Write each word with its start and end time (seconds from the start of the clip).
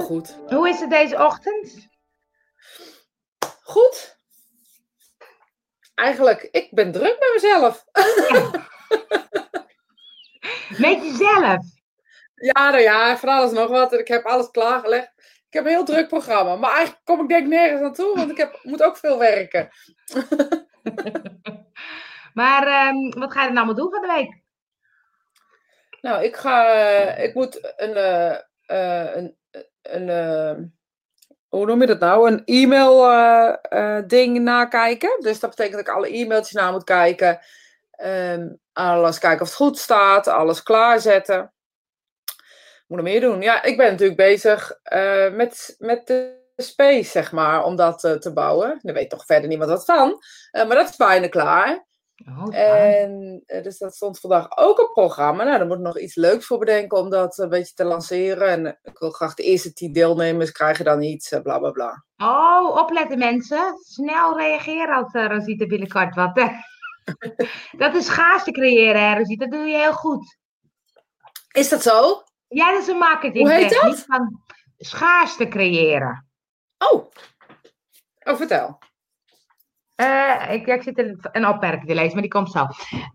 heel 0.00 0.08
goed. 0.08 0.36
Hoe 0.48 0.68
is 0.68 0.80
het 0.80 0.90
deze 0.90 1.16
ochtend? 1.16 1.88
Goed. 3.62 4.18
Eigenlijk, 5.94 6.42
ik 6.42 6.68
ben 6.70 6.92
druk 6.92 7.18
met 7.18 7.30
mezelf. 7.34 7.84
Met 10.78 11.02
jezelf? 11.02 11.64
Ja, 12.34 12.70
nou 12.70 12.78
ja, 12.78 13.16
van 13.16 13.28
alles 13.28 13.52
nog 13.52 13.68
wat. 13.68 13.92
Ik 13.92 14.08
heb 14.08 14.24
alles 14.24 14.50
klaargelegd. 14.50 15.12
Ik 15.46 15.52
heb 15.52 15.64
een 15.64 15.70
heel 15.70 15.84
druk 15.84 16.08
programma. 16.08 16.56
Maar 16.56 16.72
eigenlijk 16.72 17.04
kom 17.04 17.20
ik 17.20 17.28
denk 17.28 17.46
nergens 17.46 17.80
naartoe, 17.80 18.16
want 18.16 18.30
ik 18.30 18.36
heb, 18.36 18.58
moet 18.62 18.82
ook 18.82 18.96
veel 18.96 19.18
werken. 19.18 19.68
maar 22.40 22.66
ehm, 22.66 23.18
wat 23.18 23.32
ga 23.32 23.40
je 23.40 23.48
dan 23.48 23.56
allemaal 23.56 23.74
doen 23.74 23.90
van 23.90 24.00
de 24.00 24.12
week? 24.14 24.42
Nou, 26.00 26.24
ik 26.24 26.36
ga, 26.36 26.72
eh, 26.72 27.24
ik 27.24 27.34
moet 27.34 27.74
een, 27.76 27.96
uh, 27.96 28.36
uh, 28.66 29.16
een, 29.16 29.39
een 29.82 30.78
hoe 31.48 31.66
noem 31.66 31.80
je 31.80 31.86
dat 31.86 31.98
nou? 31.98 32.30
Een 32.30 32.44
e-mail 32.44 34.06
ding 34.06 34.38
nakijken. 34.38 35.16
Dus 35.20 35.40
dat 35.40 35.50
betekent 35.50 35.76
dat 35.76 35.86
ik 35.86 35.94
alle 35.94 36.16
e-mailtjes 36.16 36.52
na 36.52 36.70
moet 36.70 36.84
kijken. 36.84 37.40
Um, 38.04 38.58
alles 38.72 39.18
kijken 39.18 39.40
of 39.40 39.46
het 39.46 39.56
goed 39.56 39.78
staat, 39.78 40.28
alles 40.28 40.62
klaarzetten. 40.62 41.52
Moet 42.86 42.98
er 42.98 43.04
meer 43.04 43.20
doen. 43.20 43.40
Ja, 43.42 43.62
ik 43.62 43.76
ben 43.76 43.90
natuurlijk 43.90 44.18
bezig 44.18 44.78
met, 45.32 45.74
met 45.78 46.06
de 46.06 46.38
space, 46.56 47.10
zeg 47.10 47.32
maar, 47.32 47.64
om 47.64 47.76
dat 47.76 48.00
te 48.00 48.32
bouwen. 48.34 48.78
Daar 48.82 48.94
weet 48.94 49.10
toch 49.10 49.26
verder 49.26 49.48
niemand 49.48 49.70
wat 49.70 49.84
van. 49.84 50.22
maar 50.52 50.68
dat 50.68 50.88
is 50.88 50.96
bijna 50.96 51.28
klaar. 51.28 51.86
Oh, 52.26 52.56
en 52.56 53.42
eh, 53.46 53.62
dus 53.62 53.78
dat 53.78 53.94
stond 53.94 54.20
vandaag 54.20 54.56
ook 54.56 54.80
op 54.80 54.92
programma. 54.92 55.44
Nou, 55.44 55.58
daar 55.58 55.66
moet 55.66 55.76
ik 55.76 55.82
nog 55.82 55.98
iets 55.98 56.14
leuks 56.14 56.46
voor 56.46 56.58
bedenken 56.58 56.98
om 56.98 57.10
dat 57.10 57.38
een 57.38 57.48
beetje 57.48 57.74
te 57.74 57.84
lanceren. 57.84 58.48
En 58.48 58.78
ik 58.82 58.98
wil 58.98 59.10
graag 59.10 59.34
de 59.34 59.42
eerste 59.42 59.72
tien 59.72 59.92
deelnemers 59.92 60.52
krijgen 60.52 60.84
dan 60.84 61.02
iets, 61.02 61.30
eh, 61.30 61.40
bla 61.40 61.58
bla 61.58 61.70
bla. 61.70 62.04
Oh, 62.16 62.76
opletten 62.76 63.18
mensen. 63.18 63.78
Snel 63.78 64.38
reageren 64.38 64.94
als 64.94 65.14
uh, 65.14 65.26
Rosita 65.26 65.66
binnenkort 65.66 66.14
wat. 66.14 66.34
dat 67.78 67.94
is 67.94 68.06
te 68.44 68.50
creëren, 68.52 69.08
hè, 69.08 69.16
Rosita. 69.16 69.46
Dat 69.46 69.58
doe 69.58 69.68
je 69.68 69.76
heel 69.76 69.92
goed. 69.92 70.38
Is 71.52 71.68
dat 71.68 71.82
zo? 71.82 72.22
Ja, 72.48 72.72
dat 72.72 72.82
is 72.82 72.88
een 72.88 72.98
marketing. 72.98 73.48
Hoe 73.48 73.56
heet 73.56 73.80
dat? 73.82 73.98
Van 73.98 74.42
schaarste 74.76 75.48
creëren. 75.48 76.28
Oh. 76.78 77.10
Oh, 78.22 78.36
vertel. 78.36 78.78
Uh, 80.00 80.52
ik, 80.52 80.66
ik 80.66 80.82
zit 80.82 80.98
een, 80.98 81.18
een 81.32 81.48
opmerking 81.48 81.86
te 81.86 81.94
lezen, 81.94 82.12
maar 82.12 82.22
die 82.22 82.30
komt 82.30 82.50
zo. 82.50 82.66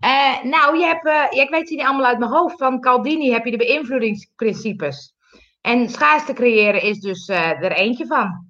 Uh, 0.06 0.44
nou, 0.44 0.78
je 0.78 0.86
hebt, 0.86 1.06
uh, 1.06 1.42
ik 1.44 1.50
weet 1.50 1.68
ze 1.68 1.76
niet 1.76 1.86
allemaal 1.86 2.06
uit 2.06 2.20
mijn 2.20 2.32
hoofd. 2.32 2.58
Van 2.58 2.82
Caldini 2.82 3.32
heb 3.32 3.46
je 3.46 3.52
de 3.52 3.58
beïnvloedingsprincipes. 3.58 5.14
En 5.62 5.90
schaarste 5.90 6.34
creëren 6.34 6.82
is 6.82 7.00
dus 7.00 7.28
er 7.28 7.72
eentje 7.72 8.06
van. 8.06 8.50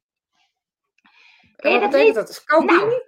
Ken 1.55 1.71
je 1.71 1.79
dat 1.79 1.93
niet? 1.93 2.13
Dat 2.13 2.29
is 2.29 2.43
Caldini? 2.43 2.79
Nou, 2.79 3.01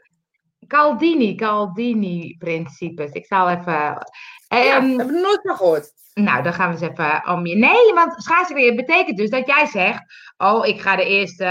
Caldini, 0.68 1.36
Caldini-principes. 1.36 3.12
Ik 3.12 3.26
zal 3.26 3.50
even... 3.50 4.08
Ja, 4.48 4.78
um, 4.78 4.98
heb 4.98 5.10
ik 5.10 5.16
nooit 5.16 5.44
meer 5.44 5.56
gehoord. 5.56 5.92
Nou, 6.14 6.44
dan 6.44 6.54
gaan 6.54 6.68
we 6.68 6.74
eens 6.74 6.92
even 6.92 7.28
om 7.28 7.46
je. 7.46 7.56
Nee, 7.56 7.94
want 7.94 8.24
schaarste 8.24 8.74
betekent 8.76 9.18
dus 9.18 9.30
dat 9.30 9.48
jij 9.48 9.66
zegt: 9.66 10.04
Oh, 10.38 10.66
ik 10.66 10.82
ga 10.82 10.96
de 10.96 11.06
eerste 11.06 11.46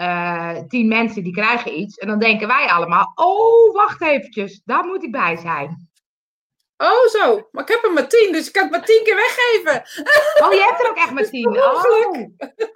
uh, 0.00 0.58
tien 0.68 0.88
mensen 0.88 1.22
die 1.22 1.32
krijgen 1.32 1.78
iets. 1.78 1.96
En 1.96 2.08
dan 2.08 2.18
denken 2.18 2.48
wij 2.48 2.66
allemaal: 2.66 3.12
Oh, 3.14 3.74
wacht 3.74 4.02
eventjes, 4.02 4.62
daar 4.64 4.84
moet 4.84 5.02
ik 5.02 5.12
bij 5.12 5.36
zijn. 5.36 5.88
Oh, 6.76 7.06
zo. 7.06 7.48
Maar 7.50 7.62
ik 7.62 7.68
heb 7.68 7.84
er 7.84 7.92
maar 7.92 8.08
tien, 8.08 8.32
dus 8.32 8.46
ik 8.46 8.52
kan 8.52 8.62
het 8.62 8.70
maar 8.70 8.84
tien 8.84 9.02
keer 9.04 9.14
weggeven. 9.14 10.04
Oh, 10.44 10.52
je 10.52 10.66
hebt 10.68 10.82
er 10.82 10.90
ook 10.90 10.96
echt 10.96 11.12
maar 11.12 11.28
tien. 11.34 11.48
Oh, 11.48 11.84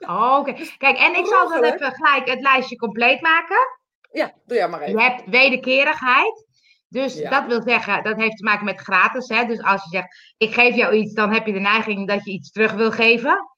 oh 0.00 0.38
oké. 0.38 0.52
Kijk, 0.78 0.98
en 0.98 1.16
ik 1.16 1.26
zal 1.26 1.48
dan 1.48 1.62
even 1.62 1.92
gelijk 1.92 2.28
het 2.28 2.41
lijstje 2.41 2.76
compleet 2.76 3.20
maken. 3.20 3.82
Ja, 4.14 4.32
doe 4.47 4.56
jij 4.56 4.69
maar 4.69 4.80
even. 4.80 4.98
Je 4.98 5.04
hebt 5.04 5.30
wederkerigheid. 5.30 6.47
Dus 6.88 7.22
dat 7.22 7.47
wil 7.47 7.62
zeggen, 7.62 8.02
dat 8.02 8.16
heeft 8.16 8.36
te 8.36 8.44
maken 8.44 8.64
met 8.64 8.80
gratis. 8.80 9.28
Hè? 9.28 9.44
Dus 9.44 9.62
als 9.62 9.82
je 9.82 9.88
zegt, 9.91 10.34
ik 10.36 10.54
geef 10.54 10.75
jou 10.75 10.94
iets, 10.94 11.14
dan 11.14 11.32
heb 11.32 11.47
je 11.47 11.52
de 11.52 11.60
neiging 11.60 12.08
dat 12.08 12.24
je 12.24 12.30
iets 12.30 12.50
terug 12.50 12.72
wil 12.72 12.91
geven. 12.91 13.48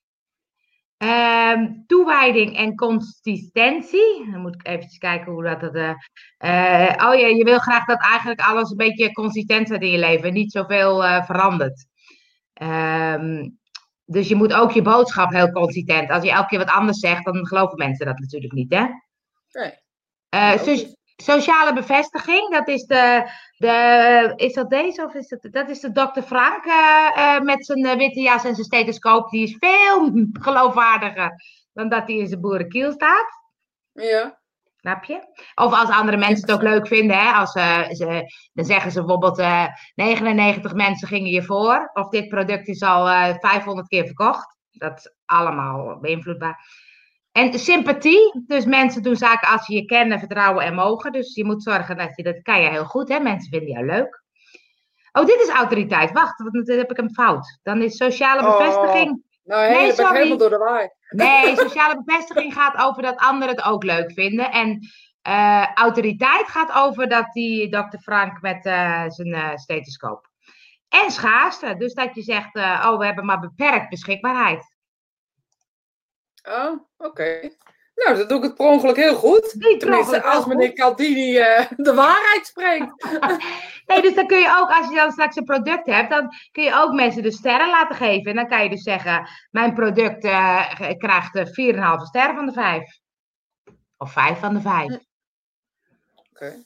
Um, 0.98 1.84
toewijding 1.86 2.56
en 2.56 2.74
consistentie. 2.74 4.30
Dan 4.30 4.40
moet 4.40 4.54
ik 4.54 4.66
even 4.66 4.98
kijken 4.98 5.32
hoe 5.32 5.42
dat. 5.42 5.62
Uh, 5.62 5.82
uh, 6.38 7.08
oh 7.08 7.14
ja, 7.14 7.26
je 7.26 7.44
wil 7.44 7.58
graag 7.58 7.84
dat 7.84 8.00
eigenlijk 8.00 8.40
alles 8.40 8.70
een 8.70 8.76
beetje 8.76 9.12
consistent 9.12 9.70
is 9.70 9.78
in 9.78 9.90
je 9.90 9.98
leven. 9.98 10.28
En 10.28 10.34
niet 10.34 10.52
zoveel 10.52 11.04
uh, 11.04 11.24
verandert. 11.24 11.86
Um, 12.62 13.58
dus 14.04 14.28
je 14.28 14.34
moet 14.34 14.52
ook 14.52 14.72
je 14.72 14.82
boodschap 14.82 15.32
heel 15.32 15.50
consistent. 15.50 16.10
Als 16.10 16.24
je 16.24 16.30
elke 16.30 16.48
keer 16.48 16.58
wat 16.58 16.70
anders 16.70 16.98
zegt, 16.98 17.24
dan 17.24 17.46
geloven 17.46 17.78
mensen 17.78 18.06
dat 18.06 18.18
natuurlijk 18.18 18.52
niet, 18.52 18.74
hè? 18.74 18.84
Nee. 19.50 19.84
Dus, 20.64 20.96
Sociale 21.16 21.72
bevestiging, 21.72 22.50
dat 22.50 22.68
is 22.68 22.84
de, 22.84 23.30
de 23.56 24.32
is 24.36 24.52
dat 24.52 24.70
deze 24.70 25.04
of 25.04 25.14
is 25.14 25.28
dat, 25.28 25.48
dat 25.50 25.68
is 25.68 25.80
de 25.80 25.92
dokter 25.92 26.22
Frank 26.22 26.64
uh, 26.64 27.10
uh, 27.16 27.40
met 27.40 27.66
zijn 27.66 27.86
uh, 27.86 27.94
witte 27.94 28.20
jas 28.20 28.44
en 28.44 28.54
zijn 28.54 28.66
stethoscoop. 28.66 29.30
Die 29.30 29.42
is 29.42 29.56
veel 29.58 30.10
geloofwaardiger 30.46 31.32
dan 31.72 31.88
dat 31.88 32.06
hij 32.06 32.16
in 32.16 32.26
zijn 32.26 32.40
boerenkiel 32.40 32.92
staat. 32.92 33.26
Ja. 33.92 34.38
Snap 34.76 35.04
je? 35.04 35.20
Of 35.54 35.72
als 35.72 35.90
andere 35.90 36.16
mensen 36.16 36.46
het 36.46 36.52
ook 36.52 36.62
leuk 36.62 36.86
vinden, 36.86 37.18
hè? 37.18 37.32
Als, 37.32 37.52
ze, 37.52 38.32
dan 38.52 38.64
zeggen 38.64 38.90
ze 38.90 38.98
bijvoorbeeld 38.98 39.42
99 39.94 40.74
mensen 40.74 41.08
gingen 41.08 41.30
je 41.30 41.42
voor. 41.42 41.90
Of 41.92 42.08
dit 42.08 42.28
product 42.28 42.68
is 42.68 42.82
al 42.82 43.06
500 43.40 43.88
keer 43.88 44.04
verkocht. 44.04 44.56
Dat 44.70 44.98
is 44.98 45.12
allemaal 45.24 45.98
beïnvloedbaar. 46.00 46.85
En 47.36 47.58
sympathie, 47.58 48.44
dus 48.46 48.64
mensen 48.64 49.02
doen 49.02 49.16
zaken 49.16 49.48
als 49.48 49.64
ze 49.64 49.74
je 49.74 49.84
kennen, 49.84 50.18
vertrouwen 50.18 50.64
en 50.64 50.74
mogen. 50.74 51.12
Dus 51.12 51.34
je 51.34 51.44
moet 51.44 51.62
zorgen 51.62 51.96
dat 51.96 52.16
je, 52.16 52.22
dat 52.22 52.42
kan 52.42 52.62
je 52.62 52.68
heel 52.68 52.84
goed, 52.84 53.08
hè? 53.08 53.20
mensen 53.20 53.50
vinden 53.50 53.68
jou 53.68 53.86
leuk. 53.86 54.22
Oh, 55.12 55.26
dit 55.26 55.40
is 55.40 55.48
autoriteit. 55.48 56.12
Wacht, 56.12 56.42
want 56.42 56.66
dan 56.66 56.76
heb 56.76 56.90
ik 56.90 56.96
hem 56.96 57.10
fout. 57.10 57.58
Dan 57.62 57.82
is 57.82 57.96
sociale 57.96 58.46
oh, 58.46 58.58
bevestiging. 58.58 59.24
Oh, 59.44 59.56
nee, 59.56 59.70
nee 59.70 59.92
sorry. 59.92 60.16
helemaal 60.16 60.36
door 60.36 60.50
de 60.50 60.56
waai. 60.58 60.88
Nee, 61.08 61.56
sociale 61.66 62.02
bevestiging 62.04 62.52
gaat 62.54 62.76
over 62.76 63.02
dat 63.02 63.16
anderen 63.16 63.54
het 63.54 63.64
ook 63.64 63.84
leuk 63.84 64.12
vinden. 64.12 64.50
En 64.50 64.78
uh, 65.28 65.74
autoriteit 65.74 66.48
gaat 66.48 66.72
over 66.72 67.08
dat 67.08 67.32
die 67.32 67.70
dokter 67.70 67.98
Frank 67.98 68.40
met 68.40 68.66
uh, 68.66 69.04
zijn 69.06 69.28
uh, 69.28 69.54
stethoscoop. 69.54 70.28
En 70.88 71.10
schaarste, 71.10 71.76
dus 71.76 71.94
dat 71.94 72.14
je 72.14 72.22
zegt, 72.22 72.56
oh, 72.56 72.98
we 72.98 73.04
hebben 73.04 73.24
maar 73.24 73.40
beperkt 73.40 73.88
beschikbaarheid. 73.88 74.75
Oh, 76.46 76.80
oké. 76.96 77.50
Nou, 77.94 78.16
dat 78.16 78.28
doe 78.28 78.38
ik 78.38 78.44
het 78.44 78.54
per 78.54 78.66
ongeluk 78.66 78.96
heel 78.96 79.14
goed. 79.14 79.56
Tenminste, 79.78 80.22
als 80.22 80.46
meneer 80.46 80.72
Caldini 80.72 81.38
uh, 81.38 81.70
de 81.76 81.94
waarheid 81.94 82.46
spreekt. 82.46 83.06
nee, 83.86 84.02
dus 84.02 84.14
dan 84.14 84.26
kun 84.26 84.38
je 84.38 84.56
ook, 84.58 84.70
als 84.70 84.88
je 84.88 84.94
dan 84.94 85.12
straks 85.12 85.36
een 85.36 85.44
product 85.44 85.86
hebt, 85.86 86.10
dan 86.10 86.28
kun 86.52 86.62
je 86.62 86.74
ook 86.74 86.92
mensen 86.92 87.22
de 87.22 87.30
sterren 87.30 87.70
laten 87.70 87.96
geven. 87.96 88.30
En 88.30 88.36
dan 88.36 88.48
kan 88.48 88.62
je 88.62 88.68
dus 88.68 88.82
zeggen, 88.82 89.28
mijn 89.50 89.74
product 89.74 90.24
uh, 90.24 90.74
krijgt 90.98 91.38
4,5 91.38 91.44
sterren 92.02 92.34
van 92.34 92.46
de 92.46 92.52
5. 92.52 92.98
Of 93.96 94.12
5 94.12 94.38
van 94.38 94.54
de 94.54 94.60
5. 94.60 94.84
Oké. 94.84 95.00
Okay. 96.32 96.64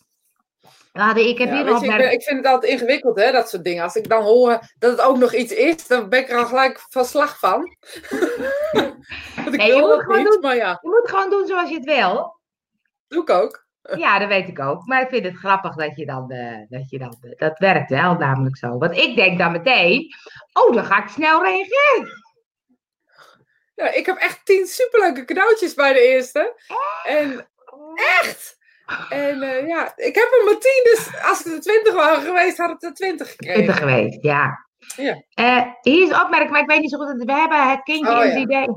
Nou, 0.93 1.21
ik, 1.21 1.39
heb 1.39 1.51
hier 1.51 1.65
nog 1.65 1.85
ik, 1.85 2.13
ik, 2.13 2.23
vind 2.23 2.37
het 2.37 2.47
altijd 2.47 2.73
ingewikkeld, 2.73 3.19
hè, 3.19 3.33
dat 3.33 3.49
soort 3.49 3.65
dingen. 3.65 3.83
Als 3.83 3.95
ik 3.95 4.09
dan 4.09 4.23
hoor 4.23 4.59
dat 4.79 4.91
het 4.91 5.01
ook 5.01 5.19
nog 5.19 5.35
iets 5.35 5.53
is, 5.53 5.87
dan 5.87 6.09
ben 6.09 6.21
ik 6.21 6.31
er 6.31 6.37
al 6.37 6.47
gelijk 6.47 6.87
van 6.89 7.05
slag 7.05 7.39
van. 7.39 7.61
nee, 9.51 9.75
je 9.75 9.81
moet, 9.81 10.03
gewoon 10.03 10.25
doen, 10.25 10.41
maar 10.41 10.57
ja. 10.57 10.79
je 10.83 10.89
moet 10.89 11.11
gewoon 11.11 11.31
doen 11.31 11.47
zoals 11.47 11.69
je 11.69 11.75
het 11.75 11.85
wil. 11.85 12.41
Doe 13.09 13.23
ik 13.23 13.31
ook. 13.31 13.69
Ja, 13.83 14.19
dat 14.19 14.29
weet 14.29 14.49
ik 14.49 14.61
ook. 14.61 14.87
Maar 14.87 15.03
ik 15.03 15.09
vind 15.09 15.25
het 15.25 15.37
grappig 15.37 15.75
dat 15.75 15.97
je 15.97 16.07
dan, 16.07 16.33
uh, 16.33 16.59
dat 16.69 16.91
je 16.91 16.99
dan, 16.99 17.19
uh, 17.23 17.33
dat 17.37 17.59
werkt 17.59 17.91
wel 17.91 18.15
namelijk 18.15 18.57
zo. 18.57 18.79
Want 18.79 18.97
ik 18.97 19.17
denk 19.17 19.39
dan 19.39 19.53
meteen, 19.53 20.15
oh, 20.53 20.75
dan 20.75 20.85
ga 20.85 21.03
ik 21.03 21.09
snel 21.09 21.45
reageren. 21.45 22.09
Ja, 23.75 23.91
ik 23.91 24.07
heb 24.07 24.17
echt 24.17 24.45
tien 24.45 24.67
superleuke 24.67 25.25
cadeautjes 25.25 25.75
bij 25.75 25.93
de 25.93 26.01
eerste. 26.01 26.55
En 27.05 27.49
echt! 27.95 28.59
En 29.09 29.43
uh, 29.43 29.67
ja, 29.67 29.93
ik 29.97 30.15
heb 30.15 30.29
er 30.39 30.45
maar 30.45 30.59
tien, 30.59 30.81
dus 30.83 31.23
als 31.23 31.45
het 31.45 31.53
er 31.53 31.61
twintig 31.61 31.95
waren 31.95 32.23
geweest, 32.23 32.57
had 32.57 32.71
het 32.71 32.83
er 32.83 32.95
twintig 32.95 33.31
gekregen. 33.31 33.55
Twintig 33.55 33.79
geweest, 33.79 34.23
ja. 34.23 34.67
ja. 34.97 35.23
Uh, 35.35 35.67
hier 35.81 36.03
is 36.03 36.23
opmerking, 36.23 36.51
maar 36.51 36.61
ik 36.61 36.69
weet 36.69 36.81
niet 36.81 36.91
zo 36.91 36.99
goed. 36.99 37.25
We 37.25 37.33
hebben 37.33 37.71
het 37.71 37.83
kindje 37.83 38.13
oh, 38.13 38.25
in 38.25 38.31
het 38.31 38.39
idee. 38.39 38.69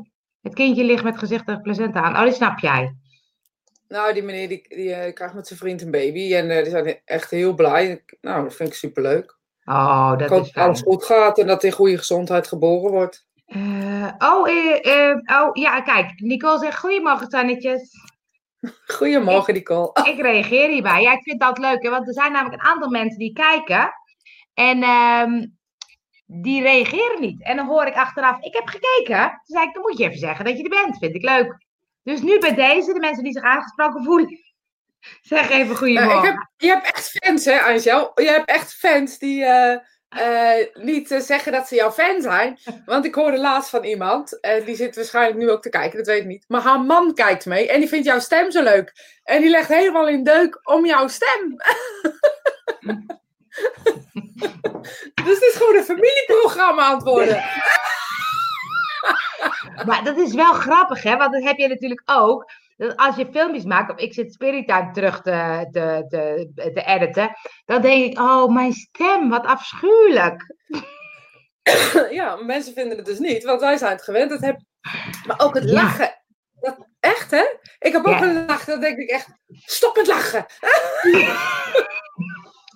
Het 0.42 0.54
kindje 0.54 0.84
ligt 0.84 1.04
met 1.04 1.18
gezichtig 1.18 1.62
placenta 1.62 2.02
aan. 2.02 2.16
Oh, 2.16 2.24
die 2.24 2.34
snap 2.34 2.60
jij. 2.60 2.96
Nou, 3.88 4.14
die 4.14 4.24
meneer 4.24 4.48
die, 4.48 4.66
die 4.68 4.90
uh, 4.90 5.14
krijgt 5.14 5.34
met 5.34 5.48
zijn 5.48 5.60
vriend 5.60 5.82
een 5.82 5.92
baby. 5.92 6.36
En 6.36 6.48
die 6.48 6.72
zijn 6.72 7.02
echt 7.06 7.30
heel 7.30 7.54
blij. 7.54 8.04
Nou, 8.22 8.44
dat 8.44 8.56
vind 8.56 8.70
ik 8.70 8.76
superleuk. 8.76 9.38
Oh, 9.66 10.12
dat 10.12 10.22
ik 10.22 10.28
hoop 10.28 10.54
dat 10.54 10.64
alles 10.64 10.82
goed 10.82 11.06
gaat 11.06 11.38
en 11.38 11.48
dat 11.48 11.62
hij 11.62 11.70
in 11.70 11.76
goede 11.76 11.98
gezondheid 11.98 12.48
geboren 12.48 12.92
wordt. 12.92 13.28
oh, 14.18 14.48
oh, 15.26 15.50
ja, 15.54 15.82
kijk. 15.82 16.12
Nicole 16.16 16.60
zegt 16.60 16.80
goedemorgen, 16.80 17.30
Tannetjes. 17.30 17.90
Goedemorgen, 18.98 19.54
Nicole. 19.54 19.92
Ik 20.14 20.22
reageer 20.22 20.70
hierbij. 20.70 21.02
Ja, 21.02 21.12
ik 21.12 21.24
vind 21.24 21.40
dat 21.40 21.58
leuk, 21.58 21.84
hè, 21.84 21.90
want 21.90 22.08
er 22.08 22.14
zijn 22.14 22.32
namelijk 22.32 22.62
een 22.62 22.70
aantal 22.70 22.90
mensen 22.90 23.20
die 23.20 23.34
kijken. 23.34 23.92
En 24.54 24.84
um, 24.84 25.58
die 26.26 26.62
reageren 26.62 27.22
niet. 27.22 27.44
En 27.44 27.56
dan 27.56 27.68
hoor 27.68 27.86
ik 27.86 27.96
achteraf, 27.96 28.40
ik 28.40 28.54
heb 28.54 28.68
gekeken. 28.68 29.30
Toen 29.30 29.56
zei 29.56 29.68
ik, 29.68 29.74
dan 29.74 29.82
moet 29.82 29.98
je 29.98 30.04
even 30.04 30.20
zeggen 30.20 30.46
dat 30.46 30.58
je 30.58 30.64
er 30.64 30.84
bent. 30.84 30.98
Vind 30.98 31.16
ik 31.16 31.24
leuk. 31.24 31.66
Dus 32.04 32.22
nu 32.22 32.40
bij 32.40 32.54
deze, 32.54 32.94
de 32.94 33.00
mensen 33.00 33.24
die 33.24 33.34
zich 33.34 33.44
aangesproken 33.44 34.04
voelen, 34.04 34.40
zeg 35.22 35.50
even 35.50 35.76
goedemorgen. 35.76 36.18
Uh, 36.18 36.24
heb, 36.24 36.50
je 36.58 36.68
hebt 36.68 36.86
echt 36.86 37.10
fans, 37.10 37.46
hè, 37.46 37.62
Angel? 37.62 38.12
Je 38.16 38.30
hebt 38.30 38.50
echt 38.50 38.74
fans 38.74 39.18
die 39.18 39.42
uh, 39.42 39.78
uh, 40.18 40.86
niet 40.86 41.16
zeggen 41.18 41.52
dat 41.52 41.68
ze 41.68 41.76
jouw 41.76 41.92
fan 41.92 42.22
zijn. 42.22 42.60
Want 42.86 43.06
ik 43.06 43.16
hoorde 43.16 43.38
laatst 43.38 43.70
van 43.70 43.84
iemand, 43.84 44.40
en 44.40 44.64
die 44.64 44.76
zit 44.76 44.96
waarschijnlijk 44.96 45.38
nu 45.38 45.52
ook 45.52 45.62
te 45.62 45.70
kijken, 45.70 45.98
dat 45.98 46.08
weet 46.08 46.22
ik 46.22 46.28
niet. 46.28 46.46
Maar 46.48 46.62
haar 46.62 46.82
man 46.82 47.14
kijkt 47.14 47.46
mee 47.46 47.70
en 47.70 47.80
die 47.80 47.90
vindt 47.90 48.06
jouw 48.06 48.20
stem 48.20 48.52
zo 48.52 48.64
leuk. 48.64 49.20
En 49.24 49.42
die 49.42 49.50
legt 49.50 49.68
helemaal 49.68 50.08
in 50.08 50.24
deuk 50.24 50.60
om 50.64 50.86
jouw 50.86 51.08
stem. 51.08 51.56
dus 55.24 55.34
het 55.34 55.42
is 55.42 55.56
gewoon 55.58 55.76
een 55.76 55.84
familieprogramma 55.84 56.82
aan 56.82 56.96
het 56.96 57.04
worden. 57.04 57.36
maar 59.88 60.04
dat 60.04 60.18
is 60.18 60.34
wel 60.34 60.54
grappig, 60.54 61.04
hè? 61.04 61.18
Want 61.18 61.34
dat 61.34 61.44
heb 61.44 61.58
je 61.58 61.68
natuurlijk 61.68 62.02
ook. 62.06 62.52
Dat 62.78 62.98
als 62.98 63.16
je 63.16 63.28
filmpjes 63.32 63.64
maakt, 63.64 63.92
of 63.92 63.98
ik 63.98 64.14
zit 64.14 64.34
Spirit 64.34 64.94
terug 64.94 65.22
te, 65.22 65.68
te, 65.72 66.06
te, 66.10 66.72
te 66.74 66.84
editen, 66.86 67.32
dan 67.66 67.82
denk 67.82 68.12
ik, 68.12 68.20
oh, 68.20 68.54
mijn 68.54 68.74
stem, 68.74 69.30
wat 69.30 69.46
afschuwelijk. 69.46 70.56
Ja, 72.12 72.36
mensen 72.36 72.74
vinden 72.74 72.98
het 72.98 73.06
dus 73.06 73.20
niet, 73.20 73.44
want 73.44 73.62
wij 73.62 73.78
zijn 73.78 73.92
het 73.92 74.04
gewend. 74.04 74.32
Het 74.32 74.42
heb... 74.42 74.62
Maar 75.28 75.40
ook 75.40 75.54
het 75.54 75.70
lachen. 75.70 76.24
Dat, 76.60 76.88
echt, 77.00 77.32
hè? 77.32 77.44
Ik 77.80 77.92
heb 77.92 78.06
ook 78.06 78.22
een 78.22 78.46
lach, 78.46 78.66
dan 78.66 78.80
denk 78.80 78.98
ik 78.98 79.10
echt, 79.10 79.28
stop 79.48 79.96
met 79.96 80.08
lachen. 80.08 80.46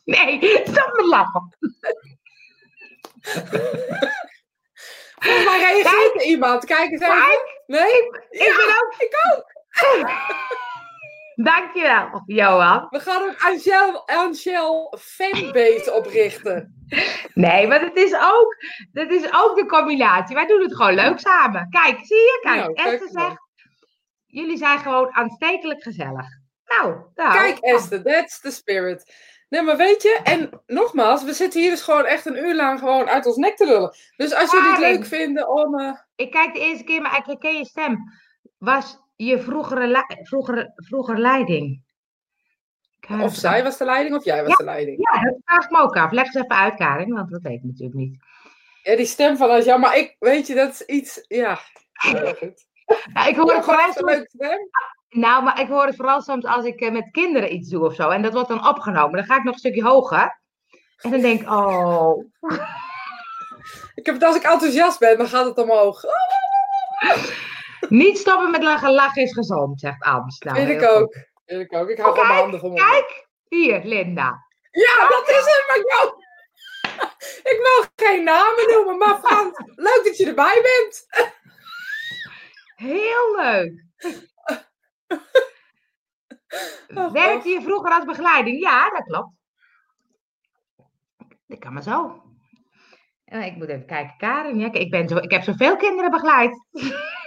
Nee, 0.07 0.61
stop 0.63 0.91
met 0.95 1.05
lachen. 1.05 1.57
Volgens 5.19 5.45
mij 5.45 5.59
reageert 5.59 6.15
er 6.15 6.23
iemand. 6.23 6.65
Kijk 6.65 6.91
eens 6.91 7.01
even. 7.01 7.41
Nee? 7.67 7.91
Ik, 7.91 8.25
ik 8.29 8.53
ben 8.57 8.75
ook. 8.75 8.93
Ik 8.97 9.13
ook. 9.31 9.56
Dankjewel, 11.35 12.23
Johan. 12.25 12.87
We 12.89 12.99
gaan 12.99 13.21
een 13.21 13.37
Angel, 13.37 14.07
Angel 14.07 14.97
fanbase 14.99 15.93
oprichten. 15.95 16.85
Nee, 17.33 17.67
maar 17.67 17.81
het 17.81 17.95
is, 17.95 18.13
ook, 18.13 18.55
dat 18.91 19.11
is 19.11 19.33
ook 19.33 19.55
de 19.55 19.65
combinatie. 19.65 20.35
Wij 20.35 20.45
doen 20.45 20.61
het 20.61 20.75
gewoon 20.75 20.93
leuk 20.93 21.19
samen. 21.19 21.69
Kijk, 21.69 21.97
zie 22.05 22.17
je? 22.17 22.39
Kijk, 22.41 22.61
nou, 22.61 22.73
Esther 22.73 23.09
zegt, 23.11 23.41
jullie 24.25 24.57
zijn 24.57 24.79
gewoon 24.79 25.13
aanstekelijk 25.13 25.83
gezellig. 25.83 26.25
Nou, 26.65 26.95
nou. 27.15 27.31
Kijk 27.31 27.57
Esther, 27.59 28.03
that's 28.03 28.39
the 28.39 28.51
spirit. 28.51 29.13
Nee, 29.49 29.61
maar 29.61 29.77
weet 29.77 30.01
je, 30.01 30.19
en 30.23 30.61
nogmaals, 30.65 31.23
we 31.23 31.33
zitten 31.33 31.61
hier 31.61 31.69
dus 31.69 31.81
gewoon 31.81 32.05
echt 32.05 32.25
een 32.25 32.37
uur 32.37 32.55
lang 32.55 32.79
gewoon 32.79 33.09
uit 33.09 33.25
ons 33.25 33.35
nek 33.35 33.55
te 33.55 33.65
lullen. 33.65 33.95
Dus 34.15 34.33
als 34.33 34.51
jullie 34.51 34.69
het 34.69 34.79
leuk 34.79 35.05
vinden 35.05 35.49
om... 35.49 35.79
Uh... 35.79 35.93
Ik 36.15 36.31
kijk 36.31 36.53
de 36.53 36.59
eerste 36.59 36.83
keer, 36.83 37.01
maar 37.01 37.17
ik 37.17 37.25
herken 37.25 37.57
je 37.57 37.65
stem. 37.65 37.97
Was 38.57 38.99
je 39.17 39.39
vroegere, 39.39 40.05
vroeger, 40.23 40.71
vroeger 40.75 41.19
leiding? 41.19 41.85
Of 43.21 43.35
zij 43.35 43.63
was 43.63 43.77
de 43.77 43.85
leiding 43.85 44.15
of 44.15 44.23
jij 44.23 44.43
was 44.45 44.57
de 44.57 44.63
leiding? 44.63 44.97
Ja, 44.97 45.21
dat 45.21 45.35
vraag 45.45 45.63
ik 45.63 45.71
me 45.71 45.79
ook 45.79 45.95
af. 45.95 46.11
Leg 46.11 46.25
eens 46.25 46.35
even 46.35 46.55
uit, 46.55 46.75
Karin, 46.75 47.13
want 47.13 47.31
dat 47.31 47.41
weet 47.41 47.57
ik 47.57 47.63
natuurlijk 47.63 47.97
niet. 47.97 48.17
Ja, 48.83 48.95
die 48.95 49.05
stem 49.05 49.37
van 49.37 49.49
als 49.49 49.65
ja, 49.65 49.77
maar 49.77 49.97
ik, 49.97 50.15
weet 50.19 50.47
je, 50.47 50.55
dat 50.55 50.69
is 50.69 50.81
iets, 50.81 51.25
ja. 51.27 51.59
ja 51.93 52.33
goed. 52.33 52.65
ik 53.27 53.35
hoor 53.35 53.53
het 53.53 53.63
vooral 53.65 53.91
stem. 53.91 54.69
Nou, 55.09 55.43
maar 55.43 55.61
ik 55.61 55.67
hoor 55.67 55.85
het 55.85 55.95
vooral 55.95 56.21
soms 56.21 56.45
als 56.45 56.65
ik 56.65 56.81
eh, 56.81 56.91
met 56.91 57.11
kinderen 57.11 57.53
iets 57.53 57.69
doe 57.69 57.85
of 57.85 57.95
zo. 57.95 58.09
En 58.09 58.21
dat 58.21 58.33
wordt 58.33 58.49
dan 58.49 58.67
opgenomen. 58.67 59.15
Dan 59.15 59.25
ga 59.25 59.37
ik 59.37 59.43
nog 59.43 59.53
een 59.53 59.59
stukje 59.59 59.83
hoger. 59.83 60.41
En 60.97 61.11
dan 61.11 61.21
denk 61.21 61.41
ik, 61.41 61.49
oh. 61.49 62.23
Ik 63.95 64.05
heb 64.05 64.15
het 64.15 64.23
als 64.23 64.35
ik 64.35 64.43
enthousiast 64.43 64.99
ben, 64.99 65.17
dan 65.17 65.27
gaat 65.27 65.45
het 65.45 65.57
omhoog. 65.57 66.01
Niet 67.89 68.17
stoppen 68.17 68.51
met 68.51 68.63
lachen. 68.63 68.93
Lachen 68.93 69.23
is 69.23 69.33
gezond, 69.33 69.79
zegt 69.79 70.03
Abens. 70.03 70.39
Nou, 70.39 70.57
Vind 70.57 70.69
ik 70.69 70.89
ook. 70.89 71.17
Vind 71.45 71.61
ik 71.61 71.73
ook. 71.73 71.89
Ik 71.89 71.97
hou 71.97 72.15
van 72.15 72.27
mijn 72.27 72.39
handen 72.39 72.73
Kijk, 72.73 73.27
hier, 73.47 73.81
Linda. 73.83 74.45
Ja, 74.71 75.07
dat 75.07 75.29
is 75.29 75.35
het, 75.35 75.63
maar 75.67 75.83
jou. 75.85 76.25
Ik 77.51 77.59
wil 77.61 78.07
geen 78.07 78.23
namen 78.23 78.67
noemen, 78.67 78.97
maar 78.97 79.19
Frans, 79.19 79.57
leuk 79.75 80.01
dat 80.03 80.17
je 80.17 80.25
erbij 80.25 80.61
bent. 80.61 81.05
Heel 82.75 83.35
leuk. 83.35 83.85
Oh, 86.95 87.11
Werkte 87.11 87.49
je 87.49 87.61
vroeger 87.61 87.91
als 87.91 88.05
begeleiding? 88.05 88.59
Ja, 88.59 88.89
dat 88.89 89.03
klopt. 89.03 89.33
Dat 91.47 91.59
kan 91.59 91.73
maar 91.73 91.83
zo. 91.83 92.21
Ik 93.25 93.55
moet 93.55 93.67
even 93.67 93.85
kijken, 93.85 94.15
Karin. 94.17 94.59
Ja, 94.59 94.71
ik, 94.71 94.91
ben 94.91 95.07
zo, 95.07 95.17
ik 95.17 95.31
heb 95.31 95.43
zoveel 95.43 95.75
kinderen 95.75 96.11
begeleid. 96.11 96.65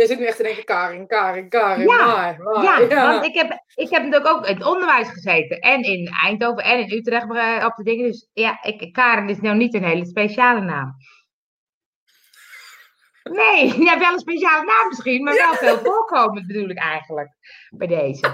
Je 0.00 0.06
zit 0.06 0.18
nu 0.18 0.24
echt 0.24 0.36
te 0.36 0.42
denken, 0.42 0.64
Karin, 0.64 1.06
Karin, 1.06 1.48
Karin, 1.48 1.86
ja, 1.86 2.06
maar, 2.06 2.38
maar, 2.38 2.62
ja, 2.62 3.10
want 3.12 3.24
ik 3.24 3.34
heb, 3.34 3.62
ik 3.74 3.90
heb 3.90 4.02
natuurlijk 4.02 4.36
ook 4.36 4.46
in 4.46 4.54
het 4.54 4.64
onderwijs 4.64 5.08
gezeten. 5.08 5.58
En 5.60 5.82
in 5.82 6.08
Eindhoven 6.22 6.64
en 6.64 6.78
in 6.78 6.98
Utrecht 6.98 7.34
eh, 7.34 7.64
op 7.64 7.76
de 7.76 7.82
dingen. 7.82 8.06
Dus 8.06 8.28
ja, 8.32 8.62
ik, 8.62 8.92
Karin 8.92 9.28
is 9.28 9.40
nou 9.40 9.56
niet 9.56 9.74
een 9.74 9.84
hele 9.84 10.06
speciale 10.06 10.60
naam. 10.60 10.94
Nee, 13.22 13.66
je 13.82 13.88
hebt 13.88 14.00
wel 14.00 14.12
een 14.12 14.18
speciale 14.18 14.64
naam 14.64 14.88
misschien, 14.88 15.22
maar 15.22 15.34
wel 15.34 15.54
veel 15.54 15.78
voorkomend 15.92 16.46
bedoel 16.46 16.68
ik 16.68 16.78
eigenlijk 16.78 17.30
bij 17.70 17.86
deze. 17.86 18.26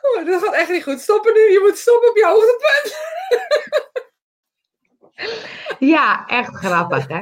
Oh, 0.00 0.26
dat 0.26 0.42
gaat 0.42 0.54
echt 0.54 0.70
niet 0.70 0.82
goed. 0.82 1.00
Stoppen 1.00 1.32
nu, 1.32 1.40
je 1.40 1.60
moet 1.62 1.78
stoppen 1.78 2.10
op 2.10 2.16
je 2.16 2.26
hoogtepunt. 2.26 2.98
ja, 5.92 6.26
echt 6.26 6.54
grappig 6.56 7.06
hè. 7.08 7.20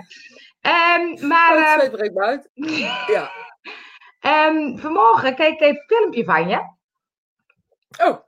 Um, 0.63 1.29
maar, 1.29 1.81
um, 1.93 2.19
uit. 2.19 2.51
Ja. 3.07 3.31
Um, 4.21 4.79
vanmorgen 4.79 5.35
keek 5.35 5.61
ik 5.61 5.61
een 5.61 5.83
filmpje 5.87 6.25
van 6.25 6.49
je. 6.49 6.77
Oh. 8.03 8.19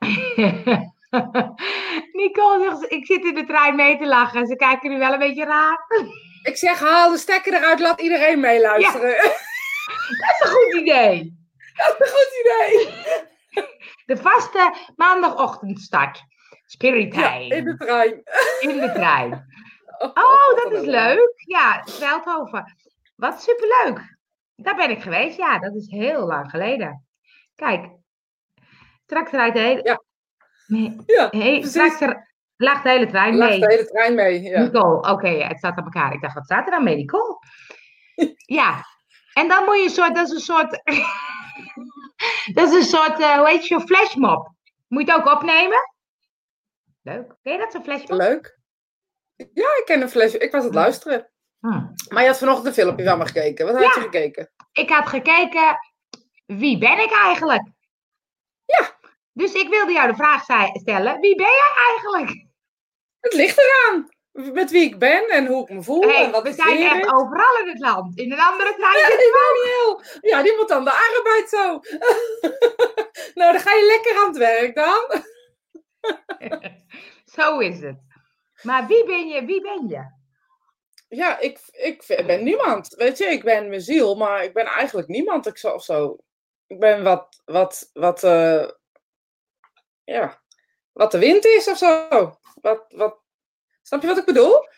Nicole 2.20 2.76
zegt, 2.78 2.92
ik 2.92 3.06
zit 3.06 3.24
in 3.24 3.34
de 3.34 3.44
trein 3.44 3.76
mee 3.76 3.98
te 3.98 4.06
lachen. 4.06 4.46
Ze 4.46 4.56
kijken 4.56 4.90
nu 4.90 4.98
wel 4.98 5.12
een 5.12 5.18
beetje 5.18 5.44
raar. 5.44 5.78
Ik 6.42 6.56
zeg, 6.56 6.78
haal 6.78 7.10
de 7.10 7.18
stekker 7.18 7.54
eruit, 7.54 7.80
laat 7.80 8.00
iedereen 8.00 8.40
meeluisteren. 8.40 9.10
Ja. 9.10 9.22
Dat 9.22 10.36
is 10.38 10.40
een 10.40 10.50
goed 10.50 10.74
idee. 10.74 11.36
Dat 11.76 11.96
is 11.98 12.06
een 12.06 12.16
goed 12.16 12.40
idee. 12.40 12.94
De 14.06 14.16
vaste 14.16 14.74
maandagochtendstart. 14.96 16.22
Spirit 16.66 17.14
ja, 17.14 17.34
in 17.34 17.64
de 17.64 17.76
trein. 17.76 18.22
In 18.60 18.80
de 18.80 18.92
trein. 18.92 19.46
Oh, 20.00 20.10
oh 20.14 20.62
dat 20.62 20.72
is 20.72 20.84
leuk. 20.84 21.32
Ja, 21.36 21.84
Veldhoven. 21.84 22.76
Wat 23.16 23.42
superleuk. 23.42 24.18
Daar 24.56 24.76
ben 24.76 24.90
ik 24.90 25.02
geweest. 25.02 25.36
Ja, 25.36 25.58
dat 25.58 25.74
is 25.74 25.90
heel 25.90 26.26
lang 26.26 26.50
geleden. 26.50 27.06
Kijk. 27.54 27.90
Straks 29.04 29.30
rijdt 29.30 29.54
de 29.54 29.60
hele... 29.60 29.80
Ja. 29.82 30.02
Nee. 30.66 30.96
Ja, 31.06 31.28
hey, 31.30 31.62
straks 31.62 31.98
Lag 32.56 32.82
de 32.82 32.88
hele 32.88 33.06
trein 33.06 33.38
mee? 33.38 33.58
Lag 33.58 33.68
de 33.68 33.74
hele 33.74 33.86
trein 33.86 34.14
mee, 34.14 34.42
ja. 34.42 34.62
Nicole, 34.62 35.10
oké, 35.10 35.28
het 35.28 35.58
staat 35.58 35.76
aan 35.76 35.84
elkaar. 35.84 36.12
Ik 36.12 36.20
dacht, 36.20 36.34
wat 36.34 36.44
staat 36.44 36.64
er 36.64 36.70
dan 36.70 36.84
mee, 36.84 36.96
Nicole? 36.96 37.38
ja, 38.60 38.84
en 39.32 39.48
dan 39.48 39.64
moet 39.64 39.76
je 39.76 39.82
een 39.82 39.90
soort, 39.90 40.14
dat 40.14 40.26
is 40.26 40.32
een 40.32 40.40
soort, 40.40 40.70
dat 42.56 42.68
is 42.68 42.74
een 42.74 42.98
soort, 42.98 43.20
uh, 43.20 43.36
hoe 43.36 43.48
heet 43.48 43.66
je, 43.66 43.80
flashmob. 43.80 44.52
Moet 44.88 45.06
je 45.06 45.12
het 45.12 45.20
ook 45.20 45.32
opnemen? 45.32 45.78
Leuk. 47.02 47.36
Ken 47.42 47.52
je 47.52 47.58
dat, 47.58 47.72
zo'n 47.72 47.82
flashmob? 47.82 48.18
Leuk. 48.18 48.59
Ja, 49.54 49.68
ik 49.78 49.82
ken 49.84 50.00
een 50.00 50.10
flash. 50.10 50.34
Ik 50.34 50.52
was 50.52 50.64
het 50.64 50.74
luisteren. 50.74 51.30
Hmm. 51.60 51.94
Maar 52.08 52.22
je 52.22 52.28
had 52.28 52.38
vanochtend 52.38 52.66
een 52.66 52.72
filmpje 52.72 53.04
van 53.04 53.18
me 53.18 53.26
gekeken. 53.26 53.66
Wat 53.66 53.74
had 53.74 53.94
je 53.94 54.00
gekeken? 54.00 54.50
Ik 54.72 54.90
had 54.90 55.08
gekeken, 55.08 55.78
wie 56.46 56.78
ben 56.78 56.98
ik 56.98 57.12
eigenlijk? 57.12 57.62
Ja. 58.64 58.98
Dus 59.32 59.52
ik 59.52 59.68
wilde 59.68 59.92
jou 59.92 60.08
de 60.08 60.14
vraag 60.14 60.42
stellen, 60.72 61.20
wie 61.20 61.36
ben 61.36 61.46
jij 61.46 61.72
eigenlijk? 61.86 62.46
Het 63.20 63.32
ligt 63.32 63.58
eraan 63.58 64.08
met 64.32 64.70
wie 64.70 64.82
ik 64.82 64.98
ben 64.98 65.28
en 65.28 65.46
hoe 65.46 65.62
ik 65.62 65.70
me 65.70 65.82
voel. 65.82 66.02
en 66.02 66.30
wat 66.30 66.42
we 66.42 66.52
zijn 66.52 66.82
echt 66.82 67.12
overal 67.12 67.58
in 67.60 67.68
het 67.68 67.78
land. 67.78 68.18
In 68.18 68.32
een 68.32 68.40
andere 68.40 68.74
trein 68.74 68.98
ja, 68.98 69.08
die 70.20 70.30
Ja, 70.30 70.42
die 70.42 70.56
moet 70.56 70.68
dan 70.68 70.84
de 70.84 70.90
arbeid 70.90 71.48
zo. 71.48 71.64
nou, 73.38 73.52
dan 73.52 73.60
ga 73.60 73.74
je 73.74 73.86
lekker 73.86 74.22
aan 74.22 74.28
het 74.28 74.36
werk 74.36 74.74
dan. 74.74 75.22
zo 77.36 77.58
is 77.58 77.80
het. 77.80 78.09
Maar 78.62 78.86
wie 78.86 79.04
ben 79.04 79.28
je? 79.28 79.44
Wie 79.44 79.60
ben 79.60 79.88
je? 79.88 80.18
Ja, 81.08 81.38
ik, 81.38 81.60
ik 81.70 82.22
ben 82.26 82.44
niemand. 82.44 82.94
Weet 82.94 83.18
je, 83.18 83.24
ik 83.24 83.44
ben 83.44 83.68
mijn 83.68 83.80
ziel, 83.80 84.14
maar 84.14 84.44
ik 84.44 84.52
ben 84.52 84.66
eigenlijk 84.66 85.08
niemand. 85.08 85.46
Ik 85.46 85.58
zo, 85.58 85.78
zo. 85.78 86.16
Ik 86.66 86.78
ben 86.78 87.02
wat, 87.02 87.42
wat, 87.44 87.90
wat, 87.92 88.22
uh, 88.22 88.68
ja, 90.04 90.42
wat 90.92 91.10
de 91.10 91.18
wind 91.18 91.44
is 91.44 91.68
of 91.68 91.78
zo. 91.78 92.38
Wat, 92.60 92.84
wat... 92.88 93.18
Snap 93.82 94.00
je 94.00 94.06
wat 94.06 94.18
ik 94.18 94.24
bedoel? 94.24 94.68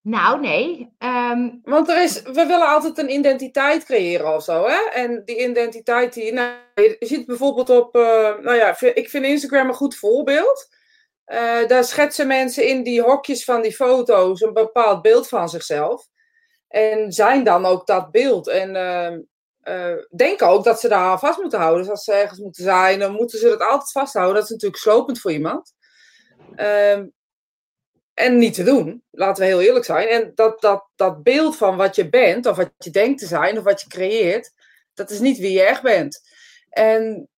Nou, 0.00 0.40
nee. 0.40 0.94
Ehm, 0.98 1.50
Want 1.62 1.88
er 1.88 2.02
is, 2.02 2.22
we 2.22 2.46
willen 2.46 2.68
altijd 2.68 2.98
een 2.98 3.12
identiteit 3.12 3.84
creëren 3.84 4.34
of 4.34 4.44
zo, 4.44 4.66
hè? 4.66 4.90
En 4.92 5.24
die 5.24 5.48
identiteit, 5.48 6.14
die, 6.14 6.32
nou, 6.32 6.56
je 6.74 6.96
ziet 6.98 7.26
bijvoorbeeld 7.26 7.70
op, 7.70 7.96
uh, 7.96 8.38
nou 8.38 8.54
ja, 8.54 8.80
ik 8.80 9.08
vind 9.08 9.24
Instagram 9.24 9.68
een 9.68 9.74
goed 9.74 9.96
voorbeeld. 9.96 10.75
Uh, 11.26 11.66
daar 11.66 11.84
schetsen 11.84 12.26
mensen 12.26 12.66
in 12.66 12.82
die 12.82 13.02
hokjes 13.02 13.44
van 13.44 13.62
die 13.62 13.74
foto's 13.74 14.40
een 14.40 14.52
bepaald 14.52 15.02
beeld 15.02 15.28
van 15.28 15.48
zichzelf. 15.48 16.06
En 16.68 17.12
zijn 17.12 17.44
dan 17.44 17.66
ook 17.66 17.86
dat 17.86 18.10
beeld. 18.10 18.48
En 18.48 18.74
uh, 19.64 19.92
denken 20.16 20.46
ook 20.46 20.64
dat 20.64 20.80
ze 20.80 20.88
daar 20.88 21.18
vast 21.18 21.40
moeten 21.40 21.58
houden. 21.58 21.82
Dus 21.82 21.90
als 21.90 22.04
ze 22.04 22.12
ergens 22.12 22.38
moeten 22.38 22.64
zijn, 22.64 22.98
dan 22.98 23.12
moeten 23.12 23.38
ze 23.38 23.48
dat 23.48 23.60
altijd 23.60 23.90
vasthouden. 23.90 24.34
Dat 24.34 24.44
is 24.44 24.50
natuurlijk 24.50 24.82
slopend 24.82 25.20
voor 25.20 25.32
iemand. 25.32 25.74
Ehm, 26.56 27.06
en 28.14 28.38
niet 28.38 28.54
te 28.54 28.62
doen, 28.62 29.04
laten 29.10 29.42
we 29.42 29.48
heel 29.48 29.60
eerlijk 29.60 29.84
zijn. 29.84 30.08
En 30.08 30.32
dat, 30.34 30.60
dat, 30.60 30.88
dat 30.94 31.22
beeld 31.22 31.56
van 31.56 31.76
wat 31.76 31.96
je 31.96 32.08
bent, 32.08 32.46
of 32.46 32.56
wat 32.56 32.72
je 32.78 32.90
denkt 32.90 33.18
te 33.18 33.26
zijn, 33.26 33.58
of 33.58 33.64
wat 33.64 33.80
je 33.80 33.88
creëert, 33.88 34.52
dat 34.94 35.10
is 35.10 35.18
niet 35.18 35.38
wie 35.38 35.52
je 35.52 35.62
echt 35.62 35.82
bent. 35.82 36.20
En, 36.68 37.28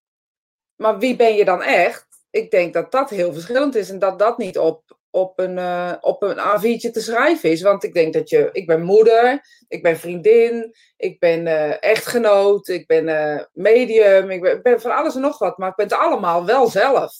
maar 0.76 0.98
wie 0.98 1.16
ben 1.16 1.34
je 1.34 1.44
dan 1.44 1.62
echt? 1.62 2.07
Ik 2.38 2.50
denk 2.50 2.72
dat 2.72 2.92
dat 2.92 3.10
heel 3.10 3.32
verschillend 3.32 3.74
is 3.74 3.90
en 3.90 3.98
dat 3.98 4.18
dat 4.18 4.38
niet 4.38 4.58
op, 4.58 4.96
op 5.10 5.38
een, 5.38 5.56
uh, 5.56 5.92
op 6.00 6.22
een 6.22 6.36
A4'tje 6.36 6.90
te 6.90 7.00
schrijven 7.00 7.50
is. 7.50 7.62
Want 7.62 7.84
ik 7.84 7.94
denk 7.94 8.12
dat 8.12 8.30
je, 8.30 8.48
ik 8.52 8.66
ben 8.66 8.82
moeder, 8.82 9.40
ik 9.68 9.82
ben 9.82 9.98
vriendin, 9.98 10.74
ik 10.96 11.18
ben 11.18 11.46
uh, 11.46 11.82
echtgenoot, 11.82 12.68
ik 12.68 12.86
ben 12.86 13.08
uh, 13.08 13.44
medium, 13.52 14.30
ik 14.30 14.40
ben, 14.40 14.62
ben, 14.62 14.80
van 14.80 14.96
alles 14.96 15.14
en 15.14 15.20
nog 15.20 15.38
wat, 15.38 15.58
maar 15.58 15.68
ik 15.68 15.76
ben 15.76 15.86
het 15.86 15.98
allemaal 15.98 16.44
wel 16.44 16.66
zelf. 16.66 17.12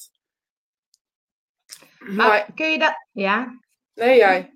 Maar, 1.98 2.46
kun 2.54 2.70
je 2.70 2.78
dat, 2.78 3.06
ja? 3.12 3.60
Nee, 3.94 4.16
jij. 4.16 4.52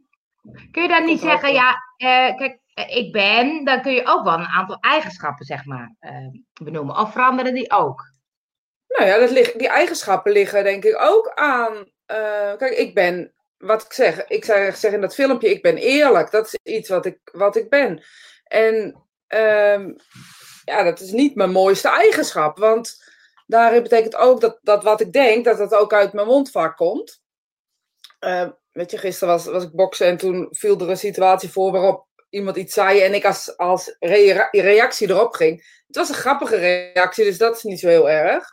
Kun 0.71 0.83
je 0.83 0.88
dan 0.88 1.04
niet 1.04 1.21
zeggen, 1.21 1.52
ja, 1.52 1.76
kijk, 1.97 2.59
ik 2.75 3.12
ben, 3.12 3.64
dan 3.64 3.83
kun 3.83 3.92
je 3.92 4.07
ook 4.07 4.25
wel 4.25 4.35
een 4.35 4.47
aantal 4.47 4.78
eigenschappen, 4.81 5.47
zeg 5.47 5.64
maar, 5.64 5.97
benoemen. 6.62 6.97
Of 6.97 7.12
veranderen 7.12 7.54
die 7.54 7.71
ook? 7.71 8.12
Nou 8.99 9.11
ja, 9.11 9.18
dat 9.18 9.52
die 9.58 9.68
eigenschappen 9.68 10.32
liggen 10.32 10.64
denk 10.64 10.84
ik 10.84 11.00
ook 11.00 11.32
aan 11.34 11.92
uh, 12.12 12.56
kijk, 12.56 12.72
ik 12.72 12.94
ben, 12.94 13.32
wat 13.58 13.82
ik 13.84 13.92
zeg, 13.92 14.26
ik 14.26 14.44
zeg, 14.44 14.82
in 14.82 15.00
dat 15.00 15.14
filmpje, 15.14 15.50
ik 15.50 15.62
ben 15.62 15.76
eerlijk. 15.76 16.30
Dat 16.30 16.46
is 16.46 16.72
iets 16.75 16.88
wat 16.88 17.06
ik, 17.06 17.18
wat 17.32 17.56
ik 17.56 17.68
ben. 17.68 18.04
En 18.44 18.75
um, 19.28 19.96
ja, 20.64 20.82
dat 20.82 21.00
is 21.00 21.11
niet 21.11 21.34
mijn 21.34 21.50
mooiste 21.50 21.88
eigenschap. 21.88 22.58
Want 22.58 23.04
daarin 23.46 23.82
betekent 23.82 24.16
ook 24.16 24.40
dat, 24.40 24.58
dat 24.62 24.82
wat 24.82 25.00
ik 25.00 25.12
denk, 25.12 25.44
dat 25.44 25.58
dat 25.58 25.75
ook 25.75 25.92
uit 25.92 26.12
mijn 26.12 26.26
mond 26.26 26.50
vaak 26.50 26.76
komt. 26.76 27.20
Uh, 28.20 28.49
weet 28.72 28.90
je, 28.90 28.99
gisteren 28.99 29.34
was, 29.34 29.44
was 29.44 29.62
ik 29.62 29.72
boksen 29.72 30.06
en 30.06 30.16
toen 30.16 30.49
viel 30.50 30.80
er 30.80 30.90
een 30.90 30.96
situatie 30.96 31.50
voor 31.50 31.72
waarop 31.72 32.06
iemand 32.28 32.56
iets 32.56 32.75
zei 32.75 33.00
en 33.00 33.14
ik 33.14 33.25
als, 33.25 33.56
als 33.56 33.96
reactie 34.50 35.08
erop 35.08 35.34
ging. 35.34 35.82
Het 35.87 35.96
was 35.96 36.08
een 36.08 36.14
grappige 36.14 36.56
reactie, 36.56 37.25
dus 37.25 37.38
dat 37.38 37.56
is 37.56 37.62
niet 37.62 37.80
zo 37.80 37.88
heel 37.88 38.11
erg. 38.11 38.50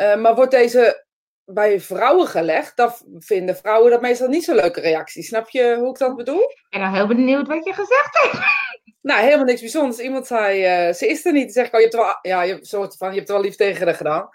Uh, 0.00 0.16
maar 0.16 0.34
wordt 0.34 0.50
deze 0.50 1.06
bij 1.44 1.80
vrouwen 1.80 2.26
gelegd, 2.26 2.76
dan 2.76 2.92
vinden 3.18 3.56
vrouwen 3.56 3.90
dat 3.90 4.00
meestal 4.00 4.28
niet 4.28 4.44
zo'n 4.44 4.54
leuke 4.54 4.80
reactie. 4.80 5.22
Snap 5.22 5.48
je 5.48 5.76
hoe 5.78 5.90
ik 5.90 5.98
dat 5.98 6.16
bedoel? 6.16 6.42
Ik 6.42 6.66
ben 6.70 6.80
nou 6.80 6.94
heel 6.94 7.06
benieuwd 7.06 7.46
wat 7.46 7.64
je 7.64 7.72
gezegd 7.72 8.18
hebt. 8.22 8.44
Nou, 9.00 9.22
helemaal 9.22 9.44
niks 9.44 9.60
bijzonders. 9.60 9.98
Iemand 9.98 10.26
zei, 10.26 10.88
uh, 10.88 10.94
ze 10.94 11.08
is 11.08 11.26
er 11.26 11.32
niet. 11.32 11.44
Dan 11.44 11.52
zeg 11.52 11.66
ik, 11.66 11.74
oh, 11.74 11.80
je 11.80 11.86
hebt 11.86 11.98
er 11.98 12.04
wel, 12.04 12.18
ja, 12.22 12.42
je, 12.42 12.58
soort 12.60 12.96
van, 12.96 13.10
je 13.10 13.16
hebt 13.16 13.28
er 13.28 13.34
wel 13.34 13.44
lief 13.44 13.56
tegen 13.56 13.86
haar 13.86 13.94
gedaan. 13.94 14.28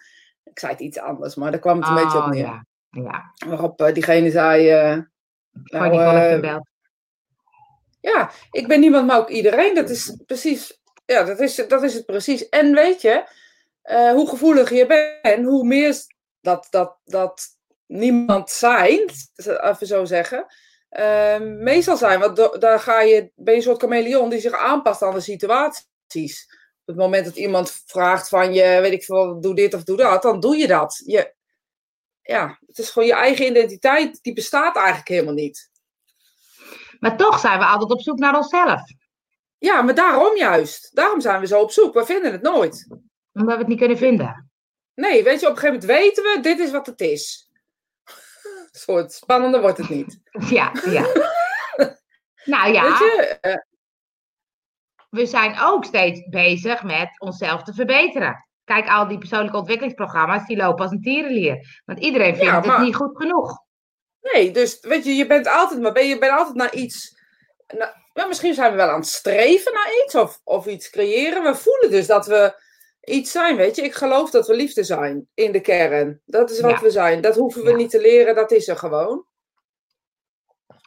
Ik 0.44 0.60
zei 0.60 0.72
het 0.72 0.82
iets 0.82 1.00
anders, 1.00 1.36
maar 1.36 1.52
daar 1.52 1.60
kwam 1.60 1.80
het 1.80 1.88
een 1.88 1.96
beetje 1.96 2.18
op 2.18 2.24
oh, 2.24 2.30
neer. 2.30 2.42
Ja. 2.44 2.66
ja. 2.90 3.34
Waarop 3.48 3.82
uh, 3.82 3.94
diegene 3.94 4.32
zei... 4.32 4.72
Nou, 5.64 6.62
ja, 8.04 8.32
ik 8.52 8.68
ben 8.68 8.80
niemand, 8.80 9.08
maar 9.08 9.18
ook 9.18 9.30
iedereen. 9.30 9.76
Dat 9.76 9.90
is 9.90 10.18
precies, 10.26 10.82
ja, 11.06 11.24
dat 11.24 11.40
is, 11.40 11.56
dat 11.56 11.84
is 11.84 11.94
het 11.94 12.06
precies. 12.06 12.50
En 12.50 12.74
weet 12.74 13.02
je, 13.02 13.24
hoe 13.92 14.30
gevoelig 14.30 14.70
je 14.70 14.86
bent, 15.22 15.46
hoe 15.46 15.66
meer 15.66 15.96
dat, 16.42 16.68
dat, 16.70 16.98
dat 17.06 17.42
niemand 17.86 18.50
zijn, 18.50 19.10
even 19.36 19.88
zo 19.88 20.06
zeggen, 20.06 20.46
uh, 20.92 21.40
meestal 21.40 21.98
zijn. 21.98 22.20
Want 22.20 22.62
daar 22.62 22.80
ga 22.80 23.02
je, 23.02 23.32
ben 23.36 23.54
je 23.54 23.60
een 23.60 23.66
soort 23.66 23.82
chameleon 23.82 24.30
die 24.30 24.40
zich 24.40 24.54
aanpast 24.54 25.02
aan 25.02 25.14
de 25.14 25.20
situaties. 25.20 26.62
Op 26.82 26.90
het 26.90 26.96
moment 26.96 27.26
dat 27.26 27.36
iemand 27.36 27.84
vraagt 27.86 28.30
van 28.30 28.54
je, 28.54 28.80
weet 28.82 28.92
ik 28.92 29.04
veel, 29.04 29.42
doe 29.42 29.56
dit 29.56 29.74
of 29.74 29.84
doe 29.84 29.98
dat, 29.98 30.22
dan 30.22 30.40
doe 30.40 30.58
je 30.58 30.68
dat. 30.68 31.02
Je, 31.06 31.34
ja, 32.22 32.60
het 32.68 32.78
is 32.78 32.90
gewoon 32.90 33.08
je 33.08 33.14
eigen 33.14 33.46
identiteit, 33.46 34.20
die 34.22 34.34
bestaat 34.34 34.76
eigenlijk 34.76 35.08
helemaal 35.08 35.34
niet. 35.34 35.72
Maar 37.00 37.18
toch 37.18 37.40
zijn 37.40 37.60
we 37.60 37.66
altijd 37.66 37.92
op 37.92 38.02
zoek 38.02 38.18
naar 38.20 38.36
onszelf. 38.36 38.82
Ja, 39.58 39.82
maar 39.82 39.96
daarom 39.96 40.38
juist. 40.38 40.96
Daarom 40.96 41.22
zijn 41.22 41.40
we 41.40 41.48
zo 41.48 41.62
op 41.62 41.72
zoek. 41.72 41.94
We 41.94 42.06
vinden 42.06 42.32
het 42.32 42.42
nooit. 42.42 42.88
Omdat 43.34 43.54
we 43.54 43.60
het 43.60 43.68
niet 43.68 43.80
kunnen 43.80 43.98
vinden. 43.98 44.52
Nee, 44.94 45.24
weet 45.24 45.40
je, 45.40 45.48
op 45.48 45.54
een 45.54 45.60
gegeven 45.60 45.88
moment 45.88 46.00
weten 46.00 46.24
we, 46.24 46.40
dit 46.42 46.60
is 46.60 46.72
wat 46.72 46.86
het 46.86 47.02
is. 47.02 47.52
Een 48.44 48.80
soort 48.80 49.12
spannender 49.12 49.62
wordt 49.62 49.78
het 49.78 49.90
niet. 49.90 50.20
Ja, 50.50 50.72
ja. 50.86 51.02
nou 52.54 52.74
ja. 52.74 52.84
Weet 52.84 52.98
je, 52.98 53.38
uh, 53.42 53.56
we 55.10 55.26
zijn 55.26 55.60
ook 55.60 55.86
steeds 55.86 56.30
bezig 56.30 56.84
met 56.84 57.20
onszelf 57.20 57.64
te 57.64 57.74
verbeteren. 57.74 58.48
Kijk, 58.64 58.88
al 58.88 59.08
die 59.08 59.18
persoonlijke 59.18 59.58
ontwikkelingsprogramma's, 59.58 60.46
die 60.46 60.58
lopen 60.58 60.84
als 60.84 60.92
een 60.92 61.02
tierenlier. 61.02 61.82
Want 61.86 62.00
iedereen 62.00 62.36
vindt 62.36 62.52
ja, 62.52 62.60
maar... 62.60 62.76
het 62.78 62.86
niet 62.86 62.96
goed 62.96 63.18
genoeg. 63.18 63.62
Nee, 64.22 64.52
dus 64.52 64.80
weet 64.82 65.04
je, 65.04 65.16
je 65.16 65.28
bent 65.28 65.48
altijd, 65.48 65.82
maar 65.82 65.92
ben, 65.92 66.08
je 66.08 66.18
bent 66.18 66.32
altijd 66.32 66.56
naar 66.56 66.74
iets. 66.74 67.18
Nou, 68.14 68.28
misschien 68.28 68.54
zijn 68.54 68.72
we 68.72 68.78
wel 68.78 68.90
aan 68.90 69.00
het 69.00 69.08
streven 69.08 69.74
naar 69.74 69.92
iets 70.04 70.16
of, 70.16 70.42
of 70.44 70.66
iets 70.66 70.90
creëren. 70.90 71.44
We 71.44 71.56
voelen 71.56 71.92
dus 71.92 72.08
dat 72.08 72.26
we 72.26 72.63
iets 73.04 73.32
zijn, 73.32 73.56
weet 73.56 73.76
je. 73.76 73.82
Ik 73.82 73.94
geloof 73.94 74.30
dat 74.30 74.48
we 74.48 74.56
liefde 74.56 74.84
zijn 74.84 75.28
in 75.34 75.52
de 75.52 75.62
kern. 75.62 76.22
Dat 76.26 76.50
is 76.52 76.60
wat 76.60 76.82
we 76.82 76.90
zijn. 76.90 77.22
Dat 77.22 77.36
hoeven 77.36 77.64
we 77.64 77.74
niet 77.74 77.90
te 77.90 78.02
leren, 78.02 78.36
dat 78.36 78.52
is 78.52 78.68
er 78.68 78.78
gewoon. 78.78 79.26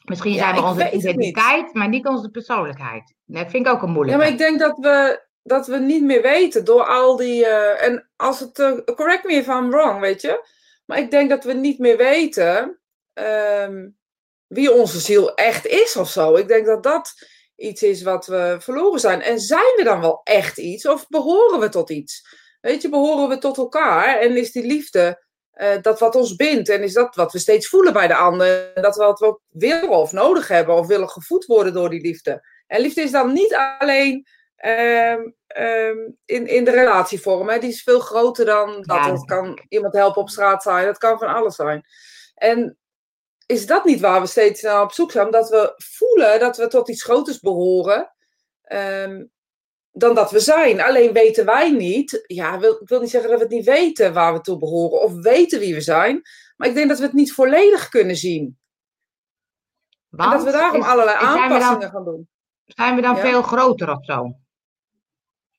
Misschien 0.04 0.34
zijn 0.34 0.54
we 0.54 0.62
onze 0.62 0.90
identiteit, 0.90 1.74
maar 1.74 1.88
niet 1.88 2.06
onze 2.06 2.30
persoonlijkheid. 2.30 3.14
Dat 3.24 3.50
vind 3.50 3.66
ik 3.66 3.72
ook 3.72 3.82
een 3.82 3.90
moeilijke. 3.90 4.20
Ja, 4.20 4.24
maar 4.24 4.32
ik 4.32 4.38
denk 4.38 4.58
dat 4.58 4.78
we, 4.78 5.24
dat 5.42 5.66
we 5.66 5.78
niet 5.78 6.02
meer 6.02 6.22
weten 6.22 6.64
door 6.64 6.84
al 6.84 7.16
die... 7.16 7.40
Uh, 7.40 7.82
en 7.82 8.10
als 8.16 8.40
het... 8.40 8.58
Uh, 8.58 8.78
correct 8.84 9.24
me 9.24 9.32
if 9.32 9.46
I'm 9.46 9.70
wrong, 9.70 10.00
weet 10.00 10.20
je. 10.20 10.48
Maar 10.84 10.98
ik 10.98 11.10
denk 11.10 11.30
dat 11.30 11.44
we 11.44 11.52
niet 11.52 11.78
meer 11.78 11.96
weten... 11.96 12.80
Um, 13.14 13.96
wie 14.46 14.72
onze 14.72 15.00
ziel 15.00 15.34
echt 15.34 15.66
is 15.66 15.96
of 15.96 16.08
zo. 16.08 16.34
Ik 16.34 16.48
denk 16.48 16.66
dat 16.66 16.82
dat 16.82 17.14
iets 17.56 17.82
is 17.82 18.02
wat 18.02 18.26
we 18.26 18.56
verloren 18.58 19.00
zijn. 19.00 19.22
En 19.22 19.40
zijn 19.40 19.74
we 19.76 19.84
dan 19.84 20.00
wel 20.00 20.20
echt 20.24 20.58
iets 20.58 20.86
of 20.86 21.08
behoren 21.08 21.60
we 21.60 21.68
tot 21.68 21.90
iets? 21.90 22.28
Weet 22.60 22.82
je, 22.82 22.88
behoren 22.88 23.28
we 23.28 23.38
tot 23.38 23.56
elkaar 23.56 24.18
en 24.18 24.36
is 24.36 24.52
die 24.52 24.66
liefde 24.66 25.24
uh, 25.54 25.82
dat 25.82 26.00
wat 26.00 26.14
ons 26.14 26.36
bindt 26.36 26.68
en 26.68 26.82
is 26.82 26.92
dat 26.92 27.14
wat 27.14 27.32
we 27.32 27.38
steeds 27.38 27.68
voelen 27.68 27.92
bij 27.92 28.06
de 28.06 28.16
ander? 28.16 28.70
Dat 28.74 28.96
we 28.96 29.04
wat 29.04 29.18
we 29.18 29.26
ook 29.26 29.40
willen 29.48 29.88
of 29.88 30.12
nodig 30.12 30.48
hebben 30.48 30.74
of 30.74 30.86
willen 30.86 31.08
gevoed 31.08 31.44
worden 31.44 31.72
door 31.72 31.90
die 31.90 32.00
liefde. 32.00 32.46
En 32.66 32.80
liefde 32.80 33.02
is 33.02 33.10
dan 33.10 33.32
niet 33.32 33.54
alleen 33.78 34.26
um, 34.64 35.34
um, 35.56 36.16
in, 36.24 36.46
in 36.46 36.64
de 36.64 36.70
relatievorm, 36.70 37.48
hè? 37.48 37.58
die 37.58 37.70
is 37.70 37.82
veel 37.82 38.00
groter 38.00 38.44
dan 38.44 38.82
dat. 38.82 39.04
Het 39.04 39.24
kan 39.24 39.58
iemand 39.68 39.94
helpen 39.94 40.22
op 40.22 40.30
straat 40.30 40.62
zijn, 40.62 40.86
dat 40.86 40.98
kan 40.98 41.18
van 41.18 41.28
alles 41.28 41.54
zijn. 41.54 41.84
En 42.34 42.78
is 43.46 43.66
dat 43.66 43.84
niet 43.84 44.00
waar 44.00 44.20
we 44.20 44.26
steeds 44.26 44.62
naar 44.62 44.82
op 44.82 44.92
zoek 44.92 45.10
zijn? 45.10 45.30
Dat 45.30 45.48
we 45.48 45.74
voelen 45.76 46.40
dat 46.40 46.56
we 46.56 46.66
tot 46.66 46.88
iets 46.88 47.02
groters 47.02 47.40
behoren 47.40 48.14
um, 48.72 49.30
dan 49.90 50.14
dat 50.14 50.30
we 50.30 50.40
zijn. 50.40 50.80
Alleen 50.80 51.12
weten 51.12 51.44
wij 51.44 51.70
niet, 51.70 52.24
ja, 52.26 52.58
wil, 52.58 52.72
ik 52.80 52.88
wil 52.88 53.00
niet 53.00 53.10
zeggen 53.10 53.30
dat 53.30 53.38
we 53.38 53.44
het 53.44 53.54
niet 53.54 53.64
weten 53.64 54.12
waar 54.12 54.32
we 54.32 54.40
toe 54.40 54.58
behoren 54.58 55.00
of 55.00 55.12
weten 55.14 55.60
wie 55.60 55.74
we 55.74 55.80
zijn, 55.80 56.22
maar 56.56 56.68
ik 56.68 56.74
denk 56.74 56.88
dat 56.88 56.98
we 56.98 57.04
het 57.04 57.12
niet 57.12 57.32
volledig 57.32 57.88
kunnen 57.88 58.16
zien. 58.16 58.58
Want, 60.08 60.32
en 60.32 60.36
dat 60.36 60.46
we 60.46 60.58
daarom 60.58 60.82
allerlei 60.82 61.16
aanpassingen 61.16 61.90
gaan 61.90 62.04
doen. 62.04 62.28
Zijn 62.64 62.94
we 62.94 63.02
dan 63.02 63.16
veel 63.16 63.42
groter 63.42 63.90
of 63.90 64.04
zo? 64.04 64.36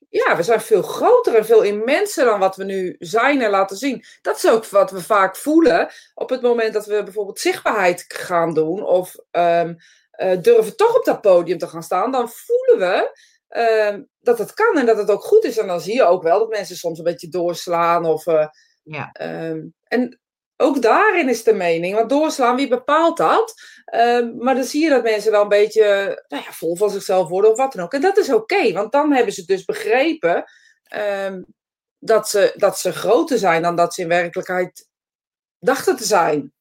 Ja, 0.09 0.35
we 0.35 0.43
zijn 0.43 0.61
veel 0.61 0.81
groter 0.81 1.35
en 1.35 1.45
veel 1.45 1.61
immenser 1.61 2.25
dan 2.25 2.39
wat 2.39 2.55
we 2.55 2.63
nu 2.63 2.95
zijn 2.99 3.41
en 3.41 3.49
laten 3.49 3.77
zien. 3.77 4.03
Dat 4.21 4.35
is 4.35 4.49
ook 4.49 4.65
wat 4.65 4.91
we 4.91 5.01
vaak 5.01 5.35
voelen 5.35 5.89
op 6.13 6.29
het 6.29 6.41
moment 6.41 6.73
dat 6.73 6.85
we 6.85 7.03
bijvoorbeeld 7.03 7.39
zichtbaarheid 7.39 8.05
gaan 8.07 8.53
doen 8.53 8.83
of 8.83 9.15
um, 9.31 9.77
uh, 10.17 10.41
durven 10.41 10.75
toch 10.75 10.97
op 10.97 11.05
dat 11.05 11.21
podium 11.21 11.57
te 11.57 11.67
gaan 11.67 11.83
staan. 11.83 12.11
Dan 12.11 12.29
voelen 12.29 12.79
we 12.79 13.19
uh, 13.49 14.03
dat 14.19 14.37
het 14.37 14.53
kan 14.53 14.77
en 14.77 14.85
dat 14.85 14.97
het 14.97 15.11
ook 15.11 15.23
goed 15.23 15.43
is. 15.43 15.57
En 15.57 15.67
dan 15.67 15.81
zie 15.81 15.93
je 15.93 16.03
ook 16.03 16.23
wel 16.23 16.39
dat 16.39 16.49
mensen 16.49 16.75
soms 16.75 16.97
een 16.97 17.03
beetje 17.03 17.29
doorslaan. 17.29 18.05
Of, 18.05 18.25
uh, 18.25 18.47
ja. 18.83 19.15
Um, 19.21 19.73
en 19.83 20.19
ook 20.57 20.81
daarin 20.81 21.29
is 21.29 21.43
de 21.43 21.53
mening. 21.53 21.95
Want 21.95 22.09
doorslaan, 22.09 22.55
wie 22.55 22.67
bepaalt 22.67 23.17
dat? 23.17 23.53
Uh, 23.95 24.27
maar 24.39 24.55
dan 24.55 24.63
zie 24.63 24.83
je 24.83 24.89
dat 24.89 25.03
mensen 25.03 25.31
wel 25.31 25.41
een 25.41 25.47
beetje 25.47 25.83
nou 26.27 26.43
ja, 26.43 26.51
vol 26.51 26.75
van 26.75 26.89
zichzelf 26.89 27.29
worden 27.29 27.51
of 27.51 27.57
wat 27.57 27.73
dan 27.73 27.83
ook. 27.83 27.93
En 27.93 28.01
dat 28.01 28.17
is 28.17 28.33
oké, 28.33 28.71
want 28.73 28.91
dan 28.91 29.13
hebben 29.13 29.33
ze 29.33 29.45
dus 29.45 29.65
begrepen 29.65 30.43
uh, 30.95 31.35
dat, 31.99 32.29
ze, 32.29 32.53
dat 32.55 32.79
ze 32.79 32.91
groter 32.91 33.37
zijn 33.37 33.61
dan 33.61 33.75
dat 33.75 33.93
ze 33.93 34.01
in 34.01 34.07
werkelijkheid 34.07 34.87
dachten 35.59 35.95
te 35.95 36.05
zijn. 36.05 36.53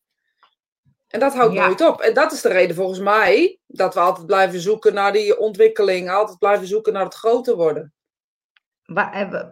En 1.09 1.21
dat 1.21 1.35
houdt 1.35 1.55
nooit 1.55 1.81
op. 1.81 2.01
En 2.01 2.15
dat 2.15 2.33
is 2.33 2.41
de 2.41 2.49
reden 2.49 2.77
volgens 2.77 2.99
mij 2.99 3.59
dat 3.67 3.95
we 3.95 4.01
altijd 4.01 4.27
blijven 4.27 4.61
zoeken 4.61 4.95
naar 4.95 5.13
die 5.13 5.39
ontwikkeling, 5.39 6.11
altijd 6.11 6.39
blijven 6.39 6.67
zoeken 6.67 6.93
naar 6.93 7.05
het 7.05 7.15
groter 7.15 7.57
worden. 7.57 7.95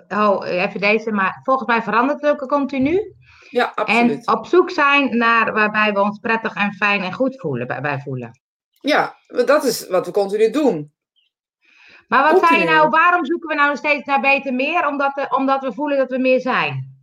Oh, 0.09 0.47
even 0.47 0.81
deze, 0.81 1.11
maar 1.11 1.41
volgens 1.43 1.69
mij 1.69 1.83
verandert 1.83 2.21
het 2.21 2.31
ook 2.31 2.49
continu. 2.49 3.15
Ja, 3.55 3.73
absoluut. 3.75 4.27
En 4.27 4.35
op 4.37 4.47
zoek 4.47 4.71
zijn 4.71 5.17
naar 5.17 5.53
waarbij 5.53 5.93
we 5.93 6.01
ons 6.01 6.19
prettig 6.19 6.55
en 6.55 6.73
fijn 6.73 7.03
en 7.03 7.13
goed 7.13 7.41
voelen, 7.41 7.67
bij, 7.67 8.01
voelen. 8.01 8.41
Ja, 8.81 9.17
dat 9.27 9.65
is 9.65 9.89
wat 9.89 10.07
we 10.07 10.13
continu 10.13 10.51
doen. 10.51 10.93
Maar 12.09 12.23
wat 12.23 12.41
Continu. 12.41 12.61
zijn 12.61 12.75
nou, 12.75 12.89
waarom 12.89 13.25
zoeken 13.25 13.49
we 13.49 13.55
nou 13.55 13.77
steeds 13.77 14.05
naar 14.05 14.21
beter 14.21 14.55
meer? 14.55 14.87
Omdat, 14.87 15.15
we, 15.15 15.27
omdat 15.37 15.63
we 15.63 15.73
voelen 15.73 15.99
dat 15.99 16.11
we 16.11 16.19
meer 16.19 16.41
zijn. 16.41 16.99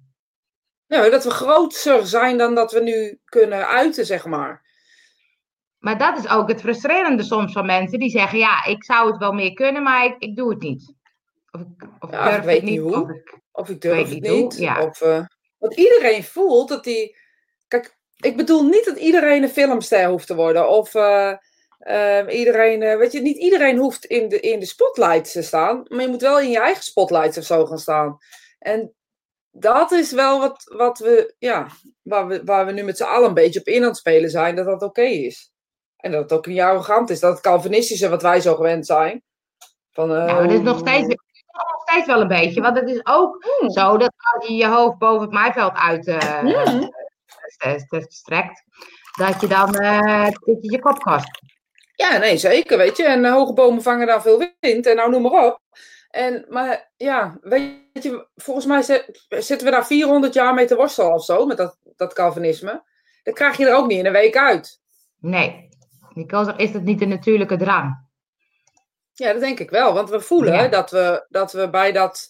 Ja, 0.85 1.09
dat 1.09 1.23
we 1.23 1.29
groter 1.29 2.05
zijn 2.07 2.37
dan 2.37 2.55
dat 2.55 2.71
we 2.71 2.79
nu 2.79 3.19
kunnen 3.25 3.67
uiten, 3.67 4.05
zeg 4.05 4.25
maar. 4.25 4.61
Maar 5.79 5.97
dat 5.97 6.17
is 6.17 6.29
ook 6.29 6.47
het 6.47 6.61
frustrerende 6.61 7.23
soms 7.23 7.51
van 7.53 7.65
mensen 7.65 7.99
die 7.99 8.09
zeggen: 8.09 8.39
Ja, 8.39 8.65
ik 8.65 8.83
zou 8.83 9.09
het 9.11 9.17
wel 9.17 9.33
meer 9.33 9.53
kunnen, 9.53 9.83
maar 9.83 10.05
ik, 10.05 10.15
ik 10.17 10.35
doe 10.35 10.49
het 10.49 10.61
niet. 10.61 10.93
Of 11.51 11.61
ik, 11.61 11.87
of 11.99 12.11
Ja, 12.11 12.25
ik 12.25 12.31
durf 12.31 12.43
weet 12.45 12.55
het 12.61 12.69
niet 12.69 12.79
hoe. 12.79 13.01
Of 13.01 13.09
ik, 13.09 13.39
Of 13.51 13.69
ik 13.69 13.81
durf 13.81 14.09
het 14.09 14.21
niet. 14.21 14.57
ja. 14.57 14.81
Of, 14.81 15.01
eh, 15.01 15.25
want 15.61 15.73
iedereen 15.73 16.23
voelt 16.23 16.69
dat 16.69 16.83
die. 16.83 17.15
Kijk, 17.67 17.97
ik 18.17 18.37
bedoel 18.37 18.63
niet 18.63 18.85
dat 18.85 18.97
iedereen 18.97 19.43
een 19.43 19.49
filmster 19.49 20.05
hoeft 20.05 20.27
te 20.27 20.35
worden. 20.35 20.69
Of 20.69 20.95
eh, 20.95 21.33
ehm, 21.79 22.29
iedereen. 22.29 22.81
eh, 22.81 22.97
weet 22.97 23.11
je, 23.11 23.21
niet 23.21 23.37
iedereen 23.37 23.77
hoeft 23.77 24.05
in 24.05 24.29
de, 24.29 24.39
in 24.39 24.59
de 24.59 24.65
spotlight 24.65 25.31
te 25.31 25.41
staan. 25.41 25.85
Maar 25.87 26.01
je 26.01 26.07
moet 26.07 26.21
wel 26.21 26.39
in 26.39 26.49
je 26.49 26.59
eigen 26.59 26.83
spotlight 26.83 27.37
of 27.37 27.43
zo 27.43 27.65
gaan 27.65 27.79
staan. 27.79 28.17
En 28.59 28.93
dat 29.51 29.91
is 29.91 30.11
wel 30.11 30.39
wat, 30.39 30.63
wat 30.75 30.99
we. 30.99 31.33
Ja, 31.37 31.67
waar 32.01 32.27
we, 32.27 32.43
waar 32.43 32.65
we 32.65 32.71
nu 32.71 32.83
met 32.83 32.97
z'n 32.97 33.03
allen 33.03 33.27
een 33.27 33.33
beetje 33.33 33.59
op 33.59 33.67
in 33.67 33.81
aan 33.81 33.87
het 33.87 33.97
spelen 33.97 34.29
zijn. 34.29 34.55
Dat 34.55 34.65
dat 34.65 34.81
oké 34.81 35.01
is. 35.01 35.51
En 35.97 36.11
dat 36.11 36.21
het 36.21 36.31
ook 36.33 36.45
niet 36.45 36.59
arrogant 36.59 37.09
is. 37.09 37.19
Dat 37.19 37.31
het 37.31 37.41
Calvinistische 37.41 38.09
wat 38.09 38.21
wij 38.21 38.41
zo 38.41 38.55
gewend 38.55 38.85
zijn. 38.85 39.23
Van, 39.91 40.11
eh, 40.15 40.25
nou, 40.25 40.47
dat 40.47 40.57
is 40.57 40.63
nog 40.63 40.79
steeds, 40.79 41.15
steeds 41.91 42.07
wel 42.07 42.21
een 42.21 42.27
beetje. 42.27 42.61
Want 42.61 42.79
het 42.79 42.89
is 42.89 43.05
ook 43.05 43.45
Hmm. 43.59 43.69
zo 43.69 43.97
dat 43.97 44.13
als 44.33 44.47
je 44.47 44.53
je 44.53 44.67
hoofd 44.67 44.97
boven 44.97 45.21
het 45.21 45.31
maaiveld 45.31 45.73
uit 45.73 46.07
eh, 46.07 46.17
Hmm. 46.39 46.89
eh, 47.57 47.75
st- 47.77 48.13
strekt, 48.13 48.63
dat 49.17 49.41
je 49.41 49.47
dan 49.47 49.75
eh, 49.75 50.23
dat 50.23 50.37
je, 50.45 50.57
je 50.71 50.79
kop 50.79 50.99
kost. 50.99 51.29
Ja, 51.95 52.17
nee, 52.17 52.37
zeker, 52.37 52.77
weet 52.77 52.97
je. 52.97 53.03
En 53.03 53.25
eh, 53.25 53.31
hoge 53.31 53.53
bomen 53.53 53.81
vangen 53.81 54.07
dan 54.07 54.21
veel 54.21 54.53
wind 54.59 54.85
en 54.85 54.95
nou 54.95 55.09
noem 55.09 55.21
maar 55.21 55.45
op. 55.45 55.59
En, 56.09 56.45
maar 56.49 56.91
ja, 56.97 57.37
weet 57.41 57.79
je, 57.91 58.27
volgens 58.35 58.65
mij 58.65 58.81
zit- 58.81 59.25
zitten 59.29 59.65
we 59.67 59.71
daar 59.73 59.85
400 59.85 60.33
jaar 60.33 60.53
mee 60.53 60.65
te 60.65 60.75
worstelen 60.75 61.13
of 61.13 61.23
zo, 61.23 61.45
met 61.45 61.57
dat, 61.57 61.77
dat 61.95 62.13
Calvinisme. 62.13 62.83
Dan 63.23 63.33
krijg 63.33 63.57
je 63.57 63.67
er 63.67 63.75
ook 63.75 63.87
niet 63.87 63.97
in 63.99 64.05
een 64.05 64.11
week 64.11 64.37
uit. 64.37 64.79
Nee, 65.19 65.69
Nicole, 66.13 66.53
is 66.57 66.71
dat 66.71 66.81
niet 66.81 67.01
een 67.01 67.09
natuurlijke 67.09 67.57
drang? 67.57 68.09
Ja, 69.21 69.31
dat 69.31 69.41
denk 69.41 69.59
ik 69.59 69.69
wel, 69.69 69.93
want 69.93 70.09
we 70.09 70.21
voelen 70.21 70.53
Ja. 70.53 70.67
dat, 70.67 70.91
we, 70.91 71.25
dat 71.29 71.51
we 71.51 71.69
bij 71.69 71.91
dat... 71.91 72.29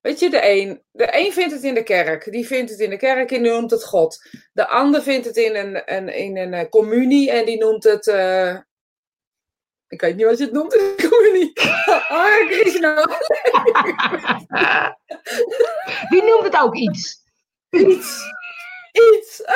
Weet 0.00 0.18
je, 0.20 0.30
de 0.30 0.48
een, 0.50 0.82
de 0.90 1.08
een 1.18 1.32
vindt 1.32 1.52
het 1.52 1.62
in 1.62 1.74
de 1.74 1.82
kerk, 1.82 2.32
die 2.32 2.46
vindt 2.46 2.70
het 2.70 2.80
in 2.80 2.90
de 2.90 2.96
kerk 2.96 3.30
en 3.32 3.42
die 3.42 3.52
noemt 3.52 3.70
het 3.70 3.84
God. 3.84 4.28
De 4.52 4.68
ander 4.68 5.02
vindt 5.02 5.26
het 5.26 5.36
in 5.36 5.56
een, 5.56 5.94
een, 5.94 6.08
in 6.08 6.36
een 6.36 6.54
eh, 6.54 6.68
communie 6.68 7.30
en 7.30 7.44
die 7.44 7.58
noemt 7.58 7.84
het... 7.84 8.06
eh, 8.06 8.56
ik 9.88 10.00
weet 10.00 10.16
niet 10.16 10.26
wat 10.26 10.38
je 10.38 10.44
het 10.44 10.52
noemt 10.52 10.74
in 10.74 10.80
de 10.96 11.08
communie. 11.08 11.52
Hare 12.08 12.46
Krishna. 12.50 13.04
Die 16.10 16.22
noemt 16.22 16.44
het 16.44 16.60
ook 16.60 16.74
iets. 16.76 17.20
Iets. 17.70 18.22
Iets. 18.92 19.42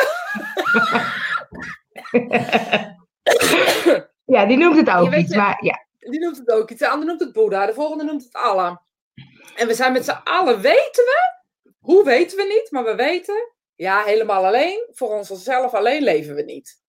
Ja, 4.27 4.47
die 4.47 4.57
noemt 4.57 4.77
het 4.77 4.91
ook 4.91 5.13
Je 5.13 5.19
iets. 5.19 5.35
Maar 5.35 5.57
ja, 5.61 5.86
Die 6.11 6.21
noemt 6.21 6.37
het 6.37 6.51
ook 6.51 6.71
iets. 6.71 6.81
De 6.81 6.89
ander 6.89 7.07
noemt 7.07 7.21
het 7.21 7.33
Boeddha. 7.33 7.67
De 7.67 7.75
volgende 7.75 8.05
noemt 8.05 8.25
het 8.25 8.33
Allah. 8.33 8.77
En 9.57 9.67
we 9.67 9.75
zijn 9.75 9.93
met 9.93 10.05
z'n 10.05 10.21
allen, 10.25 10.61
weten 10.61 11.05
we? 11.05 11.35
Hoe 11.79 12.05
weten 12.05 12.37
we 12.37 12.43
niet? 12.43 12.71
Maar 12.71 12.85
we 12.85 12.95
weten, 12.95 13.53
ja, 13.75 14.03
helemaal 14.03 14.47
alleen. 14.47 14.89
Voor 14.93 15.09
onszelf 15.09 15.75
alleen 15.75 16.03
leven 16.03 16.35
we 16.35 16.43
niet. 16.43 16.83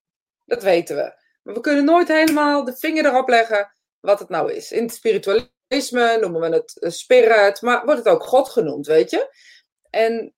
Dat 0.45 0.63
weten 0.63 0.95
we. 0.95 1.13
Maar 1.43 1.53
we 1.53 1.61
kunnen 1.61 1.85
nooit 1.85 2.07
helemaal 2.07 2.63
de 2.63 2.75
vinger 2.77 3.05
erop 3.05 3.27
leggen 3.29 3.71
wat 3.99 4.19
het 4.19 4.29
nou 4.29 4.53
is. 4.53 4.71
In 4.71 4.83
het 4.83 4.93
spiritualisme 4.93 6.17
noemen 6.21 6.41
we 6.41 6.55
het 6.55 6.93
spirit, 6.93 7.61
maar 7.61 7.85
wordt 7.85 8.03
het 8.03 8.13
ook 8.13 8.23
God 8.23 8.49
genoemd, 8.49 8.87
weet 8.87 9.09
je? 9.09 9.35
En 9.89 10.33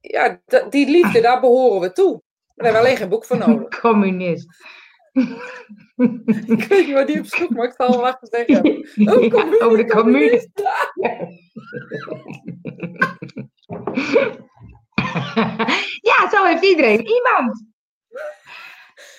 ja, 0.00 0.40
die 0.70 0.90
liefde, 0.90 1.20
daar 1.20 1.40
behoren 1.40 1.80
we 1.80 1.92
toe. 1.92 2.22
Daar 2.54 2.66
hebben 2.66 2.82
alleen 2.82 2.96
geen 2.96 3.08
boek 3.08 3.24
voor 3.24 3.38
nodig. 3.38 3.80
communist. 3.80 4.46
Ik 6.56 6.64
weet 6.64 6.86
niet 6.86 6.92
waar 6.94 7.06
die 7.06 7.18
op 7.18 7.26
zoek, 7.26 7.50
maar 7.56 7.66
ik 7.66 7.74
zal 7.76 7.90
wel 7.90 8.00
wachten 8.00 8.28
zeggen. 8.30 8.66
Oh, 8.66 9.22
Ja, 9.24 9.64
over 9.66 9.76
de 9.76 9.86
commune. 9.86 10.48
ja, 16.02 16.30
zo 16.30 16.44
heeft 16.44 16.64
iedereen 16.64 17.06
iemand. 17.06 17.64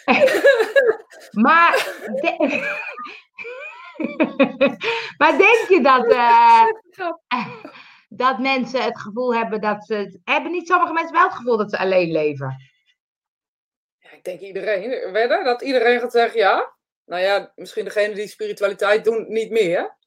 maar, 1.46 1.72
de- 2.22 2.78
maar 5.18 5.38
denk 5.38 5.66
je 5.70 5.80
dat, 5.82 6.12
eh, 6.12 6.64
dat 8.10 8.40
mensen 8.40 8.84
het 8.84 9.00
gevoel 9.00 9.36
hebben 9.36 9.62
dat 9.62 9.86
ze. 9.86 10.20
Hebben 10.24 10.52
niet 10.52 10.68
sommige 10.68 10.94
mensen 10.94 11.14
wel 11.14 11.24
het 11.24 11.34
gevoel 11.34 11.58
dat 11.58 11.70
ze 11.70 11.78
alleen 11.78 12.12
leven? 12.12 12.69
Ik 14.20 14.26
denk 14.26 14.40
iedereen. 14.40 15.12
Wedden 15.12 15.44
dat 15.44 15.62
iedereen 15.62 16.00
gaat 16.00 16.12
zeggen 16.12 16.40
ja. 16.40 16.74
Nou 17.06 17.22
ja, 17.22 17.52
misschien 17.56 17.86
degene 17.86 18.14
die 18.14 18.28
spiritualiteit 18.28 19.04
doen 19.04 19.26
niet 19.28 19.52
meer. 19.52 19.98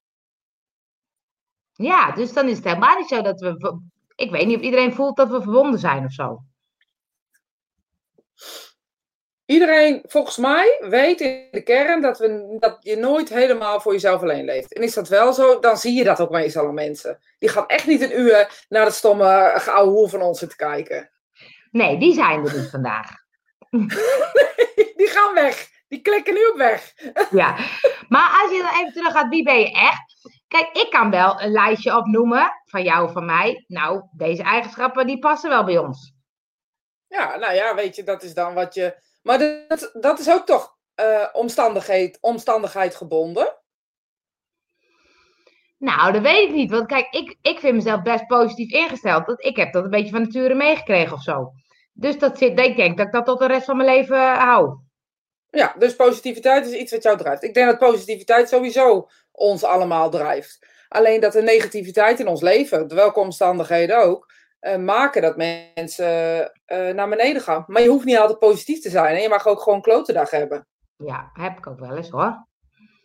Ja, 1.73 2.13
dus 2.13 2.33
dan 2.33 2.49
is 2.49 2.57
het 2.57 2.65
helemaal 2.65 2.99
niet 2.99 3.09
zo 3.09 3.23
dat 3.23 3.41
we. 3.41 3.81
Ik 4.15 4.31
weet 4.31 4.47
niet 4.47 4.57
of 4.57 4.63
iedereen 4.63 4.93
voelt 4.93 5.17
dat 5.17 5.31
we 5.31 5.43
verbonden 5.43 5.81
zijn 5.81 6.05
of 6.05 6.13
zo. 6.13 6.43
Iedereen, 9.45 10.03
volgens 10.07 10.37
mij, 10.37 10.85
weet 10.89 11.21
in 11.21 11.49
de 11.51 11.63
kern 11.63 12.03
dat, 12.03 12.19
we, 12.19 12.57
dat 12.59 12.77
je 12.81 12.97
nooit 12.97 13.29
helemaal 13.29 13.81
voor 13.81 13.93
jezelf 13.93 14.23
alleen 14.23 14.45
leeft. 14.45 14.75
En 14.75 14.83
is 14.83 14.95
dat 14.95 15.09
wel 15.09 15.33
zo, 15.33 15.59
dan 15.59 15.77
zie 15.77 15.95
je 15.95 16.05
dat 16.05 16.21
ook 16.21 16.31
meestal 16.31 16.67
aan 16.67 16.75
mensen. 16.75 17.19
Die 17.39 17.49
gaan 17.49 17.67
echt 17.67 17.87
niet 17.87 18.01
een 18.01 18.19
uur 18.19 18.65
naar 18.69 18.85
dat 18.85 18.95
stomme 18.95 19.53
gouden 19.57 19.95
hoer 19.95 20.09
van 20.09 20.23
ons 20.23 20.39
zitten 20.39 20.59
kijken. 20.59 21.11
Nee, 21.71 21.99
die 21.99 22.15
zijn 22.15 22.45
er 22.45 22.53
dus 22.53 22.71
vandaag. 22.71 23.22
Die 24.97 25.09
gaan 25.09 25.35
weg. 25.35 25.71
Die 25.89 26.01
klikken 26.01 26.35
nu 26.35 26.47
op 26.47 26.57
weg. 26.57 26.93
Ja, 27.31 27.57
maar 28.09 28.41
als 28.43 28.51
je 28.53 28.63
dan 28.63 28.81
even 28.81 28.93
terug 28.93 29.13
gaat, 29.13 29.29
wie 29.29 29.43
ben 29.43 29.59
je 29.59 29.73
echt? 29.73 30.31
Kijk, 30.49 30.69
ik 30.73 30.91
kan 30.91 31.11
wel 31.11 31.41
een 31.41 31.51
lijstje 31.51 31.97
opnoemen 31.97 32.53
van 32.65 32.83
jou 32.83 33.05
of 33.05 33.13
van 33.13 33.25
mij. 33.25 33.65
Nou, 33.67 34.03
deze 34.17 34.43
eigenschappen 34.43 35.07
die 35.07 35.19
passen 35.19 35.51
wel 35.51 35.65
bij 35.65 35.79
ons. 35.79 36.13
Ja, 37.07 37.37
nou 37.37 37.55
ja, 37.55 37.75
weet 37.75 37.97
je, 37.97 38.03
dat 38.03 38.23
is 38.23 38.35
dan 38.35 38.55
wat 38.55 38.75
je. 38.75 39.03
Maar 39.23 39.39
dat, 39.39 39.91
dat 39.93 40.19
is 40.19 40.31
ook 40.31 40.47
toch 40.47 40.77
eh, 40.95 41.29
omstandigheid, 41.33 42.19
omstandigheid 42.21 42.95
gebonden. 42.95 43.57
Nou, 45.79 46.13
dat 46.13 46.23
weet 46.23 46.49
ik 46.49 46.55
niet. 46.55 46.71
Want 46.71 46.87
kijk, 46.87 47.07
ik, 47.11 47.37
ik 47.43 47.59
vind 47.59 47.75
mezelf 47.75 48.03
best 48.03 48.27
positief 48.27 48.71
ingesteld. 48.71 49.27
Dat, 49.27 49.45
ik 49.45 49.57
heb 49.57 49.73
dat 49.73 49.85
een 49.85 49.91
beetje 49.91 50.11
van 50.11 50.23
nature 50.23 50.55
meegekregen 50.55 51.13
of 51.13 51.23
zo. 51.23 51.53
Dus 51.93 52.19
dat 52.19 52.39
zit, 52.39 52.59
ik 52.59 52.77
denk 52.77 52.97
dat 52.97 53.07
ik 53.07 53.13
dat 53.13 53.25
tot 53.27 53.39
de 53.39 53.47
rest 53.47 53.65
van 53.65 53.77
mijn 53.77 53.89
leven 53.89 54.17
eh, 54.17 54.39
hou. 54.39 54.79
Ja, 55.51 55.75
dus 55.79 55.97
positiviteit 55.97 56.67
is 56.67 56.73
iets 56.73 56.93
wat 56.93 57.03
jou 57.03 57.17
drijft. 57.17 57.43
Ik 57.43 57.55
denk 57.55 57.67
dat 57.67 57.79
positiviteit 57.79 58.49
sowieso 58.49 59.09
ons 59.33 59.65
allemaal 59.65 60.11
drijft. 60.11 60.67
Alleen 60.89 61.21
dat 61.21 61.33
de 61.33 61.43
negativiteit 61.43 62.21
in 62.21 62.29
ons 62.29 62.41
leven, 62.41 62.89
de 62.89 62.95
welke 62.95 63.21
omstandigheden 63.21 64.03
ook, 64.05 64.33
eh, 64.59 64.77
maken 64.77 65.23
dat 65.23 65.37
mensen 65.37 66.53
eh, 66.65 66.95
naar 66.95 67.09
beneden 67.09 67.43
gaan. 67.43 67.65
Maar 67.67 67.83
je 67.83 67.89
hoeft 67.89 68.05
niet 68.05 68.19
altijd 68.19 68.39
positief 68.39 68.81
te 68.81 68.91
zijn. 68.91 69.17
En 69.17 69.23
je 69.23 69.29
mag 69.29 69.47
ook 69.47 69.61
gewoon 69.61 69.83
klote 69.83 70.13
dag 70.13 70.31
hebben. 70.31 70.67
Ja, 70.97 71.31
heb 71.33 71.59
ik 71.59 71.67
ook 71.67 71.81
wel 71.81 71.97
eens 71.97 72.11
hoor. 72.11 72.47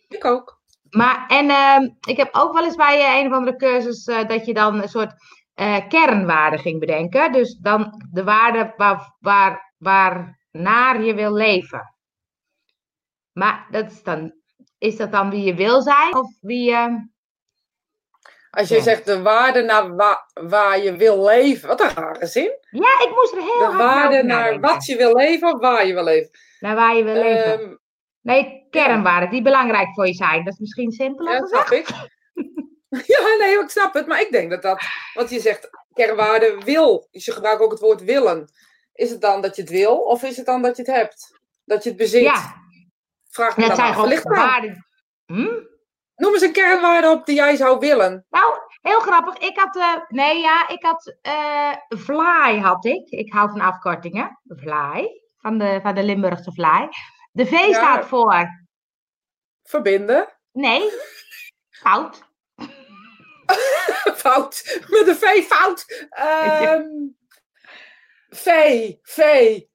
Ik 0.07 0.25
ook. 0.25 0.61
Maar, 0.89 1.25
en 1.27 1.49
ehm, 1.49 1.89
ik 2.07 2.17
heb 2.17 2.29
ook 2.31 2.53
wel 2.53 2.63
eens 2.63 2.75
bij 2.75 3.19
een 3.19 3.27
of 3.27 3.33
andere 3.33 3.57
cursus 3.57 4.03
dat 4.03 4.45
je 4.45 4.53
dan 4.53 4.81
een 4.81 4.89
soort 4.89 5.13
eh 5.57 5.87
kernwaarde 5.87 6.57
ging 6.57 6.79
bedenken. 6.79 7.31
Dus 7.31 7.57
dan 7.61 8.03
de 8.11 8.23
waarde 8.23 8.73
waar, 8.75 9.15
waar, 9.19 9.73
waar 9.77 10.39
naar 10.51 11.01
je 11.03 11.13
wil 11.13 11.33
leven. 11.33 11.95
Maar 13.33 13.67
dat 13.71 13.91
is, 13.91 14.03
dan, 14.03 14.33
is 14.77 14.95
dat 14.97 15.11
dan 15.11 15.29
wie 15.29 15.43
je 15.43 15.53
wil 15.55 15.81
zijn? 15.81 16.15
Of 16.15 16.29
wie 16.41 16.69
je... 16.69 17.07
Als 18.49 18.67
je 18.69 18.75
Ja. 18.75 18.81
zegt 18.81 19.05
de 19.05 19.21
waarde 19.21 19.61
naar 19.61 19.95
wa- 19.95 20.25
waar 20.33 20.79
je 20.79 20.95
wil 20.95 21.23
leven. 21.25 21.67
Wat 21.67 21.81
een 21.81 21.89
rare 21.93 22.25
zin. 22.25 22.51
Ja, 22.69 22.99
ik 23.07 23.11
moest 23.15 23.33
er 23.33 23.41
heel 23.41 23.57
De 23.59 23.65
hard 23.65 23.77
waarde 23.77 24.15
over 24.15 24.25
naar 24.25 24.59
wat 24.59 24.85
je 24.85 24.95
wil 24.97 25.15
leven 25.15 25.53
of 25.53 25.59
waar 25.59 25.85
je 25.87 25.93
wil 25.93 26.03
leven. 26.03 26.29
Naar 26.59 26.75
waar 26.75 26.95
je 26.95 27.03
wil 27.03 27.13
leven. 27.13 27.59
Ehm, 27.61 27.75
Nee, 28.21 28.67
kernwaarden 28.69 29.29
die 29.29 29.41
belangrijk 29.41 29.93
voor 29.93 30.07
je 30.07 30.13
zijn. 30.13 30.43
Dat 30.43 30.53
is 30.53 30.59
misschien 30.59 30.91
simpeler 30.91 31.33
Ja, 31.33 31.39
gezegd. 31.39 31.67
snap 31.67 31.79
ik. 31.79 32.15
Ja, 33.13 33.35
nee, 33.39 33.59
ik 33.59 33.69
snap 33.69 33.93
het. 33.93 34.07
Maar 34.07 34.21
ik 34.21 34.31
denk 34.31 34.49
dat 34.49 34.61
dat, 34.61 34.81
wat 35.13 35.29
je 35.29 35.39
zegt, 35.39 35.69
kernwaarde 35.93 36.61
wil. 36.65 37.07
Dus 37.11 37.25
je 37.25 37.31
gebruikt 37.31 37.61
ook 37.61 37.71
het 37.71 37.79
woord 37.79 38.03
willen. 38.03 38.49
Is 38.93 39.09
het 39.09 39.21
dan 39.21 39.41
dat 39.41 39.55
je 39.55 39.61
het 39.61 39.71
wil 39.71 39.97
of 39.97 40.23
is 40.23 40.37
het 40.37 40.45
dan 40.45 40.61
dat 40.61 40.77
je 40.77 40.81
het 40.81 40.95
hebt? 40.95 41.39
Dat 41.65 41.83
je 41.83 41.89
het 41.89 41.97
bezit? 41.97 42.21
Ja, 42.21 42.55
Vraag 43.29 43.57
me 43.57 43.67
dat 43.67 43.77
dan 43.77 43.85
af. 43.85 44.23
waarden. 44.23 44.85
Hm? 45.25 45.59
Noem 46.15 46.33
eens 46.33 46.41
een 46.41 46.51
kernwaarde 46.51 47.09
op 47.09 47.25
die 47.25 47.35
jij 47.35 47.55
zou 47.55 47.79
willen. 47.79 48.25
Nou, 48.29 48.53
heel 48.81 48.99
grappig. 48.99 49.37
Ik 49.37 49.57
had, 49.57 49.75
uh, 49.75 49.95
nee 50.07 50.39
ja, 50.39 50.67
ik 50.67 50.83
had, 50.83 51.15
uh, 51.27 51.99
Fly 51.99 52.59
had 52.59 52.85
ik. 52.85 53.09
Ik 53.09 53.33
hou 53.33 53.49
van 53.49 53.61
afkortingen. 53.61 54.39
Fly, 54.57 55.21
van 55.37 55.57
de, 55.57 55.79
van 55.83 55.95
de 55.95 56.03
Limburgse 56.03 56.51
Fly. 56.51 56.89
De 57.31 57.45
V 57.45 57.73
staat 57.73 58.05
voor... 58.05 58.65
Verbinden. 59.63 60.27
Nee, 60.51 60.91
fout. 61.69 62.26
fout. 64.23 64.79
Met 64.87 65.07
een 65.07 65.15
V, 65.15 65.45
fout. 65.45 66.07
Um, 66.19 67.17
v, 68.29 68.47
V, 69.01 69.19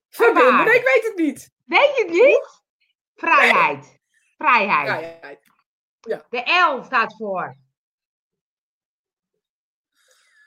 verbinden. 0.08 0.64
Nee, 0.64 0.76
ik 0.76 0.84
weet 0.84 1.04
het 1.04 1.16
niet. 1.16 1.50
Weet 1.64 1.96
je 1.96 2.02
het 2.02 2.10
niet? 2.10 2.62
Vrijheid. 3.14 4.00
Vrijheid. 4.36 4.88
Vrijheid. 4.88 5.38
Ja. 6.00 6.26
De 6.30 6.72
L 6.78 6.84
staat 6.84 7.16
voor. 7.16 7.56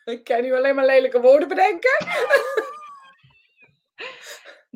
Ik 0.04 0.24
kan 0.24 0.42
nu 0.42 0.56
alleen 0.56 0.76
maar 0.76 0.86
lelijke 0.86 1.22
woorden 1.22 1.48
bedenken. 1.48 2.08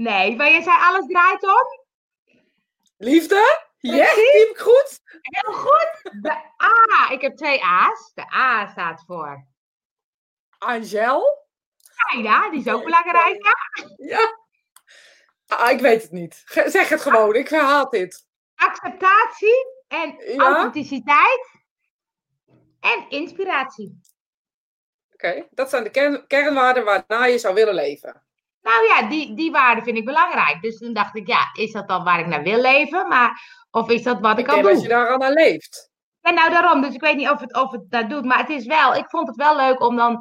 nee, 0.07 0.35
maar 0.35 0.51
je 0.51 0.61
zei 0.61 0.77
alles 0.79 1.05
draait 1.05 1.43
om? 1.43 1.85
Liefde? 2.97 3.68
Yes, 3.81 4.15
die 4.15 4.39
heb 4.39 4.49
ik 4.49 4.57
goed. 4.57 4.99
Heel 5.21 5.53
goed. 5.53 6.21
De 6.21 6.31
A. 6.63 7.11
Ik 7.11 7.21
heb 7.21 7.35
twee 7.35 7.63
A's. 7.63 8.11
De 8.13 8.33
A 8.33 8.67
staat 8.67 9.03
voor. 9.05 9.47
Angel? 10.57 11.47
Ja, 12.21 12.49
die 12.49 12.59
is 12.59 12.71
ook 12.73 12.83
belangrijk. 12.83 13.55
Ja. 13.97 14.37
Ah, 15.47 15.71
ik 15.71 15.79
weet 15.79 16.01
het 16.01 16.11
niet. 16.11 16.41
Zeg 16.65 16.89
het 16.89 17.01
gewoon, 17.01 17.35
ik 17.35 17.49
herhaal 17.49 17.89
dit. 17.89 18.27
Acceptatie 18.55 19.65
en 19.87 20.37
authenticiteit 20.37 21.49
en 22.79 23.09
inspiratie. 23.09 23.99
Oké, 25.13 25.47
dat 25.51 25.69
zijn 25.69 25.83
de 25.83 25.89
kern, 25.89 26.27
kernwaarden 26.27 26.83
waarna 26.83 27.25
je 27.25 27.37
zou 27.37 27.53
willen 27.53 27.73
leven. 27.73 28.23
Nou 28.61 28.85
ja, 28.87 29.09
die, 29.09 29.35
die 29.35 29.51
waarden 29.51 29.83
vind 29.83 29.97
ik 29.97 30.05
belangrijk. 30.05 30.61
Dus 30.61 30.77
toen 30.77 30.93
dacht 30.93 31.15
ik, 31.15 31.27
ja, 31.27 31.49
is 31.53 31.71
dat 31.71 31.87
dan 31.87 32.03
waar 32.03 32.19
ik 32.19 32.27
naar 32.27 32.43
wil 32.43 32.61
leven? 32.61 33.07
Maar, 33.07 33.41
of 33.71 33.89
is 33.89 34.03
dat 34.03 34.19
wat 34.19 34.39
ik, 34.39 34.47
ik 34.47 34.53
al 34.53 34.61
doe? 34.61 34.71
als 34.71 34.81
je 34.81 34.87
daar 34.87 35.21
aan 35.21 35.33
leeft. 35.33 35.89
Ja, 36.21 36.31
nou 36.31 36.49
daarom. 36.49 36.81
Dus 36.81 36.93
ik 36.93 37.01
weet 37.01 37.15
niet 37.15 37.29
of 37.29 37.39
het, 37.39 37.55
of 37.55 37.71
het 37.71 37.89
dat 37.89 38.09
doet. 38.09 38.25
Maar 38.25 38.37
het 38.37 38.49
is 38.49 38.65
wel, 38.65 38.95
ik 38.95 39.09
vond 39.09 39.27
het 39.27 39.35
wel 39.35 39.55
leuk 39.55 39.81
om 39.81 39.95
dan 39.95 40.19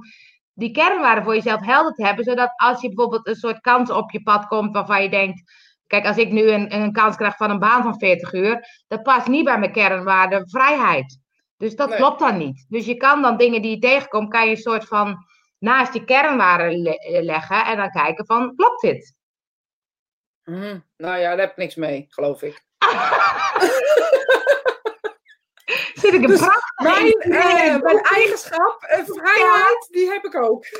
die 0.53 0.71
kernwaarden 0.71 1.25
voor 1.25 1.35
jezelf 1.35 1.65
helder 1.65 1.93
te 1.93 2.05
hebben. 2.05 2.25
Zodat 2.25 2.53
als 2.57 2.81
je 2.81 2.89
bijvoorbeeld 2.89 3.27
een 3.27 3.35
soort 3.35 3.61
kans 3.61 3.91
op 3.91 4.11
je 4.11 4.23
pad 4.23 4.47
komt 4.47 4.75
waarvan 4.75 5.03
je 5.03 5.09
denkt... 5.09 5.43
Kijk, 5.87 6.07
als 6.07 6.17
ik 6.17 6.31
nu 6.31 6.51
een, 6.51 6.75
een 6.75 6.93
kans 6.93 7.17
krijg 7.17 7.37
van 7.37 7.51
een 7.51 7.59
baan 7.59 7.83
van 7.83 7.99
40 7.99 8.33
uur, 8.33 8.83
dat 8.89 9.03
past 9.03 9.27
niet 9.27 9.45
bij 9.45 9.59
mijn 9.59 9.73
kernwaarde 9.73 10.43
vrijheid. 10.49 11.19
Dus 11.57 11.77
dat 11.77 11.95
klopt 11.95 12.19
dan 12.19 12.37
niet. 12.37 12.67
Dus 12.69 12.87
je 12.87 12.97
kan 12.97 13.23
dan 13.23 13.37
dingen 13.37 13.63
die 13.63 13.71
je 13.71 13.79
tegenkomt, 13.79 14.29
kan 14.29 14.45
je 14.45 14.51
een 14.51 14.57
soort 14.57 14.85
van 14.87 15.17
naast 15.59 15.95
je 15.95 16.05
kernwaarden 16.05 16.99
leggen 17.25 17.65
en 17.65 17.77
dan 17.77 17.91
kijken 17.91 18.27
van, 18.27 18.57
klopt 18.57 18.81
dit? 18.81 19.17
Mm, 20.45 20.85
nou 20.97 21.19
ja, 21.19 21.29
daar 21.29 21.39
heb 21.39 21.51
ik 21.51 21.57
niks 21.57 21.75
mee, 21.75 22.07
geloof 22.09 22.43
ik. 22.43 22.67
Zit 25.95 26.15
ik 26.15 26.23
een 26.23 26.27
dus 26.27 26.41
mijn, 26.83 27.29
uh, 27.29 27.83
mijn 27.83 28.01
eigenschap, 28.01 28.83
uh, 28.83 29.05
vrijheid, 29.05 29.89
die 29.91 30.11
heb 30.11 30.25
ik 30.25 30.35
ook. 30.35 30.65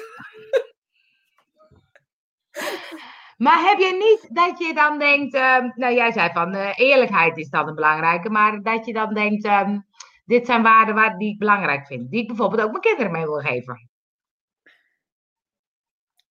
Maar 3.39 3.69
heb 3.69 3.79
je 3.79 3.93
niet 3.93 4.35
dat 4.35 4.59
je 4.59 4.75
dan 4.75 4.99
denkt, 4.99 5.35
uh, 5.35 5.59
nou 5.75 5.95
jij 5.95 6.13
zei 6.13 6.31
van 6.33 6.55
uh, 6.55 6.71
eerlijkheid 6.77 7.37
is 7.37 7.49
dan 7.49 7.69
een 7.69 7.75
belangrijke, 7.75 8.31
maar 8.31 8.63
dat 8.63 8.87
je 8.87 8.93
dan 8.93 9.15
denkt, 9.15 9.47
um, 9.47 9.87
dit 10.25 10.47
zijn 10.47 10.63
waarden 10.63 10.95
waar, 10.95 11.19
die 11.19 11.33
ik 11.33 11.39
belangrijk 11.39 11.87
vind, 11.87 12.11
die 12.11 12.21
ik 12.21 12.29
bijvoorbeeld 12.29 12.63
ook 12.63 12.71
mijn 12.71 12.83
kinderen 12.83 13.13
mee 13.13 13.25
wil 13.25 13.39
geven? 13.39 13.89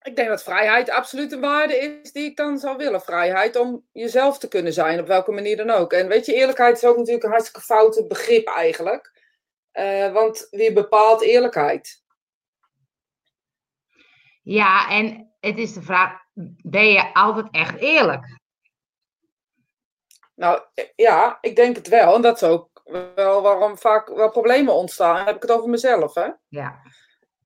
Ik 0.07 0.15
denk 0.15 0.27
dat 0.29 0.43
vrijheid 0.43 0.89
absoluut 0.89 1.31
een 1.31 1.39
waarde 1.39 1.77
is 1.77 2.11
die 2.11 2.25
ik 2.25 2.35
dan 2.35 2.57
zou 2.57 2.77
willen. 2.77 3.01
Vrijheid 3.01 3.55
om 3.55 3.85
jezelf 3.91 4.37
te 4.39 4.47
kunnen 4.47 4.73
zijn, 4.73 4.99
op 4.99 5.07
welke 5.07 5.31
manier 5.31 5.57
dan 5.57 5.69
ook. 5.69 5.93
En 5.93 6.07
weet 6.07 6.25
je, 6.25 6.33
eerlijkheid 6.33 6.75
is 6.75 6.83
ook 6.83 6.97
natuurlijk 6.97 7.23
een 7.23 7.29
hartstikke 7.29 7.61
foute 7.61 8.07
begrip 8.07 8.47
eigenlijk. 8.47 9.11
Uh, 9.73 10.11
want 10.11 10.47
wie 10.49 10.73
bepaalt 10.73 11.21
eerlijkheid? 11.21 12.03
Ja, 14.43 14.89
en 14.89 15.33
het 15.39 15.57
is 15.57 15.73
de 15.73 15.81
vraag, 15.81 16.19
ben 16.61 16.87
je 16.87 17.13
altijd 17.13 17.47
echt 17.51 17.79
eerlijk? 17.79 18.39
Nou 20.35 20.61
ja, 20.95 21.37
ik 21.41 21.55
denk 21.55 21.75
het 21.75 21.87
wel. 21.87 22.15
En 22.15 22.21
dat 22.21 22.41
is 22.41 22.47
ook 22.47 22.81
wel 23.15 23.41
waarom 23.41 23.77
vaak 23.77 24.07
wel 24.07 24.31
problemen 24.31 24.73
ontstaan. 24.73 25.15
Dan 25.15 25.25
heb 25.25 25.35
ik 25.35 25.41
het 25.41 25.51
over 25.51 25.69
mezelf, 25.69 26.13
hè? 26.13 26.29
Ja. 26.47 26.81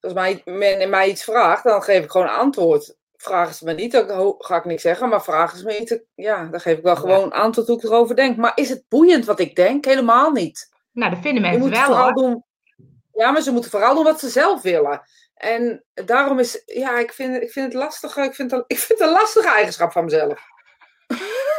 Als 0.02 0.14
mij, 0.14 0.42
men 0.46 0.90
mij 0.90 1.10
iets 1.10 1.24
vraagt, 1.24 1.64
dan 1.64 1.84
geef 1.84 2.04
ik 2.04 2.12
gewoon 2.12 2.36
antwoord. 2.36 2.96
Vragen 3.18 3.56
ze 3.56 3.66
me 3.66 3.74
niet, 3.74 3.92
dan 3.92 4.36
ga 4.38 4.56
ik 4.56 4.66
niks 4.66 4.82
zeggen. 4.82 5.10
Maar 5.10 5.24
vragen 5.24 5.58
ze 5.58 5.66
me 5.66 5.80
iets, 5.80 5.98
ja, 6.16 6.46
dan 6.46 6.60
geef 6.60 6.78
ik 6.78 6.84
wel 6.84 6.96
gewoon 6.96 7.24
een 7.24 7.32
antwoord 7.32 7.68
hoe 7.68 7.78
ik 7.78 7.84
erover 7.84 8.16
denk. 8.16 8.38
Maar 8.38 8.52
is 8.56 8.70
het 8.70 8.84
boeiend 8.90 9.26
wat 9.26 9.40
ik 9.40 9.56
denk? 9.56 9.86
Helemaal 9.86 10.32
niet. 10.32 10.70
Nou, 10.92 11.12
dat 11.12 11.20
vinden 11.22 11.42
mensen 11.42 11.90
wel, 11.90 12.14
Doen, 12.14 12.44
ja, 13.14 13.32
maar 13.32 13.42
ze 13.42 13.52
moeten 13.52 13.72
vooral 13.72 13.96
doen 13.96 14.04
wat 14.04 14.20
ze 14.20 14.30
zelf 14.30 14.62
willen. 14.62 15.02
En 15.34 15.84
daarom 15.94 16.40
is, 16.40 16.64
ja, 16.66 17.00
ik 17.00 17.14
vind, 17.14 17.42
ik 17.42 17.52
vind 17.52 17.66
het 17.66 17.82
lastig. 17.82 18.18
Ik 18.18 18.36
vind 18.36 18.52
het, 18.52 18.64
ik 18.68 18.78
vind 18.78 19.00
het 19.00 19.08
een 19.08 19.14
lastige 19.14 19.50
eigenschap 19.50 19.92
van 19.92 20.04
mezelf. 20.04 20.42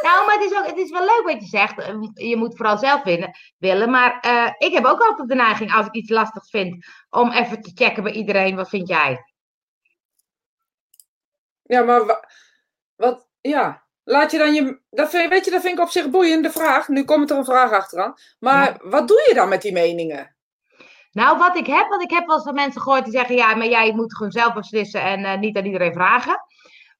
Nou, 0.03 0.25
maar 0.25 0.35
het 0.35 0.51
is, 0.51 0.57
ook, 0.57 0.65
het 0.65 0.77
is 0.77 0.89
wel 0.89 1.05
leuk 1.05 1.21
wat 1.23 1.41
je 1.41 1.47
zegt. 1.47 1.79
Ehm, 1.79 2.01
je 2.13 2.37
moet 2.37 2.55
vooral 2.55 2.77
zelf 2.77 3.03
winnen, 3.03 3.31
willen. 3.57 3.89
Maar 3.89 4.25
uh, 4.25 4.53
ik 4.57 4.73
heb 4.73 4.85
ook 4.85 5.01
altijd 5.01 5.29
de 5.29 5.35
neiging, 5.35 5.73
als 5.73 5.85
ik 5.85 5.93
iets 5.93 6.09
lastig 6.09 6.49
vind, 6.49 6.85
om 7.09 7.31
even 7.31 7.61
te 7.61 7.71
checken 7.73 8.03
bij 8.03 8.11
iedereen, 8.11 8.55
wat 8.55 8.69
vind 8.69 8.87
jij? 8.87 9.23
Ja, 11.63 11.81
maar 11.81 12.25
wat, 12.95 13.27
ja, 13.41 13.83
laat 14.03 14.31
je 14.31 14.37
dan 14.37 14.53
je, 14.53 14.79
dat 14.89 15.09
vind, 15.09 15.29
weet 15.29 15.45
je, 15.45 15.51
dat 15.51 15.61
vind 15.61 15.77
ik 15.77 15.83
op 15.83 15.89
zich 15.89 16.09
boeiende 16.09 16.51
vraag. 16.51 16.87
Nu 16.87 17.03
komt 17.03 17.29
er 17.29 17.37
een 17.37 17.45
vraag 17.45 17.71
achteraan. 17.71 18.13
Maar 18.39 18.79
wat 18.83 19.07
doe 19.07 19.25
je 19.27 19.33
dan 19.33 19.49
met 19.49 19.61
die 19.61 19.73
meningen? 19.73 20.35
Nou, 21.11 21.37
wat 21.37 21.57
ik 21.57 21.67
heb, 21.67 21.87
want 21.89 22.01
ik 22.01 22.09
heb 22.09 22.25
wel 22.25 22.35
eens 22.35 22.45
van 22.45 22.53
mensen 22.53 22.81
gehoord 22.81 23.03
die 23.03 23.13
zeggen, 23.13 23.35
ja, 23.35 23.55
maar 23.55 23.67
jij 23.67 23.93
moet 23.93 24.15
gewoon 24.15 24.31
zelf 24.31 24.53
beslissen 24.53 25.01
en 25.01 25.19
uh, 25.19 25.37
niet 25.37 25.57
aan 25.57 25.65
iedereen 25.65 25.93
vragen. 25.93 26.45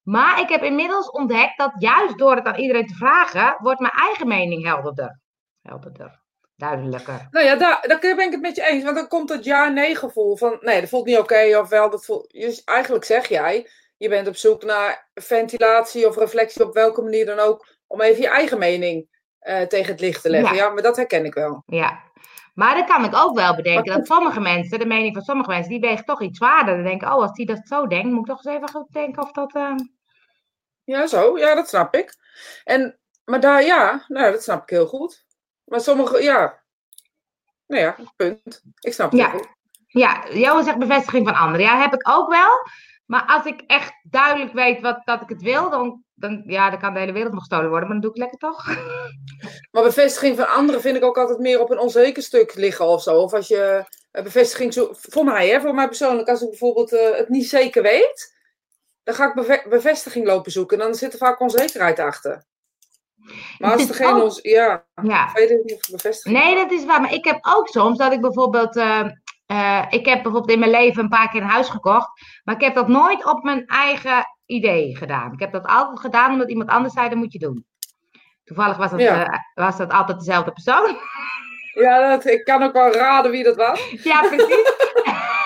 Maar 0.04 0.40
ik 0.40 0.50
heb 0.50 0.64
inmiddels 0.64 1.10
ontdekt 1.10 1.58
dat 1.58 1.74
juist 1.78 2.18
door 2.18 2.36
het 2.36 2.46
aan 2.46 2.56
iedereen 2.56 2.88
te 2.88 2.94
vragen, 2.94 3.56
wordt 3.58 3.80
mijn 3.80 3.94
eigen 3.94 4.28
mening 4.28 4.66
helderder. 4.66 5.20
Helderder. 5.62 6.22
Duidelijker. 6.56 7.28
Nou 7.32 7.46
ja, 7.46 7.56
daar, 7.56 7.84
daar 7.88 8.00
ben 8.00 8.26
ik 8.26 8.32
het 8.32 8.42
met 8.42 8.56
je 8.56 8.68
eens. 8.68 8.84
Want 8.84 8.96
dan 8.96 9.08
komt 9.08 9.30
het 9.30 9.44
ja-nee 9.44 9.96
gevoel 9.96 10.38
van 10.38 10.58
nee, 10.62 10.80
dat 10.80 10.90
voelt 10.90 11.06
niet 11.06 11.18
oké. 11.18 11.58
of 11.60 11.70
wel, 11.70 11.90
dat 11.90 12.06
voelt. 12.06 12.32
Dus 12.32 12.64
eigenlijk 12.64 13.06
zeg 13.06 13.28
jij, 13.28 13.70
je 13.98 14.10
bent 14.10 14.28
op 14.28 14.36
zoek 14.36 14.64
naar 14.64 15.10
ventilatie 15.14 16.08
of 16.08 16.18
reflectie 16.18 16.66
op 16.66 16.74
welke 16.74 17.02
manier 17.02 17.26
dan 17.26 17.40
ook. 17.40 17.68
Om 17.88 18.02
even 18.02 18.22
je 18.22 18.30
eigen 18.30 18.60
mening 18.60 19.08
uh, 19.42 19.62
tegen 19.62 19.92
het 19.92 20.02
licht 20.02 20.22
te 20.22 20.30
leggen. 20.30 20.56
Ja. 20.56 20.64
ja, 20.64 20.70
maar 20.70 20.84
dat 20.84 20.96
herken 20.96 21.26
ik 21.26 21.34
wel. 21.34 21.64
Ja, 21.66 22.00
maar 22.54 22.76
dan 22.76 22.86
kan 22.86 23.06
ik 23.06 23.16
ook 23.16 23.36
wel 23.36 23.56
bedenken 23.56 23.94
dat 23.94 24.08
sommige 24.08 24.40
mensen, 24.40 24.80
de 24.80 24.86
mening 24.86 25.14
van 25.14 25.24
sommige 25.24 25.50
mensen, 25.50 25.70
die 25.70 25.80
weegt 25.80 26.06
toch 26.06 26.22
iets 26.22 26.38
zwaarder. 26.38 26.76
Dan 26.76 26.84
denken, 26.84 27.08
oh, 27.08 27.22
als 27.22 27.34
die 27.34 27.46
dat 27.46 27.68
zo 27.68 27.88
denkt, 27.88 28.12
moet 28.12 28.20
ik 28.20 28.36
toch 28.36 28.46
eens 28.46 28.56
even 28.56 28.70
goed 28.70 28.92
denken 28.92 29.24
of 29.24 29.32
dat. 29.32 29.56
Uh... 29.56 29.76
Ja, 30.84 31.08
zo. 31.08 31.38
Ja, 31.38 31.56
dat 31.56 31.70
snap 31.70 31.96
ik. 31.96 32.16
En, 32.64 33.00
maar 33.26 33.40
daar, 33.40 33.64
ja, 33.64 34.06
nou, 34.08 34.32
dat 34.32 34.44
snap 34.44 34.62
ik 34.62 34.70
heel 34.70 34.88
goed. 34.88 35.26
Maar 35.64 35.82
sommige, 35.82 36.24
ja. 36.24 36.62
Nou 37.68 37.82
ja, 37.82 37.96
punt. 38.16 38.64
Ik 38.80 38.94
snap 38.94 39.12
het 39.12 39.20
ja. 39.20 39.30
goed. 39.30 39.48
Ja, 39.88 40.26
jou 40.30 40.64
zegt 40.64 40.78
bevestiging 40.78 41.28
van 41.28 41.38
anderen. 41.38 41.66
Ja, 41.66 41.82
heb 41.82 41.94
ik 41.94 42.10
ook 42.10 42.30
wel. 42.30 42.50
Maar 43.06 43.26
als 43.26 43.46
ik 43.46 43.64
echt 43.68 43.94
duidelijk 44.04 44.54
weet 44.54 44.82
wat, 44.82 45.02
dat 45.06 45.22
ik 45.22 45.30
het 45.30 45.42
wil, 45.42 45.70
dan, 45.70 46.04
dan, 46.14 46.44
ja, 46.46 46.70
dan 46.70 46.80
kan 46.80 46.94
de 46.94 47.00
hele 47.00 47.12
wereld 47.12 47.32
nog 47.32 47.40
gestolen 47.40 47.70
worden. 47.70 47.90
Maar 47.90 48.00
dan 48.00 48.10
doe 48.10 48.12
ik 48.12 48.18
lekker 48.18 48.40
toch. 48.40 48.68
Maar 49.72 49.84
bevestiging 49.84 50.36
van 50.36 50.50
anderen 50.50 50.82
vind 50.82 50.98
ik 50.98 51.04
ook 51.04 51.18
altijd 51.18 51.40
meer 51.40 51.60
op 51.60 51.72
een 51.72 51.80
onzeker 51.80 52.24
stuk 52.24 52.56
liggen 52.56 52.86
of 52.86 53.02
zo. 53.02 53.16
Of 53.16 53.34
als 53.34 53.48
je 53.48 53.86
bevestiging 54.12 54.74
zo, 54.74 54.90
voor 54.92 55.24
mij, 55.24 55.50
hè, 55.50 55.62
voor 55.62 55.74
mij 55.74 55.88
persoonlijk, 55.88 56.30
als 56.30 56.42
ik 56.42 56.50
bijvoorbeeld 56.50 56.94
uh, 56.94 57.16
het 57.16 57.30
niet 57.30 57.50
zeker 57.50 57.82
weet, 57.82 58.36
dan 59.04 59.16
ga 59.16 59.34
ik 59.34 59.68
bevestiging 59.70 60.26
lopen 60.26 60.52
zoeken. 60.52 60.80
En 60.80 60.86
dan 60.86 60.96
zit 60.96 61.14
er 61.14 61.18
vaak 61.18 61.40
onzekerheid 61.40 62.00
achter. 62.00 62.46
Maar 63.58 63.72
als 63.72 63.90
er 63.90 63.96
geen... 63.96 64.22
Ook... 64.22 64.40
Ja, 64.42 64.86
ja. 65.04 65.32
weet 65.34 65.50
ik 65.50 65.64
niet 65.64 65.74
of 65.74 65.90
bevestiging... 65.92 66.44
Nee, 66.44 66.56
dat 66.56 66.72
is 66.72 66.86
waar. 66.86 67.02
Maar 67.02 67.14
ik 67.14 67.26
heb 67.26 67.40
ook 67.42 67.68
soms 67.68 67.98
dat 67.98 68.14
ik 68.14 68.22
bijvoorbeeld... 68.22 68.76
Uh, 68.76 69.10
uh, 69.54 69.86
ik 69.90 70.06
heb 70.06 70.24
bijvoorbeeld 70.24 70.52
in 70.52 70.60
mijn 70.60 70.72
leven 70.72 71.04
een 71.04 71.10
paar 71.10 71.30
keer 71.30 71.42
een 71.42 71.48
huis 71.48 71.70
gekocht. 71.70 72.10
Maar 72.44 72.56
ik 72.56 72.62
heb 72.62 72.76
dat 72.76 72.88
nooit 72.88 73.26
op 73.26 73.44
mijn 73.44 73.66
eigen 73.66 74.26
idee 74.46 74.96
gedaan. 74.98 75.34
Ik 75.34 75.40
heb 75.40 75.52
dat 75.52 75.66
altijd 75.66 76.00
gedaan 76.00 76.32
omdat 76.32 76.50
iemand 76.50 76.70
anders 76.70 76.94
zei, 76.94 77.10
dat 77.10 77.18
moet 77.18 77.34
je 77.34 77.40
doen. 77.40 77.66
Toevallig 78.44 78.78
was 78.78 78.92
dat, 78.92 79.00
ja. 79.00 79.28
uh, 79.28 79.38
was 79.54 79.78
dat 79.78 79.92
altijd 79.92 80.18
dezelfde 80.18 80.52
persoon. 80.52 80.98
Ja, 81.74 82.10
dat, 82.10 82.26
ik 82.26 82.44
kan 82.44 82.64
ook 82.64 82.74
wel 82.74 82.94
raden 82.94 83.32
wie 83.32 83.44
dat 83.44 83.56
was. 83.56 83.92
Ja, 84.04 84.20
precies. 84.20 84.72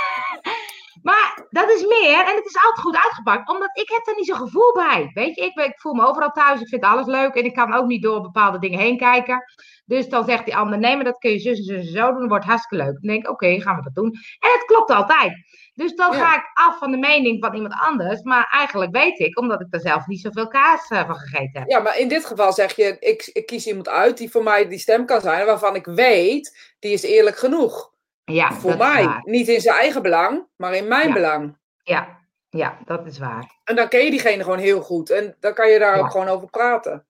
Maar 1.08 1.48
dat 1.50 1.70
is 1.70 1.86
meer, 1.86 2.20
en 2.20 2.36
het 2.36 2.46
is 2.46 2.56
altijd 2.56 2.80
goed 2.80 2.96
uitgepakt, 2.96 3.50
omdat 3.50 3.78
ik 3.78 3.90
heb 3.90 4.08
er 4.08 4.16
niet 4.16 4.26
zo'n 4.26 4.36
gevoel 4.36 4.74
bij. 4.74 5.12
Weet 5.14 5.36
je, 5.36 5.42
ik, 5.42 5.56
ik 5.56 5.80
voel 5.80 5.94
me 5.94 6.08
overal 6.08 6.32
thuis, 6.32 6.62
ik 6.62 6.68
vind 6.68 6.84
alles 6.84 7.06
leuk 7.06 7.34
en 7.34 7.46
ik 7.46 7.54
kan 7.54 7.74
ook 7.74 7.86
niet 7.86 8.02
door 8.02 8.22
bepaalde 8.22 8.60
dingen 8.60 8.80
heen 8.80 8.98
kijken. 8.98 9.44
Dus 9.86 10.10
dan 10.10 10.26
zegt 10.26 10.46
die 10.46 10.56
ander, 10.56 10.80
nee, 10.80 10.96
maar 10.96 11.04
dat 11.04 11.18
kun 11.18 11.32
je 11.32 11.40
zus 11.40 11.58
en 11.58 11.64
zus 11.64 11.86
en 11.86 11.92
zo 11.92 12.12
doen, 12.12 12.20
dat 12.20 12.30
wordt 12.30 12.46
hartstikke 12.46 12.84
leuk. 12.84 12.94
Dan 12.94 13.10
denk 13.12 13.24
ik, 13.24 13.30
oké, 13.30 13.62
gaan 13.62 13.76
we 13.76 13.84
dat 13.84 13.96
doen. 13.96 14.12
En 14.40 14.52
het 14.52 14.66
klopt 14.66 14.92
altijd. 14.92 15.34
Dus 15.74 15.96
dan 15.96 16.14
ga 16.14 16.36
ik 16.36 16.52
af 16.54 16.78
van 16.78 16.92
de 16.92 16.98
mening 16.98 17.44
van 17.44 17.54
iemand 17.54 17.74
anders, 17.80 18.22
maar 18.22 18.48
eigenlijk 18.52 18.92
weet 18.92 19.20
ik, 19.20 19.40
omdat 19.40 19.62
ik 19.62 19.68
er 19.70 19.80
zelf 19.80 20.08
niet 20.08 20.22
zoveel 20.22 20.48
kaas 20.48 20.90
uh, 20.90 21.06
van 21.06 21.16
gegeten 21.16 21.60
heb. 21.60 21.70
Ja, 21.70 21.80
maar 21.80 21.98
in 21.98 22.08
dit 22.08 22.26
geval 22.26 22.54
zeg 22.54 22.76
je, 22.76 22.98
ik, 23.00 23.30
ik 23.34 23.46
kies 23.46 23.68
iemand 23.68 23.90
uit 23.90 24.18
die 24.18 24.32
voor 24.32 24.44
mij 24.44 24.68
die 24.68 24.80
stem 24.80 25.06
kan 25.06 25.22
zijn, 25.22 25.46
waarvan 25.46 25.76
ik 25.76 25.86
weet, 25.86 26.76
die 26.80 26.92
is 26.92 27.04
eerlijk 27.04 27.38
genoeg. 27.38 27.96
Ja, 28.32 28.52
voor 28.52 28.78
mij. 28.78 29.22
Niet 29.24 29.48
in 29.48 29.62
zijn 29.62 29.78
eigen 29.78 30.02
belang, 30.02 30.48
maar 30.56 30.74
in 30.74 30.88
mijn 30.88 31.14
belang. 31.14 31.58
Ja, 31.84 32.20
ja, 32.50 32.78
dat 32.86 33.06
is 33.06 33.20
waar. 33.20 33.60
En 33.64 33.76
dan 33.76 33.88
ken 33.88 34.04
je 34.04 34.10
diegene 34.10 34.44
gewoon 34.44 34.58
heel 34.58 34.82
goed. 34.82 35.10
En 35.10 35.36
dan 35.40 35.54
kan 35.54 35.70
je 35.70 35.80
daar 35.80 36.00
ook 36.00 36.12
gewoon 36.12 36.28
over 36.28 36.50
praten. 36.50 37.08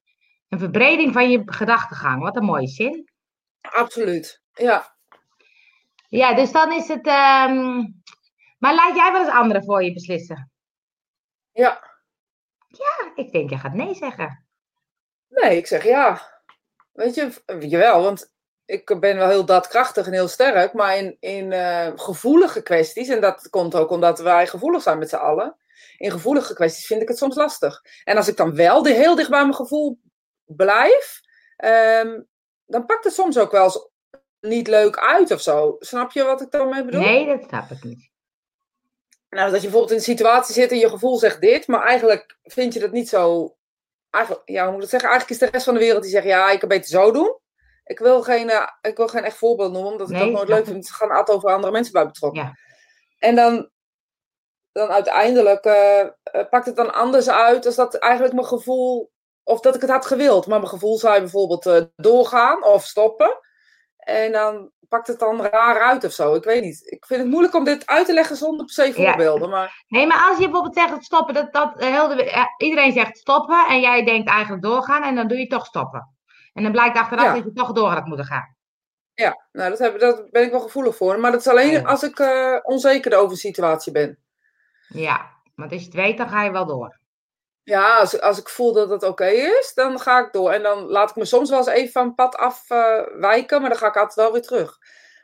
Een 0.49 0.59
verbreding 0.59 1.13
van 1.13 1.29
je 1.29 1.41
gedachtegang. 1.45 2.21
Wat 2.21 2.35
een 2.35 2.43
mooie 2.43 2.67
zin. 2.67 3.09
Absoluut, 3.61 4.41
ja. 4.53 4.95
Ja, 6.09 6.33
dus 6.33 6.51
dan 6.51 6.71
is 6.71 6.87
het... 6.87 7.07
Um... 7.07 8.01
Maar 8.57 8.75
laat 8.75 8.95
jij 8.95 9.11
wel 9.11 9.21
eens 9.21 9.33
anderen 9.33 9.63
voor 9.63 9.83
je 9.83 9.93
beslissen? 9.93 10.51
Ja. 11.51 11.99
Ja, 12.67 13.11
ik 13.15 13.31
denk 13.31 13.49
je 13.49 13.57
gaat 13.57 13.73
nee 13.73 13.93
zeggen. 13.93 14.47
Nee, 15.27 15.57
ik 15.57 15.67
zeg 15.67 15.83
ja. 15.83 16.21
Weet 16.91 17.15
je, 17.15 17.43
jawel, 17.59 18.03
want 18.03 18.35
ik 18.67 18.99
ben 18.99 19.17
wel 19.17 19.29
heel 19.29 19.45
daadkrachtig 19.45 20.05
en 20.05 20.13
heel 20.13 20.27
sterk, 20.27 20.73
maar 20.73 20.97
in, 20.97 21.17
in 21.19 21.51
uh, 21.51 21.91
gevoelige 21.95 22.61
kwesties, 22.61 23.07
en 23.07 23.21
dat 23.21 23.49
komt 23.49 23.75
ook 23.75 23.89
omdat 23.89 24.19
wij 24.19 24.47
gevoelig 24.47 24.81
zijn 24.81 24.97
met 24.97 25.09
z'n 25.09 25.15
allen, 25.15 25.55
in 25.97 26.11
gevoelige 26.11 26.53
kwesties 26.53 26.85
vind 26.85 27.01
ik 27.01 27.07
het 27.07 27.17
soms 27.17 27.35
lastig. 27.35 27.81
En 28.03 28.17
als 28.17 28.27
ik 28.27 28.37
dan 28.37 28.55
wel 28.55 28.85
heel 28.85 29.15
dicht 29.15 29.29
bij 29.29 29.41
mijn 29.41 29.55
gevoel 29.55 29.99
blijf, 30.45 31.21
um, 32.03 32.27
dan 32.65 32.85
pakt 32.85 33.03
het 33.03 33.13
soms 33.13 33.37
ook 33.37 33.51
wel 33.51 33.63
eens 33.63 33.89
niet 34.39 34.67
leuk 34.67 34.97
uit 34.97 35.31
of 35.31 35.41
zo. 35.41 35.75
Snap 35.79 36.11
je 36.11 36.23
wat 36.23 36.41
ik 36.41 36.51
daarmee 36.51 36.85
bedoel? 36.85 37.01
Nee, 37.01 37.25
dat 37.25 37.43
snap 37.47 37.71
ik 37.71 37.83
niet. 37.83 38.09
Nou, 39.29 39.51
dat 39.51 39.61
je 39.61 39.67
bijvoorbeeld 39.67 39.91
in 39.91 39.97
een 39.97 40.15
situatie 40.15 40.53
zit 40.53 40.71
en 40.71 40.77
je 40.77 40.89
gevoel 40.89 41.17
zegt 41.17 41.41
dit, 41.41 41.67
maar 41.67 41.83
eigenlijk 41.83 42.37
vind 42.43 42.73
je 42.73 42.79
dat 42.79 42.91
niet 42.91 43.09
zo. 43.09 43.55
Eigenlijk, 44.09 44.49
ja, 44.49 44.63
hoe 44.63 44.73
moet 44.73 44.83
ik 44.83 44.89
zeggen? 44.89 45.09
Eigenlijk 45.09 45.41
is 45.41 45.47
de 45.47 45.51
rest 45.51 45.65
van 45.65 45.73
de 45.73 45.79
wereld 45.79 46.01
die 46.01 46.11
zegt 46.11 46.25
ja, 46.25 46.51
ik 46.51 46.59
kan 46.59 46.69
beter 46.69 46.89
zo 46.89 47.11
doen. 47.11 47.39
Ik 47.87 47.99
wil 47.99 48.23
geen, 48.23 48.49
uh, 48.49 48.67
ik 48.81 48.97
wil 48.97 49.07
geen 49.07 49.23
echt 49.23 49.37
voorbeeld 49.37 49.71
noemen, 49.71 49.91
omdat 49.91 50.09
ik 50.09 50.17
dat 50.17 50.29
nooit 50.29 50.49
leuk 50.49 50.65
vind. 50.65 50.85
Ze 50.85 50.93
gaan 50.93 51.11
altijd 51.11 51.37
over 51.37 51.53
andere 51.53 51.71
mensen 51.71 51.93
bij 51.93 52.05
betrokken. 52.05 52.43
Ja. 52.43 52.53
En 53.19 53.35
dan, 53.35 53.69
dan 54.71 54.89
uiteindelijk 54.89 55.65
uh, 55.65 56.43
pakt 56.49 56.65
het 56.65 56.75
dan 56.75 56.93
anders 56.93 57.29
uit 57.29 57.65
als 57.65 57.75
dat 57.75 57.95
eigenlijk 57.95 58.33
mijn 58.33 58.47
gevoel, 58.47 59.11
of 59.43 59.59
dat 59.59 59.75
ik 59.75 59.81
het 59.81 59.89
had 59.89 60.05
gewild. 60.05 60.47
Maar 60.47 60.59
mijn 60.59 60.71
gevoel 60.71 60.97
zou 60.97 61.19
bijvoorbeeld 61.19 61.89
doorgaan 61.95 62.63
of 62.63 62.83
stoppen. 62.83 63.39
En 63.97 64.31
dan 64.31 64.71
pakt 64.87 65.07
het 65.07 65.19
dan 65.19 65.41
raar 65.41 65.81
uit 65.81 66.03
of 66.03 66.11
zo. 66.11 66.33
Ik 66.33 66.43
weet 66.43 66.63
niet. 66.63 66.91
Ik 66.91 67.05
vind 67.05 67.21
het 67.21 67.29
moeilijk 67.29 67.53
om 67.53 67.63
dit 67.63 67.85
uit 67.85 68.05
te 68.05 68.13
leggen 68.13 68.35
zonder 68.35 68.65
per 68.65 68.73
se 68.73 68.93
voorbeelden. 68.93 69.49
Maar... 69.49 69.83
Nee, 69.87 70.07
maar 70.07 70.27
als 70.29 70.37
je 70.37 70.43
bijvoorbeeld 70.43 70.75
zegt 70.75 71.03
stoppen, 71.03 71.33
dat, 71.33 71.53
dat 71.53 71.73
heel 71.75 72.07
de, 72.07 72.47
iedereen 72.57 72.91
zegt 72.91 73.17
stoppen 73.17 73.65
en 73.67 73.79
jij 73.79 74.05
denkt 74.05 74.29
eigenlijk 74.29 74.63
doorgaan 74.63 75.03
en 75.03 75.15
dan 75.15 75.27
doe 75.27 75.37
je 75.37 75.47
toch 75.47 75.65
stoppen. 75.65 76.16
En 76.57 76.63
dan 76.63 76.71
blijkt 76.71 76.97
achteraf 76.97 77.35
dat 77.35 77.43
je 77.43 77.53
toch 77.53 77.71
door 77.71 77.89
had 77.89 78.05
moeten 78.05 78.25
gaan. 78.25 78.55
Ja, 79.13 79.47
nou, 79.51 79.69
dat, 79.69 79.79
heb, 79.79 79.99
dat 79.99 80.31
ben 80.31 80.43
ik 80.43 80.51
wel 80.51 80.59
gevoelig 80.59 80.95
voor. 80.95 81.19
Maar 81.19 81.31
dat 81.31 81.39
is 81.39 81.47
alleen 81.47 81.85
als 81.85 82.03
ik 82.03 82.19
uh, 82.19 82.57
onzeker 82.63 83.17
over 83.17 83.29
de 83.29 83.39
situatie 83.39 83.91
ben. 83.91 84.19
Ja, 84.87 85.29
maar 85.55 85.69
als 85.69 85.79
je 85.79 85.85
het 85.85 85.95
weet, 85.95 86.17
dan 86.17 86.29
ga 86.29 86.43
je 86.43 86.51
wel 86.51 86.65
door. 86.65 86.99
Ja, 87.63 87.97
als, 87.97 88.21
als 88.21 88.39
ik 88.39 88.49
voel 88.49 88.73
dat 88.73 88.89
het 88.89 89.03
oké 89.03 89.27
is, 89.27 89.71
dan 89.75 89.99
ga 89.99 90.19
ik 90.25 90.33
door. 90.33 90.51
En 90.51 90.63
dan 90.63 90.85
laat 90.85 91.09
ik 91.09 91.15
me 91.15 91.25
soms 91.25 91.49
wel 91.49 91.59
eens 91.59 91.67
even 91.67 91.91
van 91.91 92.15
pad 92.15 92.35
afwijken, 92.35 93.55
uh, 93.55 93.61
maar 93.61 93.69
dan 93.69 93.79
ga 93.79 93.87
ik 93.87 93.97
altijd 93.97 94.15
wel 94.15 94.31
weer 94.31 94.41
terug. 94.41 94.77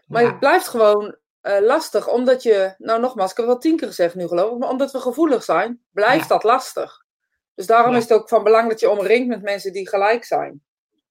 Maar 0.06 0.22
ja. 0.22 0.28
het 0.28 0.40
blijft 0.40 0.68
gewoon 0.68 1.16
uh, 1.42 1.60
lastig, 1.60 2.08
omdat 2.08 2.44
je, 2.44 2.76
nou 2.78 3.00
nogmaals, 3.00 3.32
ik 3.32 3.38
heb 3.38 3.46
het 3.46 3.56
wel 3.56 3.64
tien 3.64 3.78
keer 3.78 3.88
gezegd 3.88 4.16
nu 4.16 4.28
geloof 4.28 4.52
ik, 4.52 4.58
maar 4.58 4.70
omdat 4.70 4.92
we 4.92 5.00
gevoelig 5.00 5.44
zijn, 5.44 5.84
blijft 5.92 6.28
ja. 6.28 6.34
dat 6.34 6.44
lastig. 6.44 7.04
Dus 7.56 7.66
daarom 7.66 7.96
is 7.96 8.04
het 8.04 8.14
ook 8.14 8.30
van 8.30 8.44
belang 8.44 8.70
dat 8.70 8.80
je 8.80 8.90
omringt 8.90 9.28
met 9.28 9.42
mensen 9.42 9.74
die 9.74 9.90
gelijk 9.90 10.24
zijn. 10.24 10.64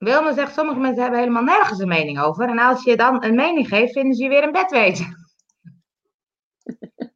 Wilma 0.03 0.33
zegt, 0.33 0.55
sommige 0.55 0.79
mensen 0.79 1.03
hebben 1.03 1.21
helemaal 1.21 1.43
nergens 1.43 1.79
een 1.79 1.88
mening 1.88 2.21
over. 2.21 2.49
En 2.49 2.59
als 2.59 2.85
je 2.85 2.97
dan 2.97 3.25
een 3.25 3.35
mening 3.35 3.69
geeft, 3.69 3.93
vinden 3.93 4.15
ze 4.15 4.23
je 4.23 4.29
weer 4.29 4.43
een 4.43 4.53
bed 4.53 4.71
weten. 4.71 5.17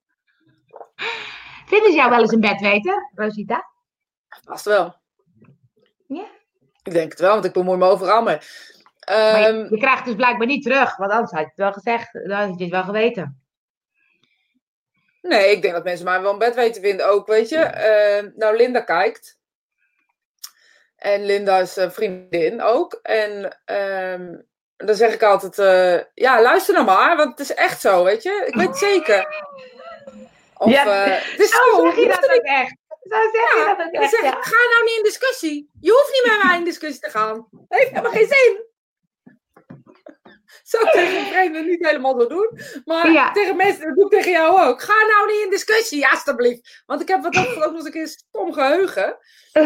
vinden 1.72 1.90
ze 1.90 1.96
jou 1.96 2.10
wel 2.10 2.20
eens 2.20 2.32
een 2.32 2.40
bed 2.40 2.60
weten, 2.60 3.10
Rosita? 3.14 3.70
Vast 4.28 4.64
wel. 4.64 4.96
Ja? 6.06 6.26
Ik 6.82 6.92
denk 6.92 7.10
het 7.10 7.20
wel, 7.20 7.32
want 7.32 7.44
ik 7.44 7.52
bemoei 7.52 7.78
me 7.78 7.88
overal 7.88 8.22
mee. 8.22 8.38
Um, 9.10 9.56
je, 9.56 9.66
je, 9.70 9.78
krijgt 9.78 10.04
dus 10.04 10.14
blijkbaar 10.14 10.46
niet 10.46 10.62
terug, 10.62 10.96
want 10.96 11.12
anders 11.12 11.30
had 11.30 11.40
je 11.40 11.46
het 11.46 11.56
wel 11.56 11.72
gezegd, 11.72 12.12
dan 12.12 12.30
had 12.30 12.58
je 12.58 12.64
het 12.64 12.72
wel 12.72 12.84
geweten. 12.84 13.40
Nee, 15.22 15.50
ik 15.50 15.62
denk 15.62 15.74
dat 15.74 15.84
mensen 15.84 16.04
mij 16.04 16.20
wel 16.20 16.32
een 16.32 16.38
bed 16.38 16.54
weten 16.54 16.82
vinden 16.82 17.08
ook, 17.08 17.26
weet 17.26 17.48
je. 17.48 17.56
Uh, 17.56 18.36
nou, 18.36 18.56
Linda 18.56 18.80
kijkt. 18.80 19.35
En 20.96 21.24
Linda 21.24 21.58
is 21.58 21.76
een 21.76 21.92
vriendin 21.92 22.62
ook. 22.62 22.98
En 23.02 23.58
um, 23.64 24.46
dan 24.76 24.94
zeg 24.94 25.14
ik 25.14 25.22
altijd, 25.22 25.58
uh, 25.58 26.04
ja, 26.14 26.42
luister 26.42 26.74
nou 26.74 26.86
maar, 26.86 27.16
want 27.16 27.30
het 27.30 27.40
is 27.40 27.54
echt 27.54 27.80
zo, 27.80 28.04
weet 28.04 28.22
je. 28.22 28.44
Ik 28.46 28.54
weet 28.54 28.68
het 28.68 28.78
zeker. 28.78 29.44
Of, 30.56 30.70
ja, 30.70 30.86
uh, 30.86 31.20
het 31.30 31.40
is 31.40 31.50
zo. 31.50 31.80
zeg 31.84 31.96
je 31.96 32.08
dat 32.08 32.30
ook 32.36 32.44
echt. 32.44 32.76
Zo 33.02 33.16
zeg 33.32 33.56
ja, 33.56 33.74
dat 33.74 33.86
ook 33.86 33.92
echt, 33.92 34.10
zeg, 34.10 34.22
ja. 34.22 34.36
Ga 34.40 34.74
nou 34.74 34.84
niet 34.84 34.96
in 34.96 35.02
discussie. 35.02 35.70
Je 35.80 35.90
hoeft 35.90 36.12
niet 36.12 36.32
met 36.32 36.44
mij 36.44 36.58
in 36.58 36.64
discussie 36.64 37.00
te 37.00 37.10
gaan. 37.10 37.48
Dat 37.50 37.78
heeft 37.78 37.90
helemaal 37.90 38.12
geen 38.12 38.28
zin. 38.28 38.64
Zou 40.70 40.84
ik 40.84 40.90
tegen 40.90 41.18
een 41.18 41.26
vreemde 41.26 41.62
niet 41.62 41.86
helemaal 41.86 42.20
zo 42.20 42.26
doen. 42.26 42.58
Maar 42.84 43.10
ja. 43.10 43.32
tegen 43.32 43.56
mensen, 43.56 43.86
dat 43.86 43.94
doe 43.94 44.04
ik 44.04 44.10
tegen 44.10 44.30
jou 44.30 44.60
ook. 44.60 44.82
Ga 44.82 45.06
nou 45.06 45.32
niet 45.32 45.44
in 45.44 45.50
discussie, 45.50 46.08
alstublieft. 46.08 46.82
Want 46.86 47.00
ik 47.00 47.08
heb 47.08 47.22
wat 47.22 47.36
ook, 47.36 47.46
ook 47.46 47.54
nog 47.56 47.74
eens 47.74 47.84
een 47.84 47.90
keer 47.90 48.08
stom 48.08 48.52
geheugen. 48.52 49.18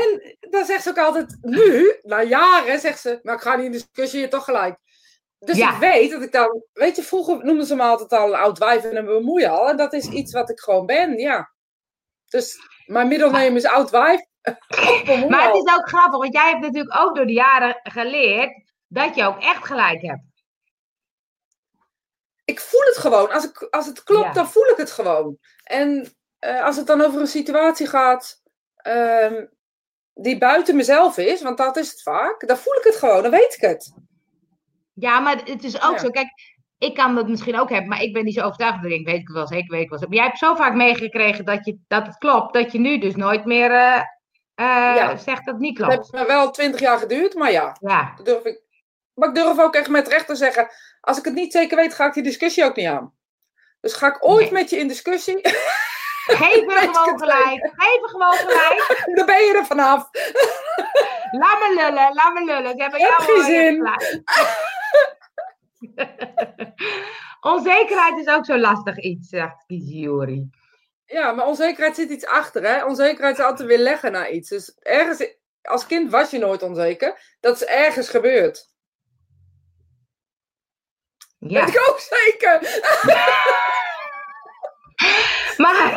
en 0.00 0.36
dan 0.40 0.64
zegt 0.64 0.82
ze 0.82 0.88
ook 0.88 0.98
altijd, 0.98 1.38
nu, 1.40 1.98
na 2.02 2.22
jaren, 2.22 2.80
zegt 2.80 3.00
ze, 3.00 3.18
maar 3.22 3.34
ik 3.34 3.40
ga 3.40 3.56
niet 3.56 3.66
in 3.66 3.72
discussie, 3.72 4.20
je 4.20 4.28
toch 4.28 4.44
gelijk. 4.44 4.78
Dus 5.38 5.56
ja. 5.56 5.72
ik 5.72 5.78
weet 5.80 6.10
dat 6.10 6.22
ik 6.22 6.32
dan, 6.32 6.62
weet 6.72 6.96
je, 6.96 7.02
vroeger 7.02 7.44
noemden 7.44 7.66
ze 7.66 7.74
me 7.74 7.82
altijd 7.82 8.12
al 8.12 8.28
een 8.28 8.38
oud 8.40 8.58
wijf 8.58 8.84
en 8.84 8.96
een 8.96 9.04
bemoeien 9.04 9.50
al. 9.50 9.68
En 9.68 9.76
dat 9.76 9.92
is 9.92 10.08
iets 10.08 10.32
wat 10.32 10.50
ik 10.50 10.60
gewoon 10.60 10.86
ben, 10.86 11.18
ja. 11.18 11.52
Dus 12.28 12.58
mijn 12.86 13.08
middelneem 13.08 13.56
is 13.56 13.66
oud 13.66 13.90
wijf. 13.90 14.20
Maar 15.28 15.46
het 15.46 15.54
is 15.54 15.74
ook 15.76 15.88
grappig, 15.88 16.18
want 16.18 16.34
jij 16.34 16.48
hebt 16.48 16.60
natuurlijk 16.60 16.98
ook 16.98 17.16
door 17.16 17.26
de 17.26 17.32
jaren 17.32 17.80
geleerd 17.82 18.70
dat 18.86 19.14
je 19.14 19.24
ook 19.24 19.40
echt 19.40 19.64
gelijk 19.64 20.02
hebt. 20.02 20.22
Ik 22.44 22.60
voel 22.60 22.80
het 22.80 22.96
gewoon. 22.96 23.30
Als, 23.32 23.44
ik, 23.44 23.66
als 23.70 23.86
het 23.86 24.02
klopt, 24.02 24.26
ja. 24.26 24.32
dan 24.32 24.48
voel 24.48 24.66
ik 24.66 24.76
het 24.76 24.90
gewoon. 24.90 25.38
En 25.62 26.14
uh, 26.40 26.64
als 26.64 26.76
het 26.76 26.86
dan 26.86 27.00
over 27.00 27.20
een 27.20 27.26
situatie 27.26 27.86
gaat 27.86 28.42
um, 28.86 29.50
die 30.14 30.38
buiten 30.38 30.76
mezelf 30.76 31.18
is, 31.18 31.42
want 31.42 31.58
dat 31.58 31.76
is 31.76 31.90
het 31.90 32.02
vaak, 32.02 32.46
dan 32.46 32.56
voel 32.56 32.74
ik 32.74 32.84
het 32.84 32.96
gewoon, 32.96 33.22
dan 33.22 33.30
weet 33.30 33.54
ik 33.54 33.60
het. 33.60 33.94
Ja, 34.94 35.20
maar 35.20 35.36
het 35.44 35.64
is 35.64 35.82
ook 35.82 35.92
ja. 35.92 35.98
zo. 35.98 36.10
Kijk, 36.10 36.30
ik 36.78 36.94
kan 36.94 37.14
dat 37.14 37.28
misschien 37.28 37.58
ook 37.58 37.70
hebben, 37.70 37.88
maar 37.88 38.02
ik 38.02 38.12
ben 38.12 38.24
niet 38.24 38.34
zo 38.34 38.44
overtuigd. 38.44 38.84
Ik 38.84 39.06
weet 39.06 39.20
ik 39.20 39.28
wel 39.28 39.46
zeker, 39.46 39.70
weet 39.70 39.82
ik 39.82 39.90
wel. 39.90 39.98
Maar 39.98 40.08
jij 40.12 40.24
hebt 40.24 40.38
zo 40.38 40.54
vaak 40.54 40.74
meegekregen 40.74 41.44
dat, 41.44 41.64
je, 41.64 41.78
dat 41.88 42.06
het 42.06 42.18
klopt, 42.18 42.54
dat 42.54 42.72
je 42.72 42.78
nu 42.78 42.98
dus 42.98 43.14
nooit 43.14 43.44
meer 43.44 43.70
uh, 43.70 44.02
ja. 44.64 45.16
zegt 45.16 45.44
dat 45.44 45.58
niet 45.58 45.76
klopt. 45.76 45.92
Het 45.92 46.00
heeft 46.00 46.12
me 46.12 46.26
wel 46.26 46.50
twintig 46.50 46.80
jaar 46.80 46.98
geduurd, 46.98 47.34
maar 47.34 47.52
ja. 47.52 47.76
ja. 47.80 48.14
Durf 48.22 48.44
ik, 48.44 48.62
maar 49.14 49.28
ik 49.28 49.34
durf 49.34 49.58
ook 49.58 49.74
echt 49.74 49.88
met 49.88 50.08
recht 50.08 50.26
te 50.26 50.34
zeggen, 50.34 50.68
als 51.00 51.18
ik 51.18 51.24
het 51.24 51.34
niet 51.34 51.52
zeker 51.52 51.76
weet, 51.76 51.94
ga 51.94 52.06
ik 52.06 52.12
die 52.12 52.22
discussie 52.22 52.64
ook 52.64 52.76
niet 52.76 52.86
aan. 52.86 53.14
Dus 53.80 53.92
ga 53.92 54.06
ik 54.06 54.28
ooit 54.28 54.50
nee. 54.50 54.52
met 54.52 54.70
je 54.70 54.76
in 54.76 54.88
discussie. 54.88 55.40
Geef 56.30 56.64
me 56.64 56.72
gewoon 56.92 57.18
gelijk. 57.18 57.72
Geef 57.76 58.00
me 58.00 58.08
gewoon 58.08 58.32
gelijk. 58.32 59.02
Dan 59.16 59.26
ben 59.26 59.44
je 59.44 59.54
er 59.56 59.66
vanaf. 59.66 60.08
Laat 61.30 61.58
me 61.58 61.74
lullen, 61.74 62.14
laat 62.14 62.32
me 62.32 62.44
lullen. 62.44 62.80
Heb 62.80 62.96
jou 62.96 63.22
geen 63.22 63.44
zin. 63.44 63.88
Onzekerheid 67.40 68.18
is 68.18 68.34
ook 68.34 68.44
zo 68.44 68.58
lastig 68.58 68.98
iets, 68.98 69.28
zegt 69.28 69.64
Kizuri. 69.66 70.50
Ja, 71.10 71.32
maar 71.32 71.46
onzekerheid 71.46 71.94
zit 71.94 72.10
iets 72.10 72.26
achter, 72.26 72.62
hè? 72.62 72.84
Onzekerheid 72.84 73.38
is 73.38 73.44
altijd 73.44 73.68
weer 73.68 73.78
leggen 73.78 74.12
naar 74.12 74.30
iets. 74.30 74.48
Dus 74.48 74.78
ergens, 74.78 75.34
als 75.62 75.86
kind 75.86 76.10
was 76.10 76.30
je 76.30 76.38
nooit 76.38 76.62
onzeker. 76.62 77.36
Dat 77.40 77.54
is 77.54 77.64
ergens 77.64 78.08
gebeurd. 78.08 78.68
Ja. 81.38 81.66
Ik 81.66 81.88
ook 81.88 81.98
zeker. 81.98 82.60
maar, 85.62 85.90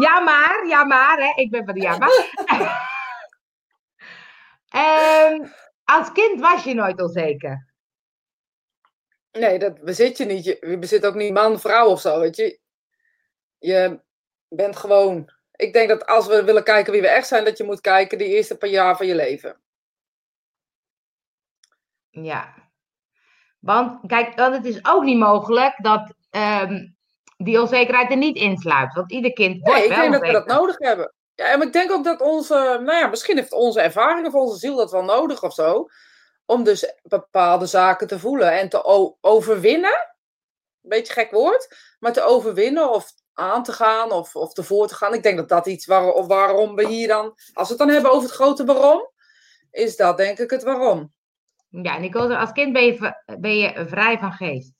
ja 0.00 0.20
maar, 0.20 0.66
ja 0.66 0.84
maar, 0.84 1.18
hè? 1.18 1.42
ik 1.42 1.50
ben 1.50 1.64
van 1.64 1.74
de 1.74 1.80
ja 1.80 1.98
maar. 1.98 2.10
um, 5.32 5.52
als 5.96 6.12
kind 6.12 6.40
was 6.40 6.64
je 6.64 6.74
nooit 6.74 7.00
onzeker. 7.00 7.74
Nee, 9.32 9.58
dat 9.58 9.80
bezit 9.80 10.16
je 10.16 10.24
niet. 10.24 10.44
Je, 10.44 10.56
je 10.60 10.78
bezit 10.78 11.06
ook 11.06 11.14
niet 11.14 11.32
man, 11.32 11.60
vrouw 11.60 11.86
of 11.86 12.00
zo, 12.00 12.20
weet 12.20 12.36
je. 12.36 12.64
Je 13.58 14.00
bent 14.48 14.76
gewoon... 14.76 15.34
Ik 15.52 15.72
denk 15.72 15.88
dat 15.88 16.06
als 16.06 16.26
we 16.26 16.44
willen 16.44 16.64
kijken 16.64 16.92
wie 16.92 17.00
we 17.00 17.08
echt 17.08 17.26
zijn, 17.26 17.44
dat 17.44 17.58
je 17.58 17.64
moet 17.64 17.80
kijken 17.80 18.18
die 18.18 18.28
eerste 18.28 18.56
paar 18.56 18.68
jaar 18.68 18.96
van 18.96 19.06
je 19.06 19.14
leven. 19.14 19.60
Ja. 22.10 22.54
Want, 23.58 24.00
kijk, 24.06 24.36
want 24.36 24.54
het 24.54 24.64
is 24.64 24.84
ook 24.84 25.02
niet 25.02 25.18
mogelijk 25.18 25.74
dat 25.82 26.14
ehm, 26.30 26.88
die 27.36 27.60
onzekerheid 27.60 28.10
er 28.10 28.16
niet 28.16 28.36
insluit. 28.36 28.94
Want 28.94 29.12
ieder 29.12 29.32
kind 29.32 29.60
wordt 29.60 29.78
Nee, 29.78 29.82
ik 29.82 29.88
wel 29.88 30.00
denk 30.00 30.12
dat 30.12 30.22
we 30.22 30.32
dat 30.32 30.46
nodig 30.46 30.78
hebben. 30.78 31.12
Ja, 31.34 31.52
en 31.52 31.62
ik 31.62 31.72
denk 31.72 31.90
ook 31.90 32.04
dat 32.04 32.20
onze... 32.20 32.54
Nou 32.54 32.98
ja, 32.98 33.06
misschien 33.06 33.36
heeft 33.36 33.52
onze 33.52 33.80
ervaring 33.80 34.26
of 34.26 34.34
onze 34.34 34.58
ziel 34.58 34.76
dat 34.76 34.90
wel 34.90 35.04
nodig 35.04 35.42
of 35.42 35.54
zo. 35.54 35.88
Om 36.44 36.64
dus 36.64 36.94
bepaalde 37.02 37.66
zaken 37.66 38.06
te 38.06 38.18
voelen 38.18 38.52
en 38.58 38.68
te 38.68 38.84
overwinnen. 39.20 40.16
Beetje 40.80 41.12
gek 41.12 41.30
woord. 41.30 41.76
Maar 41.98 42.12
te 42.12 42.22
overwinnen 42.22 42.90
of 42.90 43.12
aan 43.36 43.62
te 43.62 43.72
gaan 43.72 44.12
of, 44.12 44.36
of 44.36 44.56
ervoor 44.56 44.88
te 44.88 44.94
gaan. 44.94 45.14
Ik 45.14 45.22
denk 45.22 45.36
dat 45.36 45.48
dat 45.48 45.66
iets 45.66 45.86
waar, 45.86 46.12
of 46.12 46.26
waarom 46.26 46.74
we 46.74 46.86
hier 46.86 47.08
dan... 47.08 47.34
Als 47.52 47.68
we 47.68 47.74
het 47.74 47.78
dan 47.78 47.88
hebben 47.88 48.10
over 48.10 48.28
het 48.28 48.36
grote 48.36 48.64
waarom, 48.64 49.10
is 49.70 49.96
dat 49.96 50.16
denk 50.16 50.38
ik 50.38 50.50
het 50.50 50.62
waarom. 50.62 51.12
Ja, 51.68 51.98
Nicole, 51.98 52.36
als 52.36 52.52
kind 52.52 52.72
ben 52.72 52.84
je, 52.84 53.22
ben 53.38 53.58
je 53.58 53.86
vrij 53.88 54.18
van 54.18 54.32
geest. 54.32 54.72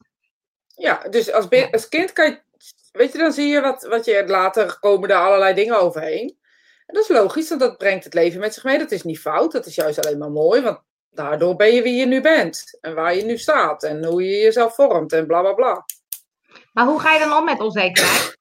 Ja, 0.75 1.09
dus 1.11 1.33
als, 1.33 1.47
als 1.71 1.89
kind 1.89 2.13
kan 2.13 2.31
je... 2.31 2.45
Weet 2.93 3.13
je, 3.13 3.19
dan 3.19 3.33
zie 3.33 3.49
je 3.49 3.61
wat, 3.61 3.83
wat 3.83 4.05
je 4.05 4.25
later 4.27 4.79
komen 4.79 5.11
er 5.11 5.17
allerlei 5.17 5.55
dingen 5.55 5.81
overheen. 5.81 6.39
En 6.87 6.95
dat 6.95 7.03
is 7.03 7.09
logisch, 7.09 7.49
want 7.49 7.61
dat 7.61 7.79
brengt 7.79 8.05
het 8.05 8.15
leven 8.15 8.41
met 8.41 8.55
zich 8.55 8.65
mee. 8.65 8.79
Dat 8.79 8.91
is 8.91 9.03
niet 9.03 9.21
fout, 9.21 9.53
dat 9.53 9.67
is 9.67 9.75
juist 9.75 10.07
alleen 10.07 10.19
maar 10.19 10.31
mooi. 10.31 10.63
Want 10.63 10.79
daardoor 11.11 11.57
ben 11.57 11.75
je 11.75 11.83
wie 11.83 11.95
je 11.95 12.07
nu 12.07 12.21
bent. 12.21 12.79
En 12.81 12.95
waar 12.95 13.15
je 13.15 13.25
nu 13.25 13.39
staat. 13.39 13.83
En 13.83 14.05
hoe 14.05 14.23
je 14.23 14.37
jezelf 14.37 14.75
vormt 14.75 15.13
en 15.13 15.27
bla 15.27 15.41
bla 15.41 15.53
bla. 15.53 15.85
Maar 16.73 16.87
hoe 16.87 17.01
ga 17.01 17.13
je 17.13 17.19
dan 17.19 17.33
om 17.33 17.45
met 17.45 17.61
onzekerheid? 17.61 18.36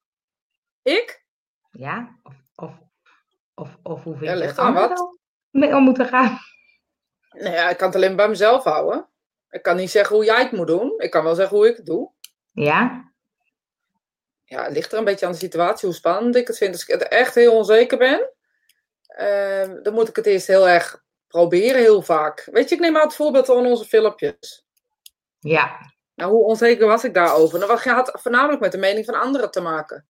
Ik? 0.86 1.24
Ja? 1.70 2.18
Of, 2.22 2.34
of, 2.54 2.72
of, 3.54 3.76
of 3.82 4.02
hoe 4.02 4.12
vind 4.16 4.24
Ja, 4.26 4.34
ligt 4.34 4.56
dat 4.56 4.64
aan 4.64 4.74
wat. 4.74 5.16
mee 5.50 5.74
om 5.74 5.82
moeten 5.82 6.06
gaan? 6.06 6.38
Nou 7.30 7.54
ja, 7.54 7.68
ik 7.68 7.76
kan 7.76 7.86
het 7.86 7.96
alleen 7.96 8.16
bij 8.16 8.28
mezelf 8.28 8.64
houden. 8.64 9.08
Ik 9.50 9.62
kan 9.62 9.76
niet 9.76 9.90
zeggen 9.90 10.16
hoe 10.16 10.24
jij 10.24 10.42
het 10.42 10.52
moet 10.52 10.66
doen. 10.66 10.94
Ik 10.96 11.10
kan 11.10 11.24
wel 11.24 11.34
zeggen 11.34 11.56
hoe 11.56 11.68
ik 11.68 11.76
het 11.76 11.86
doe. 11.86 12.10
Ja? 12.52 13.12
Ja, 14.44 14.62
het 14.64 14.72
ligt 14.72 14.92
er 14.92 14.98
een 14.98 15.04
beetje 15.04 15.26
aan 15.26 15.32
de 15.32 15.38
situatie, 15.38 15.88
hoe 15.88 15.96
spannend 15.96 16.36
ik 16.36 16.46
het 16.46 16.56
vind. 16.56 16.72
Als 16.72 16.82
ik 16.82 17.00
het 17.00 17.08
echt 17.08 17.34
heel 17.34 17.56
onzeker 17.56 17.98
ben, 17.98 18.30
ehm, 19.06 19.82
dan 19.82 19.94
moet 19.94 20.08
ik 20.08 20.16
het 20.16 20.26
eerst 20.26 20.46
heel 20.46 20.68
erg 20.68 21.02
proberen, 21.28 21.80
heel 21.80 22.02
vaak. 22.02 22.48
Weet 22.52 22.68
je, 22.68 22.74
ik 22.74 22.80
neem 22.80 22.92
maar 22.92 23.02
het 23.02 23.14
voorbeeld 23.14 23.46
van 23.46 23.66
onze 23.66 23.84
filmpjes. 23.84 24.64
Ja. 25.38 25.94
Nou, 26.14 26.30
hoe 26.30 26.44
onzeker 26.44 26.86
was 26.86 27.04
ik 27.04 27.14
daarover? 27.14 27.58
Nou, 27.58 27.70
wat 27.70 27.84
had 27.84 28.18
voornamelijk 28.22 28.60
met 28.60 28.72
de 28.72 28.78
mening 28.78 29.04
van 29.04 29.20
anderen 29.20 29.50
te 29.50 29.60
maken. 29.60 30.06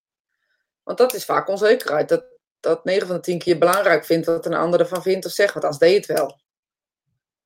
Want 0.87 0.99
dat 0.99 1.15
is 1.15 1.25
vaak 1.25 1.49
onzekerheid. 1.49 2.09
Dat, 2.09 2.25
dat 2.61 2.85
9 2.85 3.07
van 3.07 3.17
de 3.17 3.23
10 3.23 3.39
keer 3.39 3.59
belangrijk 3.59 4.05
vindt 4.05 4.27
wat 4.27 4.47
een 4.47 4.55
ander 4.55 4.81
ervan 4.81 5.03
vindt 5.03 5.27
of 5.27 5.33
zegt. 5.33 5.53
Want 5.53 5.65
als 5.67 5.79
deed 5.79 6.07
het 6.07 6.19
wel. 6.19 6.41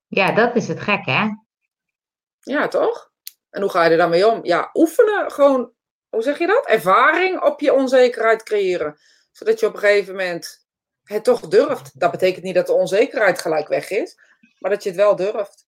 Ja, 0.06 0.32
dat 0.32 0.56
is 0.56 0.68
het 0.68 0.80
gek, 0.80 1.04
hè? 1.04 1.28
Ja, 2.40 2.68
toch? 2.68 3.10
En 3.50 3.60
hoe 3.60 3.70
ga 3.70 3.84
je 3.84 3.90
er 3.90 3.96
dan 3.96 4.10
mee 4.10 4.28
om? 4.28 4.44
Ja, 4.44 4.70
oefenen. 4.74 5.30
Gewoon, 5.30 5.72
hoe 6.08 6.22
zeg 6.22 6.38
je 6.38 6.46
dat? 6.46 6.66
Ervaring 6.66 7.42
op 7.42 7.60
je 7.60 7.74
onzekerheid 7.74 8.42
creëren. 8.42 8.98
Zodat 9.32 9.60
je 9.60 9.66
op 9.66 9.74
een 9.74 9.80
gegeven 9.80 10.14
moment 10.14 10.66
het 11.02 11.24
toch 11.24 11.48
durft. 11.48 12.00
Dat 12.00 12.10
betekent 12.10 12.44
niet 12.44 12.54
dat 12.54 12.66
de 12.66 12.72
onzekerheid 12.72 13.40
gelijk 13.40 13.68
weg 13.68 13.90
is. 13.90 14.18
Maar 14.58 14.70
dat 14.70 14.82
je 14.82 14.88
het 14.88 14.98
wel 14.98 15.16
durft. 15.16 15.66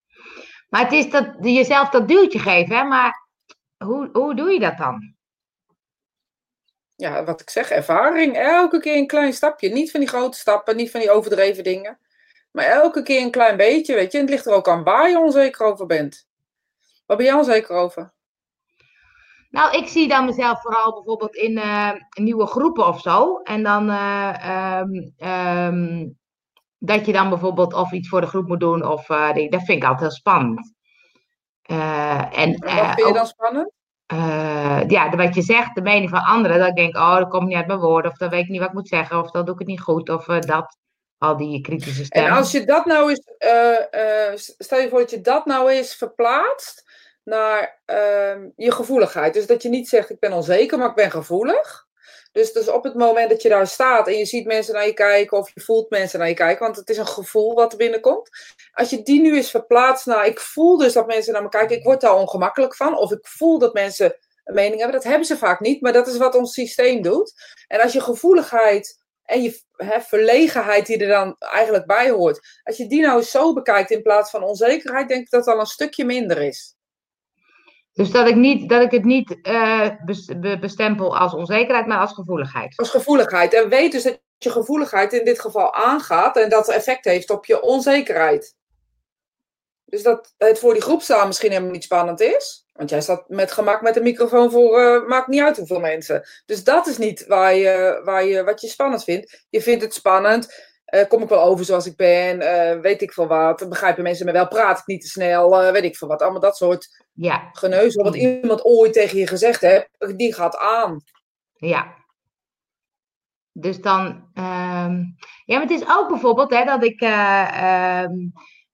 Maar 0.69 0.83
het 0.83 0.93
is 0.93 1.11
dat 1.11 1.35
jezelf 1.41 1.89
dat 1.89 2.09
duwtje 2.09 2.39
geven, 2.39 2.77
hè? 2.77 2.85
Maar 2.85 3.29
hoe, 3.77 4.09
hoe 4.13 4.35
doe 4.35 4.51
je 4.51 4.61
dat 4.61 4.77
dan? 4.77 5.12
Ja, 7.03 7.25
wat 7.25 7.41
ik 7.41 7.51
zeg, 7.51 7.71
ervaring. 7.71 8.37
Elke 8.37 8.81
keer 8.81 8.97
een 8.97 9.07
klein 9.07 9.33
stapje. 9.33 9.69
Niet 9.69 9.91
van 9.91 10.01
die 10.01 10.09
grote 10.09 10.39
stappen, 10.39 10.77
niet 10.77 10.91
van 10.91 11.01
die 11.01 11.11
overdreven 11.11 11.65
dingen. 11.65 11.99
Maar 12.53 12.65
elke 12.65 13.03
keer 13.03 13.23
een 13.23 13.31
klein 13.31 13.57
beetje, 13.57 13.95
weet 13.95 14.13
je. 14.13 14.19
En 14.19 14.25
het 14.25 14.33
ligt 14.33 14.47
er 14.47 14.53
ook 14.53 14.69
aan 14.69 14.83
waar 14.83 15.11
je 15.11 15.19
onzeker 15.19 15.67
over 15.67 15.87
bent. 15.87 16.29
Waar 17.07 17.17
ben 17.17 17.27
jij 17.27 17.35
onzeker 17.35 17.77
over? 17.77 18.13
Nou, 19.51 19.77
ik 19.77 19.89
zie 19.89 20.09
dan 20.09 20.25
mezelf 20.25 20.61
vooral 20.61 20.93
bijvoorbeeld 20.93 21.35
in 21.35 21.59
eh, 21.59 21.91
nieuwe 22.11 22.47
groepen 22.47 22.87
of 22.87 23.01
zo. 23.01 23.37
En 23.37 23.63
dan 23.63 23.91
eh, 23.91 24.45
ehm, 24.45 24.91
ehm, 25.17 26.09
dat 26.79 27.07
je 27.07 27.13
dan 27.13 27.29
bijvoorbeeld 27.29 27.75
of 27.75 27.93
iets 27.93 28.09
voor 28.09 28.21
de 28.21 28.27
groep 28.27 28.49
moet 28.49 28.61
doen. 28.61 28.87
Of, 28.87 29.09
eh, 29.09 29.35
dat 29.51 29.63
vind 29.63 29.83
ik 29.83 29.85
altijd 29.85 30.01
heel 30.01 30.11
spannend. 30.11 30.75
En 31.63 32.31
En 32.31 32.51
wat 32.51 32.85
vind 32.85 32.97
je 32.97 33.05
ook, 33.05 33.15
dan 33.15 33.27
spannend? 33.27 33.73
Eh, 34.13 34.81
ja, 34.87 35.17
wat 35.17 35.35
je 35.35 35.43
zegt, 35.43 35.75
de 35.75 35.83
mening 35.83 36.11
van 36.11 36.25
anderen. 36.25 36.59
Dat 36.59 36.69
ik 36.69 36.77
denk, 36.77 36.97
oh, 36.97 37.17
dat 37.17 37.29
komt 37.29 37.47
niet 37.47 37.57
uit 37.57 37.67
mijn 37.67 37.79
woorden. 37.79 38.11
Of 38.11 38.17
dan 38.17 38.31
weet 38.31 38.43
ik 38.43 38.49
niet 38.49 38.59
wat 38.59 38.69
ik 38.69 38.75
moet 38.75 38.89
zeggen. 38.89 39.19
Of 39.19 39.31
dan 39.31 39.45
doe 39.45 39.55
ik 39.55 39.61
het 39.61 39.69
niet 39.69 39.81
goed. 39.81 40.09
Of 40.09 40.29
eh, 40.29 40.41
dat. 40.41 40.81
Al 41.19 41.37
die 41.37 41.61
kritische 41.61 42.01
En 42.01 42.07
stemmen. 42.07 42.33
als 42.33 42.53
je 42.53 42.65
dat 42.65 42.85
nou 42.85 43.11
eens, 43.11 43.23
eh, 43.39 44.33
stel 44.59 44.79
je 44.79 44.89
voor 44.89 44.99
dat 44.99 45.11
je 45.11 45.21
dat 45.21 45.47
nou 45.47 45.71
eens 45.71 45.95
verplaatst 45.95 46.85
naar 47.25 47.81
ehm, 47.85 48.49
je 48.57 48.73
gevoeligheid. 48.73 49.35
Dus 49.35 49.47
dat 49.47 49.63
je 49.63 49.69
niet 49.69 49.89
zegt 49.89 50.11
ik 50.11 50.19
ben 50.19 50.33
onzeker, 50.33 50.79
maar 50.79 50.89
ik 50.89 50.95
ben 50.95 51.11
gevoelig. 51.11 51.87
Dus, 52.33 52.53
dus 52.53 52.69
op 52.69 52.85
het 52.85 52.95
moment 52.95 53.31
dat 53.31 53.43
je 53.43 53.49
daar 53.49 53.67
staat 53.67 54.07
en 54.07 54.19
je 54.19 54.25
ziet 54.25 54.47
mensen 54.47 54.75
naar 54.75 54.87
je 54.87 54.95
kijken 54.95 55.39
of 55.39 55.51
je 55.55 55.61
voelt 55.61 55.91
mensen 55.91 56.19
naar 56.19 56.29
je 56.29 56.35
kijken, 56.35 56.65
want 56.65 56.77
het 56.77 56.89
is 56.89 56.97
een 56.97 57.07
gevoel 57.07 57.55
wat 57.55 57.73
er 57.73 57.79
binnenkomt. 57.79 58.31
Als 58.73 58.91
je 58.91 59.03
die 59.03 59.21
nu 59.21 59.37
eens 59.37 59.51
verplaatst 59.51 60.07
naar 60.07 60.27
ik 60.27 60.41
voel 60.41 60.77
dus 60.77 60.93
dat 60.93 61.07
mensen 61.07 61.33
naar 61.33 61.43
me 61.43 61.49
kijken, 61.49 61.77
ik 61.77 61.85
word 61.85 62.01
daar 62.01 62.15
ongemakkelijk 62.15 62.77
van. 62.77 62.97
Of 62.97 63.13
ik 63.13 63.27
voel 63.27 63.59
dat 63.59 63.75
mensen 63.75 64.17
een 64.45 64.55
mening 64.55 64.81
hebben. 64.81 65.01
Dat 65.01 65.09
hebben 65.09 65.27
ze 65.27 65.37
vaak 65.37 65.61
niet, 65.61 65.81
maar 65.81 65.93
dat 65.93 66.07
is 66.07 66.17
wat 66.17 66.35
ons 66.35 66.53
systeem 66.53 67.03
doet. 67.03 67.33
En 67.67 67.81
als 67.81 67.93
je 67.93 68.01
gevoeligheid 68.01 69.01
en 69.25 69.43
je 69.43 69.61
hè, 69.77 70.01
verlegenheid 70.01 70.87
die 70.87 70.99
er 70.99 71.09
dan 71.09 71.37
eigenlijk 71.39 71.87
bij 71.87 72.11
hoort. 72.11 72.61
Als 72.65 72.77
je 72.77 72.87
die 72.87 73.01
nou 73.01 73.23
zo 73.23 73.53
bekijkt 73.53 73.91
in 73.91 74.03
plaats 74.03 74.31
van 74.31 74.43
onzekerheid, 74.43 75.09
denk 75.09 75.25
ik 75.25 75.31
dat 75.31 75.45
dat 75.45 75.55
al 75.55 75.61
een 75.61 75.67
stukje 75.67 76.05
minder 76.05 76.43
is. 76.43 76.75
Dus 77.93 78.11
dat 78.11 78.29
ik, 78.29 78.35
niet, 78.35 78.69
dat 78.69 78.83
ik 78.83 78.91
het 78.91 79.05
niet 79.05 79.39
eh, 79.43 79.89
bes- 80.05 80.25
be- 80.41 80.59
bestempel 80.59 81.19
als 81.19 81.35
onzekerheid, 81.35 81.87
maar 81.87 81.99
als 81.99 82.13
gevoeligheid. 82.13 82.77
Als 82.77 82.91
gevoeligheid. 82.91 83.55
En 83.55 83.69
weet 83.69 83.93
dus 83.93 84.03
dat 84.03 84.21
je 84.39 84.51
gevoeligheid 84.51 85.13
in 85.13 85.25
dit 85.25 85.41
geval 85.41 85.75
aangaat 85.75 86.37
en 86.37 86.49
dat 86.49 86.69
effect 86.69 87.05
heeft 87.05 87.31
op 87.31 87.47
je 87.47 87.63
onzekerheid. 87.63 88.55
Dus 89.85 90.03
dat 90.03 90.35
het 90.39 90.59
voor 90.59 90.73
die 90.73 90.83
groep 90.83 91.03
staan 91.03 91.27
misschien 91.27 91.51
helemaal 91.51 91.73
niet 91.73 91.85
spannend 91.85 92.21
is. 92.21 92.67
Want 92.73 92.91
jij 92.91 93.01
staat 93.01 93.29
met 93.29 93.53
gemak 93.53 93.83
met 93.83 93.97
een 93.97 94.03
microfoon 94.03 94.51
voor, 94.51 94.79
eh, 94.81 95.09
maakt 95.09 95.27
niet 95.27 95.43
uit 95.43 95.57
hoeveel 95.57 95.81
mensen. 95.81 96.29
Dus 96.47 96.65
dat 96.65 96.87
is 96.87 96.99
niet 96.99 97.27
waar 97.27 97.55
je, 97.55 98.01
waar 98.05 98.25
je, 98.25 98.45
wat 98.45 98.61
je 98.61 98.69
spannend 98.69 99.05
vindt. 99.05 99.45
Je 99.51 99.63
vindt 99.63 99.83
het 99.83 99.95
spannend. 99.95 100.72
Eh, 100.93 101.09
kom 101.09 101.23
ik 101.23 101.29
wel 101.29 101.43
over 101.43 101.65
zoals 101.65 101.87
ik 101.87 101.97
ben? 101.97 102.41
eh, 102.41 102.81
weet 102.81 103.03
ik 103.03 103.13
veel 103.13 103.27
wat? 103.27 103.69
Begrijpen 103.69 104.03
mensen 104.03 104.27
me 104.27 104.33
wel? 104.33 104.49
Praat 104.49 104.79
ik 104.79 104.87
niet 104.87 105.01
te 105.01 105.09
snel? 105.09 105.63
eh, 105.63 105.73
weet 105.73 105.85
ik 105.85 105.97
veel 105.97 106.09
wat? 106.09 106.23
Allemaal 106.23 106.41
dat 106.41 106.57
soort 106.57 107.05
Ja, 107.13 107.49
geneuzel. 107.53 108.03
Wat 108.05 108.15
iemand 108.17 108.65
ooit 108.65 108.93
tegen 108.93 109.19
je 109.19 109.27
gezegd 109.27 109.61
heeft, 109.61 109.89
die 110.17 110.35
gaat 110.35 110.57
aan. 110.57 111.03
ja. 111.57 112.01
Dus 113.55 113.81
dan, 113.81 114.29
ehm, 114.35 114.97
ja, 115.45 115.59
maar 115.59 115.61
het 115.61 115.71
is 115.71 115.89
ook 115.89 116.09
bijvoorbeeld 116.09 116.51
hè, 116.51 116.65
dat 116.65 116.85
ik, 116.85 117.01
eh, 117.01 118.03
ehm, 118.03 118.13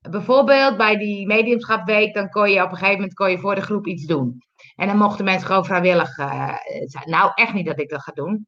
bijvoorbeeld 0.01 0.77
bij 0.77 0.97
die 0.97 1.27
mediumschapweek, 1.27 2.15
dan 2.15 2.31
kon 2.31 2.51
je 2.51 2.63
op 2.63 2.71
een 2.71 2.77
gegeven 2.77 2.95
moment 2.95 3.15
kon 3.15 3.31
je 3.31 3.39
voor 3.39 3.55
de 3.55 3.61
groep 3.63 3.87
iets 3.87 4.05
doen. 4.05 4.43
En 4.77 4.87
dan 4.87 4.97
mochten 4.97 5.25
mensen 5.25 5.47
gewoon 5.47 5.65
vrijwillig. 5.65 6.17
Nou, 7.05 7.31
echt 7.35 7.53
niet 7.53 7.67
dat 7.67 7.81
ik 7.81 7.89
dat 7.89 8.03
ga 8.03 8.13
doen. 8.13 8.47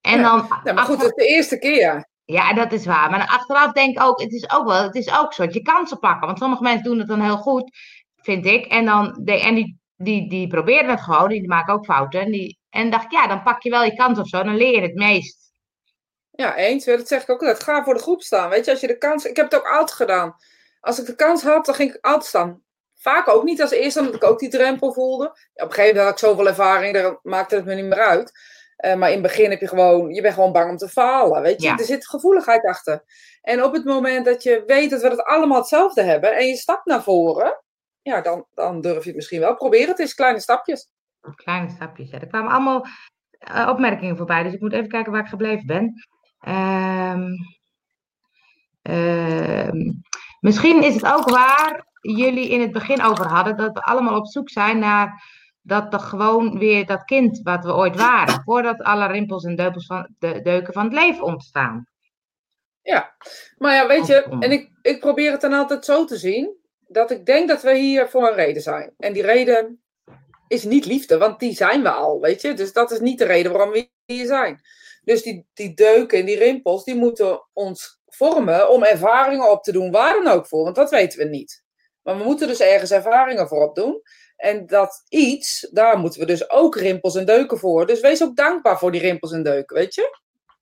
En 0.00 0.22
dan, 0.22 0.46
Nou, 0.62 0.74
maar 0.74 0.84
goed, 0.84 1.00
dat 1.00 1.18
is 1.18 1.26
de 1.26 1.34
eerste 1.34 1.58
keer. 1.58 2.07
Ja, 2.30 2.52
dat 2.52 2.72
is 2.72 2.84
waar. 2.84 3.10
Maar 3.10 3.26
achteraf 3.26 3.72
denk 3.72 3.96
ik 3.96 4.02
ook, 4.02 4.20
het 4.20 4.32
is 4.32 4.50
ook 4.50 4.66
wel, 4.66 4.82
het 4.82 4.94
is 4.94 5.18
ook 5.18 5.32
zo 5.32 5.44
dat 5.44 5.54
je 5.54 5.62
kansen 5.62 5.98
pakken. 5.98 6.26
Want 6.26 6.38
sommige 6.38 6.62
mensen 6.62 6.84
doen 6.84 6.98
het 6.98 7.08
dan 7.08 7.20
heel 7.20 7.36
goed, 7.36 7.70
vind 8.16 8.46
ik. 8.46 8.66
En, 8.66 8.84
dan, 8.84 9.24
en 9.24 9.54
die, 9.54 9.78
die, 9.96 10.28
die 10.28 10.46
proberen 10.46 10.90
het 10.90 11.00
gewoon, 11.00 11.28
die 11.28 11.48
maken 11.48 11.74
ook 11.74 11.84
fouten. 11.84 12.20
En, 12.20 12.30
die, 12.30 12.58
en 12.70 12.90
dacht 12.90 13.12
ja, 13.12 13.26
dan 13.26 13.42
pak 13.42 13.62
je 13.62 13.70
wel 13.70 13.84
je 13.84 13.94
kans 13.94 14.18
of 14.18 14.28
zo, 14.28 14.42
dan 14.42 14.56
leer 14.56 14.74
je 14.74 14.80
het 14.80 14.94
meest. 14.94 15.52
Ja, 16.30 16.56
eens. 16.56 16.84
Dat 16.84 17.08
zeg 17.08 17.22
ik 17.22 17.30
ook 17.30 17.40
altijd. 17.40 17.62
Ga 17.62 17.84
voor 17.84 17.94
de 17.94 18.00
groep 18.00 18.22
staan. 18.22 18.48
Weet 18.48 18.64
je, 18.64 18.70
als 18.70 18.80
je 18.80 18.86
de 18.86 18.98
kans... 18.98 19.24
Ik 19.24 19.36
heb 19.36 19.50
het 19.50 19.60
ook 19.60 19.68
altijd 19.68 19.96
gedaan. 19.96 20.36
Als 20.80 20.98
ik 20.98 21.06
de 21.06 21.14
kans 21.14 21.42
had, 21.42 21.66
dan 21.66 21.74
ging 21.74 21.94
ik 21.94 22.04
altijd 22.04 22.24
staan. 22.24 22.62
Vaak 22.94 23.28
ook 23.28 23.44
niet 23.44 23.62
als 23.62 23.70
eerste, 23.70 24.00
omdat 24.00 24.14
ik 24.14 24.24
ook 24.24 24.38
die 24.38 24.48
drempel 24.48 24.92
voelde. 24.92 25.24
Op 25.24 25.34
een 25.54 25.72
gegeven 25.72 25.86
moment 25.86 26.04
had 26.04 26.12
ik 26.12 26.18
zoveel 26.18 26.48
ervaring, 26.48 26.94
daar 26.94 27.18
maakte 27.22 27.54
het 27.54 27.64
me 27.64 27.74
niet 27.74 27.84
meer 27.84 28.00
uit. 28.00 28.32
Eh, 28.78 28.94
maar 28.94 29.08
in 29.08 29.14
het 29.14 29.22
begin 29.22 29.50
heb 29.50 29.60
je 29.60 29.68
gewoon... 29.68 30.14
Je 30.14 30.22
bent 30.22 30.34
gewoon 30.34 30.52
bang 30.52 30.70
om 30.70 30.76
te 30.76 30.88
falen, 30.88 31.42
weet 31.42 31.62
je. 31.62 31.68
Ja. 31.68 31.78
Er 31.78 31.84
zit 31.84 32.08
gevoeligheid 32.08 32.64
achter. 32.64 33.04
En 33.42 33.64
op 33.64 33.72
het 33.72 33.84
moment 33.84 34.24
dat 34.24 34.42
je 34.42 34.62
weet 34.66 34.90
dat 34.90 35.02
we 35.02 35.08
het 35.08 35.24
allemaal 35.24 35.58
hetzelfde 35.58 36.02
hebben... 36.02 36.36
en 36.36 36.46
je 36.46 36.56
stapt 36.56 36.86
naar 36.86 37.02
voren... 37.02 37.62
Ja, 38.02 38.20
dan, 38.20 38.46
dan 38.54 38.80
durf 38.80 39.00
je 39.00 39.06
het 39.06 39.16
misschien 39.16 39.40
wel. 39.40 39.54
Probeer 39.54 39.88
het 39.88 39.98
eens, 39.98 40.14
kleine 40.14 40.40
stapjes. 40.40 40.88
Kleine 41.34 41.70
stapjes. 41.70 42.10
Ja. 42.10 42.20
Er 42.20 42.26
kwamen 42.26 42.52
allemaal 42.52 42.86
eh, 43.38 43.68
opmerkingen 43.70 44.16
voorbij, 44.16 44.42
dus 44.42 44.52
ik 44.52 44.60
moet 44.60 44.72
even 44.72 44.88
kijken 44.88 45.12
waar 45.12 45.22
ik 45.22 45.28
gebleven 45.28 45.66
ben. 45.66 45.94
Ehm, 46.40 47.30
ehm, 48.82 49.92
Misschien 50.40 50.82
is 50.82 50.94
het 50.94 51.06
ook 51.06 51.30
waar 51.30 51.86
jullie 52.00 52.48
in 52.48 52.60
het 52.60 52.72
begin 52.72 53.02
over 53.02 53.26
hadden, 53.26 53.56
dat 53.56 53.72
we 53.72 53.82
allemaal 53.82 54.16
op 54.16 54.26
zoek 54.26 54.50
zijn 54.50 54.78
naar 54.78 55.22
dat 55.68 55.92
er 55.92 56.00
gewoon 56.00 56.58
weer 56.58 56.86
dat 56.86 57.04
kind 57.04 57.40
wat 57.42 57.64
we 57.64 57.74
ooit 57.74 57.96
waren, 57.96 58.42
voordat 58.44 58.82
alle 58.82 59.06
rimpels 59.06 59.44
en 59.44 59.56
deupels 59.56 59.86
van, 59.86 60.14
de, 60.18 60.40
deuken 60.42 60.72
van 60.72 60.84
het 60.84 60.92
leven 60.92 61.22
ontstaan. 61.22 61.86
Ja, 62.82 63.14
maar 63.56 63.74
ja, 63.74 63.86
weet 63.86 64.06
je, 64.06 64.36
en 64.40 64.52
ik, 64.52 64.70
ik 64.82 65.00
probeer 65.00 65.30
het 65.30 65.40
dan 65.40 65.52
altijd 65.52 65.84
zo 65.84 66.04
te 66.04 66.16
zien, 66.16 66.56
dat 66.86 67.10
ik 67.10 67.26
denk 67.26 67.48
dat 67.48 67.62
we 67.62 67.76
hier 67.76 68.08
voor 68.08 68.28
een 68.28 68.34
reden 68.34 68.62
zijn. 68.62 68.94
En 68.98 69.12
die 69.12 69.22
reden 69.22 69.82
is 70.46 70.64
niet 70.64 70.84
liefde, 70.84 71.18
want 71.18 71.40
die 71.40 71.54
zijn 71.54 71.82
we 71.82 71.90
al, 71.90 72.20
weet 72.20 72.40
je. 72.40 72.54
Dus 72.54 72.72
dat 72.72 72.90
is 72.90 73.00
niet 73.00 73.18
de 73.18 73.24
reden 73.24 73.52
waarom 73.52 73.70
we 73.70 73.90
hier 74.04 74.26
zijn. 74.26 74.60
Dus 75.04 75.22
die, 75.22 75.46
die 75.54 75.74
deuken 75.74 76.18
en 76.18 76.26
die 76.26 76.38
rimpels, 76.38 76.84
die 76.84 76.96
moeten 76.96 77.48
ons 77.52 78.00
vormen 78.06 78.70
om 78.70 78.82
ervaringen 78.82 79.50
op 79.50 79.62
te 79.62 79.72
doen, 79.72 79.90
waar 79.90 80.22
dan 80.22 80.32
ook 80.32 80.46
voor, 80.46 80.62
want 80.64 80.76
dat 80.76 80.90
weten 80.90 81.18
we 81.18 81.24
niet. 81.24 81.62
Maar 82.02 82.18
we 82.18 82.24
moeten 82.24 82.48
dus 82.48 82.60
ergens 82.60 82.90
ervaringen 82.90 83.48
voor 83.48 83.68
opdoen. 83.68 84.02
En 84.38 84.66
dat 84.66 85.04
iets, 85.08 85.68
daar 85.70 85.98
moeten 85.98 86.20
we 86.20 86.26
dus 86.26 86.50
ook 86.50 86.76
rimpels 86.76 87.14
en 87.14 87.26
deuken 87.26 87.58
voor. 87.58 87.86
Dus 87.86 88.00
wees 88.00 88.22
ook 88.22 88.36
dankbaar 88.36 88.78
voor 88.78 88.92
die 88.92 89.00
rimpels 89.00 89.32
en 89.32 89.42
deuken, 89.42 89.76
weet 89.76 89.94
je? 89.94 90.18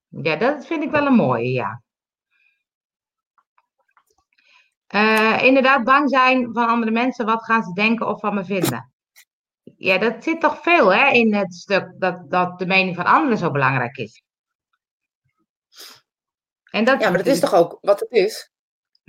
Ja, 0.08 0.36
dat 0.36 0.66
vind 0.66 0.82
ik 0.82 0.90
wel 0.90 1.06
een 1.06 1.14
mooie, 1.14 1.52
ja. 1.52 1.82
Uh, 4.94 5.42
inderdaad, 5.42 5.84
bang 5.84 6.10
zijn 6.10 6.52
van 6.52 6.68
andere 6.68 6.92
mensen, 6.92 7.26
wat 7.26 7.44
gaan 7.44 7.62
ze 7.62 7.72
denken 7.72 8.06
of 8.06 8.20
van 8.20 8.34
me 8.34 8.44
vinden? 8.44 8.92
Ja, 9.76 9.98
dat 9.98 10.24
zit 10.24 10.40
toch 10.40 10.62
veel 10.62 10.94
hè, 10.94 11.10
in 11.10 11.34
het 11.34 11.54
stuk 11.54 11.92
dat, 11.98 12.30
dat 12.30 12.58
de 12.58 12.66
mening 12.66 12.96
van 12.96 13.04
anderen 13.04 13.38
zo 13.38 13.50
belangrijk 13.50 13.96
is. 13.96 14.22
En 16.70 16.84
dat 16.84 17.00
ja, 17.00 17.08
maar 17.08 17.18
dat 17.18 17.26
is 17.26 17.40
toch 17.40 17.54
ook 17.54 17.78
wat 17.80 18.00
het 18.00 18.12
is? 18.12 18.52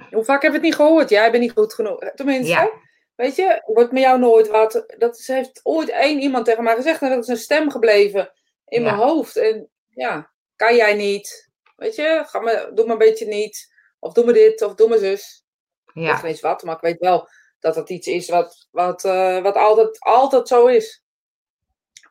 Hoe 0.10 0.24
vaak 0.24 0.42
heb 0.42 0.52
je 0.52 0.58
het 0.58 0.66
niet 0.66 0.76
gehoord? 0.76 1.10
Jij 1.10 1.32
bent 1.32 1.44
niet 1.44 1.52
goed 1.52 1.74
genoeg. 1.74 2.00
Tenminste, 2.00 2.52
ja. 2.52 2.70
Weet 3.18 3.36
je, 3.36 3.62
wordt 3.66 3.92
met 3.92 4.02
jou 4.02 4.20
nooit 4.20 4.48
wat. 4.48 4.86
Dat 4.98 5.18
heeft 5.26 5.60
ooit 5.64 5.90
één 5.90 6.20
iemand 6.20 6.46
tegen 6.46 6.64
mij 6.64 6.76
gezegd 6.76 7.02
en 7.02 7.10
dat 7.10 7.24
is 7.24 7.28
een 7.28 7.38
stem 7.38 7.72
gebleven 7.72 8.32
in 8.66 8.84
mijn 8.84 8.96
hoofd. 8.96 9.36
En 9.36 9.70
ja, 9.88 10.32
kan 10.56 10.76
jij 10.76 10.94
niet? 10.94 11.50
Weet 11.76 11.96
je, 11.96 12.24
ga 12.28 12.40
me, 12.40 12.72
doe 12.74 12.86
maar 12.86 12.94
een 12.94 13.08
beetje 13.08 13.26
niet. 13.26 13.76
Of 14.00 14.14
doe 14.14 14.26
me 14.26 14.34
dit, 14.34 14.62
of 14.62 14.76
doe 14.76 14.90
me 14.90 14.98
zus. 14.98 15.46
Ja. 15.94 16.14
Of 16.14 16.24
eens 16.24 16.42
wat, 16.42 16.64
maar 16.64 16.76
ik 16.76 16.82
weet 16.82 17.00
wel 17.00 17.30
dat 17.60 17.76
dat 17.76 17.90
iets 17.90 18.08
is 18.08 18.30
wat, 18.30 18.68
wat, 18.72 19.04
uh, 19.04 19.42
wat 19.42 19.56
altijd, 19.56 20.00
altijd 20.00 20.48
zo 20.48 20.66
is. 20.66 21.04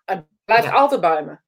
Het 0.05 0.27
blijft 0.45 0.73
altijd 0.73 1.01
bij 1.01 1.25
me. 1.25 1.39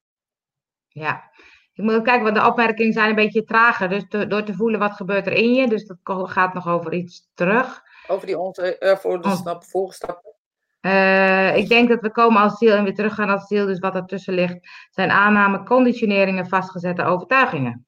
Ja, 0.87 1.31
ik 1.73 1.83
moet 1.83 2.01
kijken, 2.01 2.23
want 2.23 2.35
de 2.35 2.45
opmerkingen 2.45 2.93
zijn 2.93 3.09
een 3.09 3.15
beetje 3.15 3.43
trager. 3.43 3.89
Dus 3.89 4.27
door 4.27 4.43
te 4.43 4.53
voelen 4.53 4.79
wat 4.79 4.93
gebeurt 4.93 5.27
er 5.27 5.33
in 5.33 5.53
je. 5.53 5.67
Dus 5.67 5.85
dat 5.85 5.97
gaat 6.29 6.53
nog 6.53 6.67
over 6.67 6.93
iets 6.93 7.29
terug. 7.33 7.83
Over 8.07 8.27
die 8.27 8.39
onze, 8.39 8.75
uh, 8.79 8.95
voor 8.95 9.21
de 9.21 9.27
oh. 9.27 9.35
stap, 9.35 9.63
volgestappen. 9.63 10.33
Uh, 10.81 11.55
ik 11.55 11.69
denk 11.69 11.89
dat 11.89 12.01
we 12.01 12.11
komen 12.11 12.41
als 12.41 12.57
ziel 12.57 12.75
en 12.75 12.83
weer 12.83 12.95
teruggaan 12.95 13.29
als 13.29 13.47
ziel. 13.47 13.65
Dus 13.65 13.79
wat 13.79 13.95
ertussen 13.95 14.33
ligt 14.33 14.57
zijn 14.91 15.11
aanname, 15.11 15.63
conditioneringen, 15.63 16.47
vastgezette 16.47 17.03
overtuigingen. 17.03 17.87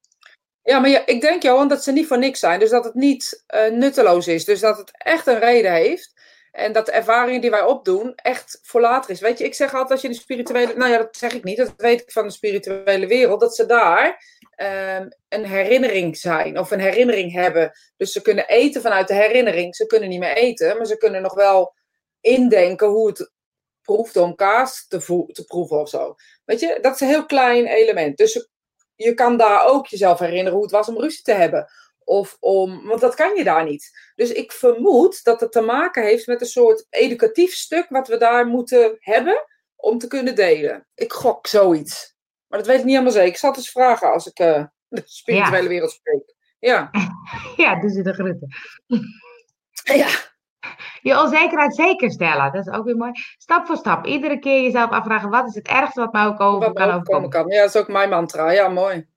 Ja, 0.64 0.80
maar 0.80 0.90
ja, 0.90 1.06
ik 1.06 1.22
denk, 1.22 1.44
Johan, 1.44 1.68
dat 1.68 1.84
ze 1.84 1.92
niet 1.92 2.08
voor 2.08 2.18
niks 2.18 2.40
zijn. 2.40 2.60
Dus 2.60 2.70
dat 2.70 2.84
het 2.84 2.94
niet 2.94 3.44
uh, 3.56 3.78
nutteloos 3.78 4.28
is. 4.28 4.46
Dus 4.46 4.60
dat 4.60 4.78
het 4.78 4.92
echt 4.98 5.28
een 5.28 5.40
reden 5.40 5.74
heeft. 5.74 6.21
En 6.52 6.74
dat 6.74 6.86
de 6.86 6.92
ervaringen 6.92 7.42
die 7.42 7.50
wij 7.50 7.64
opdoen 7.64 8.16
echt 8.16 8.60
voor 8.62 8.82
later 8.82 9.10
is. 9.10 9.20
Weet 9.20 9.38
je, 9.38 9.44
ik 9.46 9.54
zeg 9.54 9.74
altijd 9.74 9.92
als 9.92 10.02
je 10.02 10.08
in 10.08 10.14
de 10.14 10.20
spirituele... 10.20 10.74
Nou 10.76 10.92
ja, 10.92 10.98
dat 10.98 11.18
zeg 11.18 11.34
ik 11.34 11.44
niet. 11.44 11.58
Dat 11.58 11.74
weet 11.78 12.02
ik 12.02 12.12
van 12.12 12.24
de 12.24 12.34
spirituele 12.34 13.08
wereld. 13.08 13.40
Dat 13.40 13.56
ze 13.56 13.66
daar 13.66 14.24
um, 14.98 15.10
een 15.30 15.46
herinnering 15.46 16.18
zijn. 16.18 16.60
Of 16.60 16.72
een 16.72 16.80
herinnering 16.80 17.34
hebben. 17.34 17.72
Dus 17.98 18.12
ze 18.12 18.22
kunnen 18.22 18.48
eten 18.48 18.82
vanuit 18.82 19.08
de 19.08 19.14
herinnering. 19.14 19.76
Ze 19.76 19.86
kunnen 19.86 20.10
niet 20.10 20.20
meer 20.20 20.36
eten. 20.36 20.78
Maar 20.78 20.86
ze 20.86 20.98
kunnen 20.98 21.22
nog 21.22 21.34
wel 21.34 21.74
indenken 22.22 22.88
hoe 22.88 23.08
het 23.08 23.32
proeft 23.82 24.16
om 24.16 24.36
kaas 24.36 24.88
te, 24.88 25.28
te 25.32 25.46
proeven 25.46 25.80
of 25.80 25.90
zo. 25.90 26.16
Weet 26.46 26.60
je, 26.60 26.78
dat 26.82 26.94
is 26.94 27.02
een 27.02 27.08
heel 27.08 27.26
klein 27.26 27.66
element. 27.66 28.18
Dus 28.18 28.50
je 28.96 29.14
kan 29.14 29.38
daar 29.38 29.66
ook 29.66 29.88
jezelf 29.88 30.20
herinneren 30.20 30.54
hoe 30.54 30.64
het 30.64 30.72
was 30.72 30.88
om 30.88 31.00
ruzie 31.00 31.24
te 31.24 31.34
hebben. 31.34 31.68
Of 32.04 32.38
om, 32.40 32.88
want 32.88 33.02
dat 33.02 33.16
kan 33.16 33.36
je 33.36 33.44
daar 33.44 33.64
niet. 33.64 34.12
Dus 34.16 34.32
ik 34.32 34.52
vermoed 34.52 35.24
dat 35.24 35.40
het 35.40 35.52
te 35.52 35.62
maken 35.62 36.04
heeft 36.04 36.28
met 36.28 36.42
een 36.42 36.48
soort 36.48 36.86
educatief 36.90 37.54
stuk 37.54 37.90
wat 37.90 38.08
we 38.08 38.18
daar 38.18 38.46
moeten 38.46 38.98
hebben 39.00 39.46
om 39.76 39.98
te 39.98 40.08
kunnen 40.08 40.36
delen. 40.36 40.88
Ik 40.96 41.14
gok 41.14 41.48
zoiets. 41.48 42.16
Maar 42.48 42.60
dat 42.60 42.68
weet 42.68 42.78
ik 42.80 42.84
niet 42.84 42.94
helemaal 42.94 43.14
zeker. 43.14 43.30
Ik 43.30 43.38
zal 43.38 43.50
het 43.50 43.60
eens 43.60 43.72
vragen 43.72 44.12
als 44.12 44.28
ik 44.28 44.40
uh, 44.40 44.66
de 44.88 45.02
spirituele 45.06 45.68
wereld 45.68 45.92
spreek. 45.92 46.36
Ja. 46.60 46.90
Ja, 47.56 47.80
dus 47.80 47.94
de 47.94 48.14
groeten. 48.14 48.48
Ja 49.84 50.08
je 51.02 51.20
onzekerheid 51.20 51.76
zeker 51.76 52.12
stellen. 52.12 52.52
Dat 52.52 52.68
is 52.68 52.74
ook 52.74 52.86
weer 52.86 52.98
mooi. 52.98 53.12
Stap 53.38 53.66
voor 53.66 53.78
stap. 53.78 54.06
Iedere 54.06 54.40
keer 54.40 54.62
jezelf 54.62 54.90
afvragen: 54.90 55.30
wat 55.30 55.48
is 55.48 55.56
het 55.56 55.68
ergste 55.68 56.00
wat 56.00 56.14
mij 56.14 56.26
ook 56.26 56.40
over 56.40 56.74
kan 56.74 56.92
overkomen? 56.92 57.30
Kan. 57.30 57.48
Ja, 57.48 57.62
dat 57.62 57.76
is 57.76 57.82
ook 57.82 57.88
mijn 57.88 58.10
mantra. 58.10 58.52
Ja, 58.52 58.68
mooi. 58.68 59.08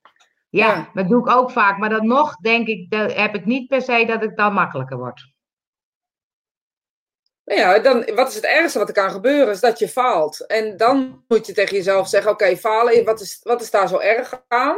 Ja, 0.54 0.90
dat 0.92 1.08
doe 1.08 1.20
ik 1.20 1.30
ook 1.30 1.50
vaak. 1.50 1.78
Maar 1.78 1.88
dan 1.88 2.06
nog 2.06 2.36
denk 2.36 2.66
ik, 2.66 2.90
dat 2.90 3.14
heb 3.14 3.34
ik 3.34 3.44
niet 3.44 3.68
per 3.68 3.82
se 3.82 4.04
dat 4.06 4.20
het 4.20 4.36
dan 4.36 4.52
makkelijker 4.52 4.96
wordt. 4.96 5.32
Nou 7.44 7.60
ja, 7.60 7.78
dan, 7.78 8.14
wat 8.14 8.28
is 8.28 8.34
het 8.34 8.44
ergste 8.44 8.78
wat 8.78 8.88
er 8.88 8.94
kan 8.94 9.10
gebeuren? 9.10 9.52
Is 9.52 9.60
dat 9.60 9.78
je 9.78 9.88
faalt. 9.88 10.46
En 10.46 10.76
dan 10.76 11.24
moet 11.28 11.46
je 11.46 11.52
tegen 11.52 11.76
jezelf 11.76 12.08
zeggen: 12.08 12.30
Oké, 12.30 12.56
falen, 12.56 13.04
wat 13.04 13.20
is, 13.20 13.40
wat 13.42 13.60
is 13.62 13.70
daar 13.70 13.88
zo 13.88 13.98
erg 13.98 14.42
aan? 14.48 14.76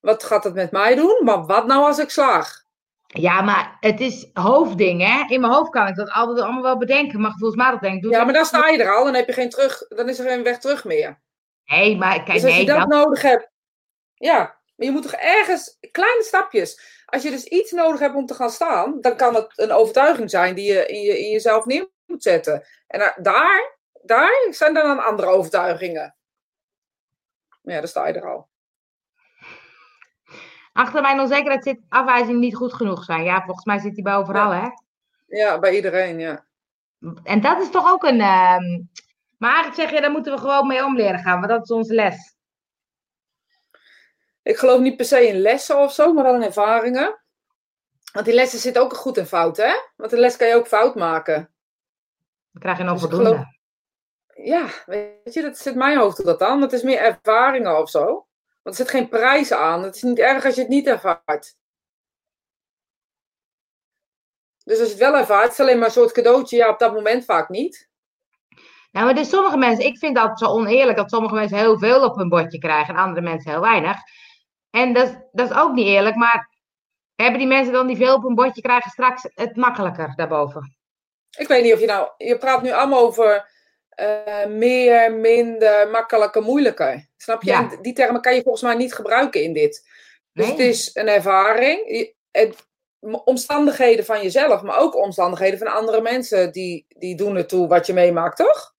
Wat 0.00 0.24
gaat 0.24 0.44
het 0.44 0.54
met 0.54 0.70
mij 0.70 0.94
doen? 0.94 1.20
Maar 1.24 1.44
wat 1.44 1.66
nou 1.66 1.86
als 1.86 1.98
ik 1.98 2.10
slaag? 2.10 2.64
Ja, 3.06 3.40
maar 3.40 3.76
het 3.80 4.00
is 4.00 4.30
hoofdding, 4.32 5.00
hè? 5.00 5.34
In 5.34 5.40
mijn 5.40 5.52
hoofd 5.52 5.70
kan 5.70 5.86
ik 5.86 5.94
dat 5.94 6.10
altijd 6.10 6.40
allemaal 6.40 6.62
wel 6.62 6.78
bedenken, 6.78 7.20
maar 7.20 7.30
gevoelsmatig 7.30 7.80
denk 7.80 7.96
ik... 7.96 8.02
Doe 8.02 8.12
ja, 8.12 8.24
maar 8.24 8.34
dan 8.34 8.44
sta 8.44 8.68
je 8.68 8.82
er 8.82 8.94
al, 8.94 9.04
dan, 9.04 9.14
heb 9.14 9.26
je 9.26 9.32
geen 9.32 9.50
terug, 9.50 9.88
dan 9.88 10.08
is 10.08 10.18
er 10.18 10.28
geen 10.28 10.42
weg 10.42 10.58
terug 10.58 10.84
meer. 10.84 11.20
Nee, 11.64 11.96
maar 11.96 12.22
kijk, 12.22 12.32
dus 12.32 12.44
als 12.44 12.56
je 12.56 12.64
dat, 12.64 12.88
nodig 12.88 13.22
hebt... 13.22 13.50
Ja, 14.14 14.61
maar 14.74 14.86
je 14.86 14.92
moet 14.92 15.02
toch 15.02 15.12
ergens... 15.12 15.78
Kleine 15.90 16.22
stapjes. 16.22 17.02
Als 17.06 17.22
je 17.22 17.30
dus 17.30 17.44
iets 17.44 17.70
nodig 17.70 18.00
hebt 18.00 18.14
om 18.14 18.26
te 18.26 18.34
gaan 18.34 18.50
staan, 18.50 19.00
dan 19.00 19.16
kan 19.16 19.34
het 19.34 19.52
een 19.56 19.72
overtuiging 19.72 20.30
zijn 20.30 20.54
die 20.54 20.72
je 20.72 20.86
in, 20.86 21.00
je, 21.00 21.18
in 21.18 21.30
jezelf 21.30 21.64
neer 21.64 21.88
moet 22.06 22.22
zetten. 22.22 22.66
En 22.86 23.14
daar, 23.16 23.78
daar 24.02 24.46
zijn 24.50 24.74
dan 24.74 25.04
andere 25.04 25.28
overtuigingen. 25.28 26.16
Ja, 27.62 27.78
dan 27.78 27.88
sta 27.88 28.06
je 28.06 28.12
er 28.12 28.28
al. 28.28 28.48
Achter 30.72 31.02
mijn 31.02 31.20
onzekerheid 31.20 31.64
zit 31.64 31.80
afwijzing 31.88 32.38
niet 32.38 32.56
goed 32.56 32.74
genoeg 32.74 33.04
zijn. 33.04 33.24
Ja, 33.24 33.42
volgens 33.44 33.64
mij 33.64 33.78
zit 33.78 33.94
die 33.94 34.04
bij 34.04 34.14
overal, 34.14 34.50
hè? 34.50 34.68
Ja, 35.26 35.58
bij 35.58 35.74
iedereen, 35.74 36.18
ja. 36.18 36.44
En 37.22 37.40
dat 37.40 37.60
is 37.60 37.70
toch 37.70 37.90
ook 37.90 38.04
een. 38.04 38.20
Uh... 38.20 38.56
Maar 39.38 39.66
ik 39.66 39.74
zeg 39.74 39.90
je, 39.90 40.00
daar 40.00 40.10
moeten 40.10 40.32
we 40.32 40.38
gewoon 40.38 40.66
mee 40.66 40.84
om 40.84 40.96
leren 40.96 41.20
gaan, 41.20 41.38
want 41.38 41.50
dat 41.50 41.62
is 41.62 41.70
onze 41.70 41.94
les. 41.94 42.34
Ik 44.42 44.56
geloof 44.56 44.80
niet 44.80 44.96
per 44.96 45.06
se 45.06 45.28
in 45.28 45.40
lessen 45.40 45.78
of 45.78 45.92
zo, 45.92 46.12
maar 46.12 46.24
wel 46.24 46.34
in 46.34 46.42
ervaringen. 46.42 47.20
Want 48.12 48.26
die 48.26 48.34
lessen 48.34 48.58
zitten 48.58 48.82
ook 48.82 48.94
goed 48.94 49.18
en 49.18 49.26
fout, 49.26 49.56
hè? 49.56 49.72
Want 49.96 50.12
een 50.12 50.18
les 50.18 50.36
kan 50.36 50.48
je 50.48 50.54
ook 50.54 50.66
fout 50.66 50.94
maken. 50.94 51.54
Dan 52.52 52.62
krijg 52.62 52.78
je 52.78 52.84
nog 52.84 52.92
dus 52.92 53.02
voldoende. 53.02 53.60
Ja, 54.34 54.66
weet 54.86 55.34
je, 55.34 55.42
dat 55.42 55.58
zit 55.58 55.74
mijn 55.74 55.98
hoofd 55.98 56.24
dat 56.24 56.38
dan. 56.38 56.62
Het 56.62 56.72
is 56.72 56.82
meer 56.82 56.98
ervaringen 56.98 57.78
of 57.78 57.90
zo. 57.90 58.04
Want 58.62 58.78
er 58.78 58.84
zit 58.84 58.90
geen 58.90 59.08
prijs 59.08 59.52
aan. 59.52 59.82
Het 59.82 59.96
is 59.96 60.02
niet 60.02 60.18
erg 60.18 60.44
als 60.44 60.54
je 60.54 60.60
het 60.60 60.70
niet 60.70 60.86
ervaart. 60.86 61.56
Dus 64.64 64.78
als 64.78 64.86
je 64.88 64.94
het 64.94 65.02
wel 65.02 65.16
ervaart, 65.16 65.50
is 65.50 65.56
het 65.56 65.60
alleen 65.60 65.78
maar 65.78 65.86
een 65.86 65.92
soort 65.92 66.12
cadeautje. 66.12 66.56
Ja, 66.56 66.68
op 66.68 66.78
dat 66.78 66.92
moment 66.92 67.24
vaak 67.24 67.48
niet. 67.48 67.90
Nou, 68.92 69.06
maar 69.06 69.14
dus 69.14 69.28
sommige 69.28 69.56
mensen, 69.56 69.84
ik 69.84 69.98
vind 69.98 70.16
dat 70.16 70.38
zo 70.38 70.46
oneerlijk 70.46 70.96
dat 70.96 71.10
sommige 71.10 71.34
mensen 71.34 71.58
heel 71.58 71.78
veel 71.78 72.04
op 72.04 72.16
hun 72.16 72.28
bordje 72.28 72.58
krijgen 72.58 72.94
en 72.94 73.00
andere 73.00 73.20
mensen 73.20 73.50
heel 73.50 73.60
weinig. 73.60 73.96
En 74.72 74.92
dat, 74.92 75.28
dat 75.32 75.50
is 75.50 75.56
ook 75.56 75.72
niet 75.72 75.86
eerlijk, 75.86 76.16
maar 76.16 76.50
hebben 77.14 77.38
die 77.38 77.48
mensen 77.48 77.72
dan 77.72 77.86
die 77.86 77.96
veel 77.96 78.14
op 78.14 78.22
hun 78.22 78.34
bordje 78.34 78.62
krijgen 78.62 78.90
straks 78.90 79.28
het 79.34 79.56
makkelijker 79.56 80.12
daarboven? 80.16 80.76
Ik 81.38 81.48
weet 81.48 81.62
niet 81.62 81.72
of 81.72 81.80
je 81.80 81.86
nou, 81.86 82.08
je 82.16 82.38
praat 82.38 82.62
nu 82.62 82.70
allemaal 82.70 83.00
over 83.00 83.50
uh, 84.00 84.46
meer, 84.46 85.12
minder, 85.12 85.88
makkelijker, 85.88 86.42
moeilijker. 86.42 87.08
Snap 87.16 87.42
je? 87.42 87.78
die 87.80 87.92
termen 87.92 88.20
kan 88.20 88.34
je 88.34 88.42
volgens 88.42 88.62
mij 88.62 88.74
niet 88.74 88.94
gebruiken 88.94 89.42
in 89.42 89.52
dit. 89.52 89.88
Dus 90.32 90.46
het 90.46 90.58
is 90.58 90.90
een 90.94 91.08
ervaring. 91.08 92.10
Het, 92.30 92.66
omstandigheden 93.24 94.04
van 94.04 94.22
jezelf, 94.22 94.62
maar 94.62 94.78
ook 94.78 94.96
omstandigheden 94.96 95.58
van 95.58 95.72
andere 95.72 96.00
mensen, 96.00 96.52
die, 96.52 96.86
die 96.88 97.16
doen 97.16 97.36
ertoe 97.36 97.68
wat 97.68 97.86
je 97.86 97.92
meemaakt, 97.92 98.36
toch? 98.36 98.71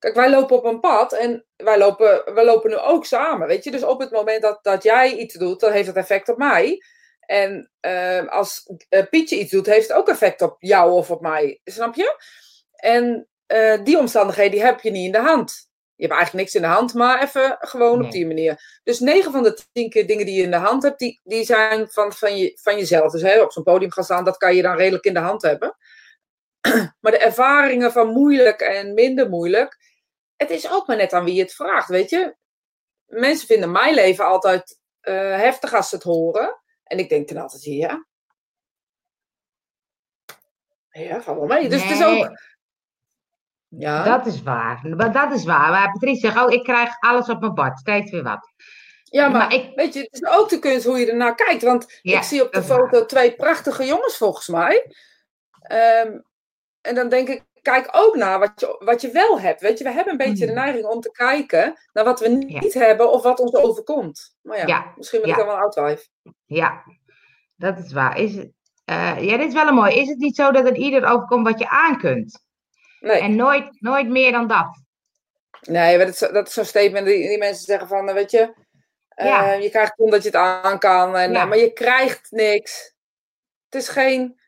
Kijk, 0.00 0.14
wij 0.14 0.30
lopen 0.30 0.56
op 0.56 0.64
een 0.64 0.80
pad 0.80 1.12
en 1.12 1.46
wij 1.56 1.78
lopen, 1.78 2.34
wij 2.34 2.44
lopen 2.44 2.70
nu 2.70 2.76
ook 2.76 3.04
samen, 3.04 3.46
weet 3.46 3.64
je? 3.64 3.70
Dus 3.70 3.82
op 3.82 4.00
het 4.00 4.10
moment 4.10 4.42
dat, 4.42 4.58
dat 4.62 4.82
jij 4.82 5.16
iets 5.16 5.34
doet, 5.34 5.60
dan 5.60 5.72
heeft 5.72 5.86
het 5.86 5.96
effect 5.96 6.28
op 6.28 6.36
mij. 6.36 6.82
En 7.20 7.70
uh, 7.80 8.28
als 8.28 8.72
uh, 8.90 9.02
Pietje 9.10 9.38
iets 9.38 9.50
doet, 9.50 9.66
heeft 9.66 9.88
het 9.88 9.96
ook 9.96 10.08
effect 10.08 10.42
op 10.42 10.56
jou 10.58 10.92
of 10.92 11.10
op 11.10 11.20
mij. 11.20 11.60
Snap 11.64 11.94
je? 11.94 12.22
En 12.72 13.28
uh, 13.46 13.84
die 13.84 13.98
omstandigheden 13.98 14.52
die 14.52 14.62
heb 14.62 14.80
je 14.80 14.90
niet 14.90 15.06
in 15.06 15.12
de 15.12 15.28
hand. 15.28 15.68
Je 15.94 16.06
hebt 16.06 16.18
eigenlijk 16.18 16.44
niks 16.44 16.54
in 16.54 16.70
de 16.70 16.76
hand, 16.76 16.94
maar 16.94 17.22
even 17.22 17.56
gewoon 17.60 18.04
op 18.04 18.10
die 18.10 18.26
manier. 18.26 18.80
Dus 18.82 18.98
9 19.00 19.32
van 19.32 19.42
de 19.42 19.58
10 19.72 19.90
keer 19.90 20.06
dingen 20.06 20.26
die 20.26 20.34
je 20.34 20.42
in 20.42 20.50
de 20.50 20.56
hand 20.56 20.82
hebt, 20.82 20.98
die, 20.98 21.20
die 21.22 21.44
zijn 21.44 21.88
van, 21.88 22.12
van, 22.12 22.36
je, 22.36 22.58
van 22.62 22.76
jezelf. 22.76 23.12
Dus 23.12 23.22
hè, 23.22 23.42
op 23.42 23.52
zo'n 23.52 23.62
podium 23.62 23.92
gaan 23.92 24.04
staan, 24.04 24.24
dat 24.24 24.36
kan 24.36 24.56
je 24.56 24.62
dan 24.62 24.76
redelijk 24.76 25.04
in 25.04 25.14
de 25.14 25.20
hand 25.20 25.42
hebben. 25.42 25.76
Maar 27.00 27.12
de 27.12 27.18
ervaringen 27.18 27.92
van 27.92 28.08
moeilijk 28.08 28.60
en 28.60 28.94
minder 28.94 29.28
moeilijk, 29.28 29.76
het 30.40 30.50
is 30.50 30.70
ook 30.70 30.86
maar 30.86 30.96
net 30.96 31.12
aan 31.12 31.24
wie 31.24 31.34
je 31.34 31.42
het 31.42 31.54
vraagt, 31.54 31.88
weet 31.88 32.10
je. 32.10 32.36
Mensen 33.06 33.46
vinden 33.46 33.70
mijn 33.70 33.94
leven 33.94 34.24
altijd 34.24 34.78
uh, 35.02 35.14
heftig 35.36 35.74
als 35.74 35.88
ze 35.88 35.94
het 35.94 36.04
horen. 36.04 36.60
En 36.84 36.98
ik 36.98 37.08
denk 37.08 37.28
dan 37.28 37.42
altijd, 37.42 37.64
ja. 37.64 38.06
Ja, 40.90 41.20
ga 41.20 41.34
wel 41.34 41.46
mee. 41.46 41.68
Dus 41.68 41.82
het 41.82 41.90
is 41.90 42.04
ook... 42.04 42.38
Ja. 43.68 44.04
Dat 44.04 44.26
is 44.26 44.42
waar. 44.42 44.96
Dat 45.12 45.32
is 45.32 45.44
waar. 45.44 45.70
Maar 45.70 45.92
Patrice 45.92 46.20
zegt, 46.20 46.44
oh, 46.44 46.52
ik 46.52 46.62
krijg 46.62 47.00
alles 47.00 47.28
op 47.28 47.40
mijn 47.40 47.54
bord. 47.54 47.78
Steeds 47.78 48.10
weer 48.10 48.22
wat. 48.22 48.52
Ja, 49.04 49.28
maar, 49.28 49.52
ik... 49.52 49.72
weet 49.74 49.94
je, 49.94 50.00
het 50.00 50.22
is 50.22 50.28
ook 50.28 50.48
de 50.48 50.58
kunst 50.58 50.86
hoe 50.86 50.98
je 50.98 51.10
ernaar 51.10 51.34
kijkt. 51.34 51.62
Want 51.62 51.98
ik 52.02 52.22
zie 52.22 52.42
op 52.42 52.52
de 52.52 52.62
foto 52.62 53.06
twee 53.06 53.36
prachtige 53.36 53.84
jongens 53.84 54.16
volgens 54.16 54.48
mij. 54.48 54.94
Um, 55.72 56.24
en 56.80 56.94
dan 56.94 57.08
denk 57.08 57.28
ik, 57.28 57.44
kijk 57.62 57.88
ook 57.92 58.16
naar 58.16 58.38
wat 58.38 58.52
je, 58.56 58.76
wat 58.78 59.00
je 59.00 59.10
wel 59.10 59.40
hebt. 59.40 59.60
Weet 59.60 59.78
je, 59.78 59.84
we 59.84 59.90
hebben 59.90 60.12
een 60.12 60.18
beetje 60.18 60.46
de 60.46 60.52
mm. 60.52 60.58
neiging 60.58 60.84
om 60.84 61.00
te 61.00 61.10
kijken 61.10 61.78
naar 61.92 62.04
wat 62.04 62.20
we 62.20 62.28
niet 62.28 62.74
hebben 62.74 63.12
of 63.12 63.22
wat 63.22 63.40
ons 63.40 63.54
overkomt. 63.54 64.36
Maar 64.42 64.68
ja, 64.68 64.92
misschien 64.96 65.20
ben 65.20 65.30
ik 65.30 65.36
dan 65.36 65.46
wel 65.46 65.58
oud 65.58 65.74
wijf. 65.74 66.08
Ja, 66.46 66.82
dat 67.56 67.78
is 67.78 67.92
waar. 67.92 68.18
Is 68.18 68.34
het, 68.34 68.52
uh, 68.90 69.20
ja, 69.20 69.36
dit 69.36 69.48
is 69.48 69.54
wel 69.54 69.66
een 69.66 69.74
mooi. 69.74 69.94
Is 69.94 70.08
het 70.08 70.18
niet 70.18 70.36
zo 70.36 70.50
dat 70.50 70.64
het 70.64 70.76
ieder 70.76 71.04
overkomt 71.04 71.46
wat 71.46 71.58
je 71.58 71.68
aan 71.68 71.98
kunt? 71.98 72.44
Nee. 73.00 73.20
En 73.20 73.36
nooit, 73.36 73.80
nooit 73.80 74.08
meer 74.08 74.32
dan 74.32 74.46
dat? 74.46 74.82
Nee, 75.60 75.98
dat 75.98 76.08
is, 76.08 76.18
dat 76.18 76.46
is 76.46 76.54
zo'n 76.54 76.64
statement 76.64 77.06
die, 77.06 77.28
die 77.28 77.38
mensen 77.38 77.64
zeggen 77.64 77.88
van, 77.88 78.08
eh, 78.08 78.14
weet 78.14 78.30
je, 78.30 78.54
uh, 79.16 79.62
je 79.62 79.70
krijgt 79.70 79.98
omdat 79.98 80.22
je 80.22 80.28
het 80.28 80.36
aan 80.36 80.78
kan, 80.78 81.16
en, 81.16 81.32
maar 81.32 81.58
je 81.58 81.72
krijgt 81.72 82.30
niks. 82.30 82.94
Het 83.68 83.82
is 83.82 83.88
geen 83.88 84.39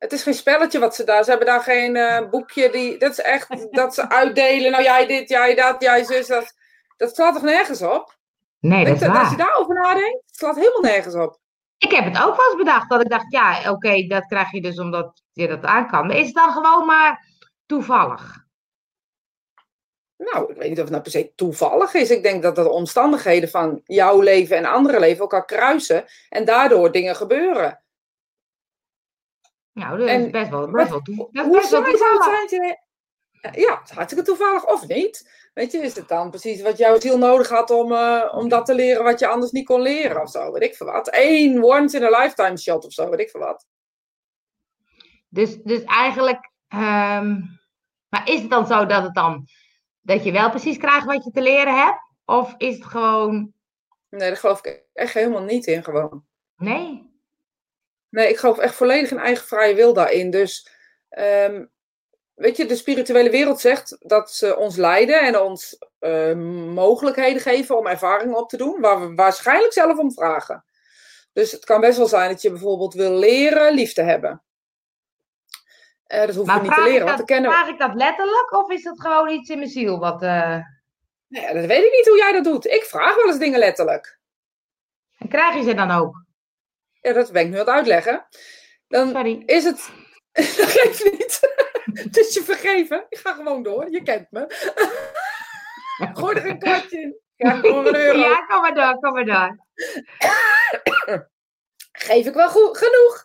het 0.00 0.12
is 0.12 0.22
geen 0.22 0.34
spelletje 0.34 0.78
wat 0.78 0.94
ze 0.94 1.04
daar. 1.04 1.24
Ze 1.24 1.30
hebben 1.30 1.48
daar 1.48 1.62
geen 1.62 1.96
uh, 1.96 2.28
boekje. 2.30 2.70
Die, 2.70 2.98
dat 2.98 3.10
is 3.10 3.20
echt 3.20 3.72
dat 3.72 3.94
ze 3.94 4.08
uitdelen. 4.08 4.70
Nou, 4.70 4.82
jij 4.82 5.06
dit, 5.06 5.28
jij 5.28 5.54
dat, 5.54 5.82
jij 5.82 6.04
zus. 6.04 6.26
Dat, 6.26 6.54
dat 6.96 7.14
slaat 7.14 7.34
toch 7.34 7.42
nergens 7.42 7.82
op? 7.82 8.16
Nee, 8.60 8.84
dat 8.84 9.00
is 9.00 9.06
waar. 9.06 9.18
Als 9.18 9.30
je 9.30 9.36
daarover 9.36 9.74
nadenkt, 9.74 10.22
het 10.26 10.36
slaat 10.36 10.56
helemaal 10.56 10.80
nergens 10.80 11.14
op. 11.14 11.38
Ik 11.78 11.90
heb 11.90 12.04
het 12.04 12.22
ook 12.22 12.36
wel 12.36 12.46
eens 12.46 12.56
bedacht. 12.56 12.90
Dat 12.90 13.00
ik 13.00 13.08
dacht, 13.08 13.32
ja, 13.32 13.70
oké, 13.70 14.06
dat 14.06 14.26
krijg 14.26 14.50
je 14.50 14.62
dus 14.62 14.78
omdat 14.78 15.22
je 15.32 15.48
dat 15.48 15.64
aan 15.64 15.88
kan. 15.88 16.06
Maar 16.06 16.16
is 16.16 16.26
het 16.26 16.34
dan 16.34 16.52
gewoon 16.52 16.86
maar 16.86 17.26
toevallig? 17.66 18.44
Nou, 20.16 20.52
ik 20.52 20.56
weet 20.56 20.68
niet 20.68 20.78
of 20.78 20.82
het 20.82 20.90
nou 20.90 21.02
per 21.02 21.12
se 21.12 21.32
toevallig 21.34 21.94
is. 21.94 22.10
Ik 22.10 22.22
denk 22.22 22.42
dat 22.42 22.56
de 22.56 22.68
omstandigheden 22.68 23.48
van 23.48 23.80
jouw 23.84 24.20
leven 24.20 24.56
en 24.56 24.64
andere 24.64 25.00
leven 25.00 25.20
elkaar 25.20 25.44
kruisen. 25.44 26.04
En 26.28 26.44
daardoor 26.44 26.92
dingen 26.92 27.16
gebeuren. 27.16 27.82
Nou, 29.72 29.98
dat 29.98 30.08
is 30.08 30.30
best 30.30 30.50
wel, 30.50 30.70
best 30.70 30.90
wel, 30.90 31.02
dat 31.32 31.46
is 31.46 31.50
best 31.50 31.70
wel 31.70 31.82
toevallig. 31.82 32.60
Ja, 33.40 33.78
het 33.78 33.88
is 33.88 33.90
hartstikke 33.90 34.24
toevallig 34.24 34.66
of 34.66 34.86
niet. 34.86 35.48
Weet 35.54 35.72
je, 35.72 35.78
is 35.78 35.96
het 35.96 36.08
dan 36.08 36.30
precies 36.30 36.62
wat 36.62 36.78
jouw 36.78 37.00
ziel 37.00 37.18
nodig 37.18 37.48
had 37.48 37.70
om, 37.70 37.92
uh, 37.92 38.32
om 38.34 38.48
dat 38.48 38.66
te 38.66 38.74
leren 38.74 39.04
wat 39.04 39.18
je 39.18 39.26
anders 39.26 39.50
niet 39.50 39.66
kon 39.66 39.80
leren 39.80 40.22
of 40.22 40.30
zo, 40.30 40.52
weet 40.52 40.62
ik 40.62 40.76
veel 40.76 40.86
wat. 40.86 41.08
Eén 41.12 41.64
once 41.64 41.96
in 41.96 42.04
a 42.04 42.20
lifetime 42.20 42.58
shot 42.58 42.84
of 42.84 42.92
zo, 42.92 43.10
weet 43.10 43.20
ik 43.20 43.30
veel 43.30 43.40
wat. 43.40 43.66
Dus, 45.28 45.56
dus 45.62 45.84
eigenlijk, 45.84 46.50
um, 46.68 47.58
maar 48.08 48.28
is 48.28 48.40
het 48.40 48.50
dan 48.50 48.66
zo 48.66 48.86
dat 48.86 49.02
het 49.02 49.14
dan, 49.14 49.46
dat 50.00 50.24
je 50.24 50.32
wel 50.32 50.50
precies 50.50 50.76
krijgt 50.76 51.06
wat 51.06 51.24
je 51.24 51.30
te 51.30 51.42
leren 51.42 51.76
hebt? 51.84 52.00
Of 52.24 52.54
is 52.56 52.74
het 52.74 52.84
gewoon... 52.84 53.52
Nee, 54.08 54.28
daar 54.28 54.36
geloof 54.36 54.58
ik 54.64 54.84
echt 54.92 55.14
helemaal 55.14 55.42
niet 55.42 55.66
in 55.66 55.84
gewoon. 55.84 56.24
Nee? 56.56 57.09
Nee, 58.10 58.28
ik 58.28 58.38
geloof 58.38 58.58
echt 58.58 58.74
volledig 58.74 59.10
in 59.10 59.18
eigen 59.18 59.46
vrije 59.46 59.74
wil 59.74 59.92
daarin. 59.92 60.30
Dus 60.30 60.68
um, 61.10 61.70
weet 62.34 62.56
je, 62.56 62.66
de 62.66 62.76
spirituele 62.76 63.30
wereld 63.30 63.60
zegt 63.60 63.96
dat 64.00 64.32
ze 64.32 64.56
ons 64.56 64.76
leiden 64.76 65.20
en 65.20 65.38
ons 65.38 65.78
uh, 66.00 66.34
mogelijkheden 66.74 67.42
geven 67.42 67.78
om 67.78 67.86
ervaringen 67.86 68.36
op 68.36 68.48
te 68.48 68.56
doen, 68.56 68.80
waar 68.80 69.00
we 69.00 69.14
waarschijnlijk 69.14 69.72
zelf 69.72 69.98
om 69.98 70.12
vragen. 70.12 70.64
Dus 71.32 71.52
het 71.52 71.64
kan 71.64 71.80
best 71.80 71.98
wel 71.98 72.06
zijn 72.06 72.30
dat 72.30 72.42
je 72.42 72.50
bijvoorbeeld 72.50 72.94
wil 72.94 73.12
leren 73.12 73.74
lief 73.74 73.92
te 73.92 74.02
hebben. 74.02 74.42
Uh, 76.08 76.26
dat 76.26 76.34
hoef 76.34 76.54
je 76.54 76.60
niet 76.60 76.74
te 76.74 76.82
leren. 76.82 77.06
Dat, 77.06 77.24
kennen... 77.24 77.50
Vraag 77.50 77.68
ik 77.68 77.78
dat 77.78 77.94
letterlijk 77.94 78.52
of 78.52 78.70
is 78.70 78.82
dat 78.82 79.00
gewoon 79.00 79.28
iets 79.28 79.48
in 79.48 79.58
mijn 79.58 79.70
ziel? 79.70 79.98
Wat, 79.98 80.22
uh... 80.22 80.56
nee, 81.26 81.54
dat 81.54 81.66
weet 81.66 81.84
ik 81.84 81.92
niet 81.92 82.06
hoe 82.06 82.16
jij 82.16 82.32
dat 82.32 82.44
doet. 82.44 82.66
Ik 82.66 82.84
vraag 82.84 83.16
wel 83.16 83.26
eens 83.26 83.38
dingen 83.38 83.58
letterlijk. 83.58 84.18
En 85.18 85.28
krijg 85.28 85.54
je 85.54 85.62
ze 85.62 85.74
dan 85.74 85.90
ook? 85.90 86.24
Ja, 87.00 87.12
dat 87.12 87.32
ben 87.32 87.42
ik 87.42 87.48
nu 87.48 87.54
aan 87.54 87.58
het 87.58 87.68
uitleggen. 87.68 88.26
Dan 88.88 89.10
Sorry. 89.10 89.42
is 89.46 89.64
het. 89.64 89.90
dat 90.32 90.44
geeft 90.46 91.04
niet. 91.04 91.40
het 92.04 92.16
is 92.16 92.34
je 92.34 92.42
vergeven. 92.42 93.06
Ik 93.08 93.18
ga 93.18 93.32
gewoon 93.32 93.62
door. 93.62 93.90
Je 93.90 94.02
kent 94.02 94.30
me. 94.30 94.46
Gooi 96.14 96.36
er 96.36 96.46
een 96.46 96.58
kwartje 96.58 97.00
in. 97.00 97.20
Ja. 97.36 97.54
Ja, 97.54 97.60
kom 97.60 98.60
maar 98.60 98.74
door, 98.74 98.98
kom 99.00 99.12
maar 99.12 99.24
door. 99.24 99.66
Geef 101.92 102.26
ik 102.26 102.34
wel 102.34 102.48
goed, 102.48 102.78
genoeg. 102.78 103.22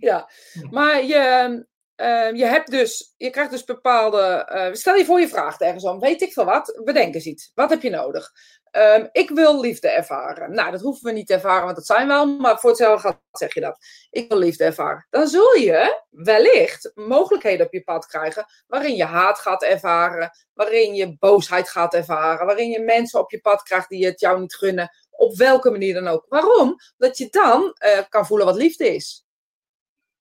ja, 0.00 0.30
maar 0.70 1.04
je, 1.04 1.64
uh, 1.96 2.32
je 2.32 2.44
hebt 2.44 2.70
dus, 2.70 3.14
je 3.16 3.30
krijgt 3.30 3.50
dus 3.50 3.64
bepaalde. 3.64 4.50
Uh, 4.54 4.74
stel 4.74 4.94
je 4.94 5.04
voor 5.04 5.20
je 5.20 5.28
vraagt 5.28 5.60
ergens 5.60 5.84
om, 5.84 6.00
weet 6.00 6.22
ik 6.22 6.32
veel 6.32 6.44
wat, 6.44 6.80
bedenk 6.84 7.14
eens 7.14 7.24
iets. 7.24 7.52
Wat 7.54 7.70
heb 7.70 7.82
je 7.82 7.90
nodig? 7.90 8.32
Um, 8.72 9.08
ik 9.12 9.30
wil 9.30 9.60
liefde 9.60 9.88
ervaren. 9.88 10.54
Nou, 10.54 10.70
dat 10.70 10.80
hoeven 10.80 11.04
we 11.04 11.12
niet 11.12 11.26
te 11.26 11.34
ervaren, 11.34 11.64
want 11.64 11.76
dat 11.76 11.86
zijn 11.86 12.08
we. 12.08 12.36
Maar 12.40 12.58
voor 12.60 12.70
hetzelfde 12.70 13.08
gaat 13.08 13.20
zeg 13.32 13.54
je 13.54 13.60
dat. 13.60 13.78
Ik 14.10 14.28
wil 14.28 14.38
liefde 14.38 14.64
ervaren. 14.64 15.06
Dan 15.10 15.26
zul 15.26 15.54
je 15.54 16.02
wellicht 16.10 16.90
mogelijkheden 16.94 17.66
op 17.66 17.72
je 17.72 17.82
pad 17.82 18.06
krijgen. 18.06 18.46
waarin 18.66 18.96
je 18.96 19.04
haat 19.04 19.38
gaat 19.38 19.62
ervaren. 19.62 20.30
Waarin 20.54 20.94
je 20.94 21.16
boosheid 21.18 21.68
gaat 21.68 21.94
ervaren. 21.94 22.46
Waarin 22.46 22.70
je 22.70 22.80
mensen 22.80 23.20
op 23.20 23.30
je 23.30 23.40
pad 23.40 23.62
krijgt 23.62 23.88
die 23.88 24.06
het 24.06 24.20
jou 24.20 24.40
niet 24.40 24.54
gunnen. 24.54 24.90
Op 25.10 25.36
welke 25.36 25.70
manier 25.70 25.94
dan 25.94 26.08
ook. 26.08 26.26
Waarom? 26.28 26.76
Dat 26.96 27.18
je 27.18 27.28
dan 27.30 27.76
uh, 27.86 27.98
kan 28.08 28.26
voelen 28.26 28.46
wat 28.46 28.56
liefde 28.56 28.94
is. 28.94 29.25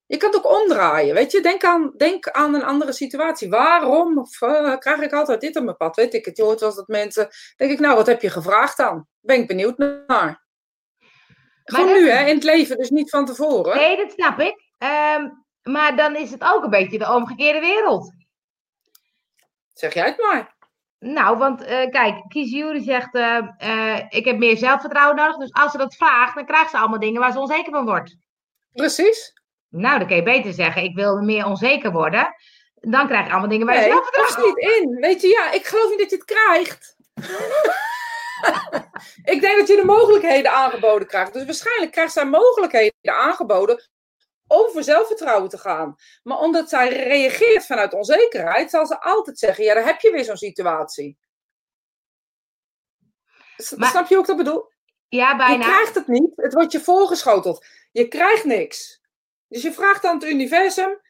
Je 0.07 0.17
kan 0.17 0.31
het 0.31 0.45
ook 0.45 0.61
omdraaien, 0.61 1.13
weet 1.13 1.31
je. 1.31 1.41
Denk 1.41 1.63
aan, 1.63 1.93
denk 1.97 2.29
aan 2.29 2.53
een 2.53 2.63
andere 2.63 2.93
situatie. 2.93 3.49
Waarom 3.49 4.25
uh, 4.41 4.77
krijg 4.77 5.01
ik 5.01 5.13
altijd 5.13 5.41
dit 5.41 5.55
op 5.55 5.63
mijn 5.63 5.77
pad? 5.77 5.95
Weet 5.95 6.13
ik 6.13 6.25
het. 6.25 6.37
Je 6.37 6.43
hoort 6.43 6.59
wel 6.59 6.75
dat 6.75 6.87
mensen... 6.87 7.27
Denk 7.55 7.71
ik, 7.71 7.79
nou, 7.79 7.95
wat 7.95 8.07
heb 8.07 8.21
je 8.21 8.29
gevraagd 8.29 8.77
dan? 8.77 9.07
Ben 9.21 9.39
ik 9.39 9.47
benieuwd 9.47 9.77
naar. 9.77 10.43
Gewoon 11.63 11.93
nu, 11.93 12.09
hè, 12.09 12.25
in 12.25 12.35
het 12.35 12.43
leven, 12.43 12.77
dus 12.77 12.89
niet 12.89 13.09
van 13.09 13.25
tevoren. 13.25 13.75
Nee, 13.75 13.97
dat 13.97 14.11
snap 14.11 14.39
ik. 14.39 14.63
Um, 15.17 15.45
maar 15.61 15.95
dan 15.95 16.15
is 16.15 16.31
het 16.31 16.43
ook 16.43 16.63
een 16.63 16.69
beetje 16.69 16.97
de 16.97 17.13
omgekeerde 17.13 17.59
wereld. 17.59 18.13
Zeg 19.73 19.93
jij 19.93 20.05
het 20.05 20.17
maar. 20.17 20.55
Nou, 20.99 21.37
want 21.37 21.61
uh, 21.61 21.67
kijk, 21.67 22.23
Kies 22.27 22.83
zegt, 22.85 23.15
uh, 23.15 23.99
ik 24.09 24.25
heb 24.25 24.37
meer 24.37 24.57
zelfvertrouwen 24.57 25.15
nodig. 25.15 25.37
Dus 25.37 25.53
als 25.53 25.71
ze 25.71 25.77
dat 25.77 25.95
vraagt, 25.95 26.35
dan 26.35 26.45
krijgt 26.45 26.69
ze 26.69 26.77
allemaal 26.77 26.99
dingen 26.99 27.21
waar 27.21 27.31
ze 27.31 27.39
onzeker 27.39 27.71
van 27.71 27.85
wordt. 27.85 28.17
Precies. 28.71 29.33
Nou, 29.77 29.97
dan 29.97 30.07
kun 30.07 30.15
je 30.15 30.23
beter 30.23 30.53
zeggen, 30.53 30.83
ik 30.83 30.95
wil 30.95 31.21
meer 31.21 31.45
onzeker 31.45 31.91
worden. 31.91 32.35
Dan 32.73 33.07
krijg 33.07 33.25
je 33.25 33.31
allemaal 33.31 33.49
dingen 33.49 33.65
waar 33.65 33.75
je 33.75 33.81
zelf 33.81 34.09
vertrouwen 34.09 34.55
niet 34.55 34.57
in. 34.57 34.95
Weet 34.95 35.21
je, 35.21 35.27
ja, 35.27 35.51
ik 35.51 35.65
geloof 35.65 35.89
niet 35.89 35.99
dat 35.99 36.09
je 36.09 36.15
het 36.15 36.25
krijgt. 36.25 36.95
ik 39.33 39.41
denk 39.41 39.57
dat 39.57 39.67
je 39.67 39.75
de 39.75 39.85
mogelijkheden 39.85 40.51
aangeboden 40.51 41.07
krijgt. 41.07 41.33
Dus 41.33 41.45
waarschijnlijk 41.45 41.91
krijgt 41.91 42.13
zij 42.13 42.25
mogelijkheden 42.25 43.15
aangeboden 43.15 43.89
om 44.47 44.69
voor 44.71 44.83
zelfvertrouwen 44.83 45.49
te 45.49 45.57
gaan. 45.57 45.95
Maar 46.23 46.39
omdat 46.39 46.69
zij 46.69 46.89
reageert 46.89 47.65
vanuit 47.65 47.93
onzekerheid, 47.93 48.69
zal 48.69 48.85
ze 48.85 49.01
altijd 49.01 49.39
zeggen: 49.39 49.63
Ja, 49.63 49.73
daar 49.73 49.85
heb 49.85 49.99
je 49.99 50.11
weer 50.11 50.23
zo'n 50.23 50.37
situatie. 50.37 51.17
Snap 53.57 54.07
je 54.07 54.17
ook 54.17 54.27
dat 54.27 54.37
bedoel? 54.37 54.71
Ja, 55.07 55.35
bijna. 55.35 55.65
Je 55.65 55.71
krijgt 55.71 55.95
het 55.95 56.07
niet, 56.07 56.33
het 56.35 56.53
wordt 56.53 56.71
je 56.71 56.79
voorgeschoteld. 56.79 57.65
Je 57.91 58.07
krijgt 58.07 58.43
niks. 58.43 59.03
Dus 59.47 59.61
je 59.61 59.73
vraagt 59.73 60.05
aan 60.05 60.15
het 60.15 60.29
universum. 60.29 61.01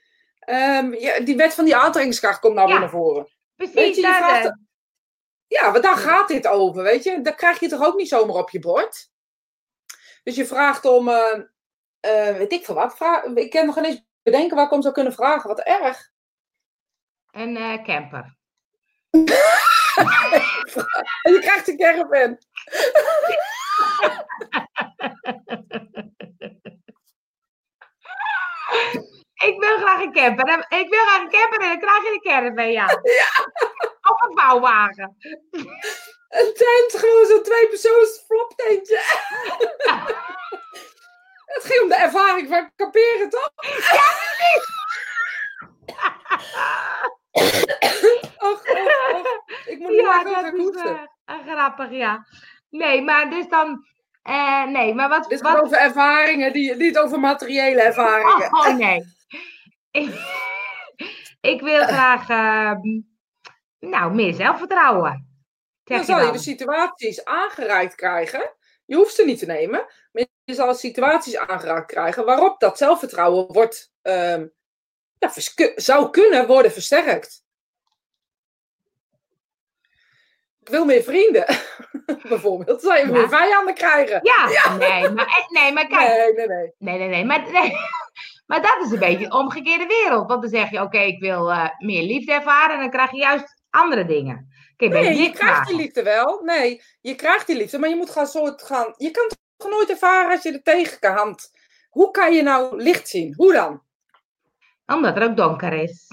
Um, 0.50 0.94
ja, 0.94 1.20
die 1.20 1.36
wet 1.36 1.54
van 1.54 1.66
die 1.66 1.76
aantrekkingskracht 1.76 2.40
komt 2.40 2.56
nou 2.56 2.68
weer 2.68 2.80
naar 2.80 2.90
voren. 2.90 3.28
Precies, 3.56 3.76
weet 3.76 3.96
je, 3.96 4.02
je 4.02 4.08
vraagt, 4.08 4.58
Ja, 5.48 5.72
want 5.72 5.84
daar 5.84 5.98
gaat 5.98 6.28
dit 6.28 6.48
over, 6.48 6.84
weet 6.84 7.04
je. 7.04 7.22
Dat 7.22 7.36
krijg 7.36 7.60
je 7.60 7.68
toch 7.68 7.84
ook 7.84 7.96
niet 7.96 8.08
zomaar 8.08 8.36
op 8.36 8.50
je 8.50 8.60
bord. 8.60 9.10
Dus 10.24 10.36
je 10.36 10.46
vraagt 10.46 10.86
om, 10.86 11.08
uh, 11.08 11.40
uh, 12.02 12.38
weet 12.38 12.52
ik 12.52 12.66
veel 12.66 12.76
wat. 12.76 12.96
Vraag, 12.96 13.24
ik 13.24 13.50
kan 13.50 13.66
nog 13.66 13.78
eens 13.78 14.02
bedenken 14.24 14.56
waar 14.56 14.66
ik 14.66 14.72
om 14.72 14.82
zou 14.82 14.94
kunnen 14.94 15.14
vragen. 15.14 15.50
Wat 15.50 15.60
erg. 15.60 16.10
Een 17.32 17.56
uh, 17.56 17.84
camper. 17.84 18.38
en 19.10 19.24
je 21.34 21.40
krijgt 21.40 21.68
een 21.68 21.78
caravan. 21.78 22.38
Ik 29.50 29.60
wil 29.60 29.78
graag 29.78 30.02
een 30.02 30.14
camper. 30.14 30.66
Ik 30.70 30.90
wil 30.90 31.06
graag 31.06 31.22
een 31.22 31.30
camper 31.30 31.60
en 31.60 31.68
dan 31.68 31.80
krijg 31.80 32.04
je 32.04 32.12
een 32.12 32.22
caravan, 32.22 32.72
ja. 32.72 32.88
ja. 33.22 33.30
Of 34.02 34.22
een 34.22 34.38
vouwwagen. 34.38 35.18
Een 36.30 36.54
tent, 36.54 37.02
gewoon 37.04 37.26
zo'n 37.26 37.44
twee 37.44 37.68
persoons 37.68 38.24
floptentje. 38.26 39.02
Het 41.46 41.64
ging 41.64 41.82
om 41.82 41.90
de 41.90 41.96
ervaring 41.96 42.48
van 42.48 42.72
kamperen, 42.76 43.30
toch? 43.30 43.52
Ja, 43.58 44.04
precies. 44.26 44.74
Och, 48.38 48.62
och, 48.62 48.70
och. 49.12 49.44
Ik 49.66 49.80
moet 49.80 49.90
nu 49.90 50.02
Ja, 50.02 50.24
dat 50.24 50.54
is 50.54 50.70
eh, 51.26 51.48
grappig, 51.48 51.92
ja. 51.92 52.26
Nee, 52.70 53.02
maar 53.02 53.30
dus 53.30 53.48
dan... 53.48 53.86
eh, 54.26 54.66
nee, 54.68 54.94
maar 54.94 55.10
wat... 55.10 55.30
Dit 55.30 55.42
wat... 55.42 55.52
gaat 55.52 55.62
over 55.62 55.78
ervaringen, 55.78 56.54
die, 56.54 56.76
niet 56.76 56.98
over 56.98 57.20
materiële 57.20 57.82
ervaringen. 57.82 58.54
Oh, 58.54 58.68
oh, 58.68 58.76
nee. 58.76 59.04
ik, 59.92 60.10
ik 61.42 61.62
wil 61.62 61.84
graag... 61.84 62.30
ehm, 62.30 62.80
nou, 63.80 64.14
meer 64.14 64.34
zelfvertrouwen. 64.34 65.30
Dan 65.84 66.04
zal 66.04 66.26
je 66.26 66.32
de 66.32 66.38
situaties 66.38 67.26
aangereikt 67.26 67.96
krijgen. 67.96 68.54
Je 68.86 68.96
hoeft 68.96 69.16
ze 69.16 69.26
niet 69.26 69.40
te 69.40 69.46
nemen, 69.46 69.86
maar 70.12 70.26
je 70.44 70.54
zal 70.54 70.74
situaties 70.74 71.38
aangereikt 71.38 71.88
krijgen 71.88 72.26
waarop 72.26 72.60
dat 72.60 72.78
zelfvertrouwen 72.78 73.54
wordt, 73.54 73.92
ehm, 74.02 74.48
ja, 75.18 75.32
zou 75.76 76.10
kunnen 76.10 76.48
worden 76.48 76.72
versterkt. 76.72 77.45
Ik 80.66 80.72
wil 80.72 80.86
meer 80.86 81.04
vrienden, 81.04 81.46
bijvoorbeeld. 82.30 82.82
Zou 82.82 82.98
je 82.98 83.06
Ja. 83.06 83.12
meer 83.12 83.30
vijanden 83.30 83.74
krijgen? 83.74 84.20
Ja, 84.24 84.76
nee, 84.78 85.10
maar, 85.10 85.26
eh, 85.26 85.50
nee, 85.62 85.74
maar 85.74 85.88
kijk, 85.88 86.10
Nee, 86.10 86.34
nee, 86.34 86.48
nee. 86.48 86.74
Nee, 86.78 86.98
nee, 86.98 87.08
nee. 87.08 87.26
Maar, 87.26 87.52
nee. 87.52 87.72
maar 88.48 88.62
dat 88.62 88.78
is 88.86 88.92
een 88.92 89.00
beetje 89.00 89.28
de 89.28 89.36
omgekeerde 89.36 89.86
wereld. 89.86 90.28
Want 90.28 90.42
dan 90.42 90.50
zeg 90.52 90.70
je, 90.70 90.82
oké, 90.82 90.98
ik 91.00 91.20
wil 91.20 91.52
eh, 91.52 91.70
meer 91.78 92.02
liefde 92.04 92.34
ervaren. 92.34 92.74
En 92.74 92.80
dan 92.80 92.90
krijg 92.90 93.12
je 93.12 93.18
juist 93.18 93.62
andere 93.70 94.06
dingen. 94.06 94.54
Je 94.78 94.90
Nee, 94.90 95.22
je 95.22 95.32
krijgt 95.32 95.68
die 95.68 95.76
liefde 95.76 96.04
wel. 96.04 96.42
Nee, 96.44 96.82
je 97.02 97.16
krijgt 97.16 97.48
die 97.48 97.56
liefde, 97.58 97.80
maar 97.80 97.90
je 97.90 97.96
moet 97.96 98.10
gaan 98.10 98.28
soort 98.28 98.64
gaan. 98.64 98.94
Je 98.98 99.12
kan 99.12 99.24
het 99.24 99.38
toch 99.58 99.70
nooit 99.72 99.90
ervaren 99.90 100.32
als 100.32 100.44
je 100.44 100.52
er 100.52 100.64
tegen 100.64 101.00
kan. 101.00 101.38
Hoe 101.90 102.12
kan 102.12 102.34
je 102.34 102.42
nou 102.42 102.82
licht 102.82 103.08
zien? 103.10 103.34
Hoe 103.38 103.54
dan? 103.54 103.82
Omdat 104.86 105.16
er 105.16 105.24
ook 105.24 105.38
donker 105.38 105.74
is. 105.74 106.08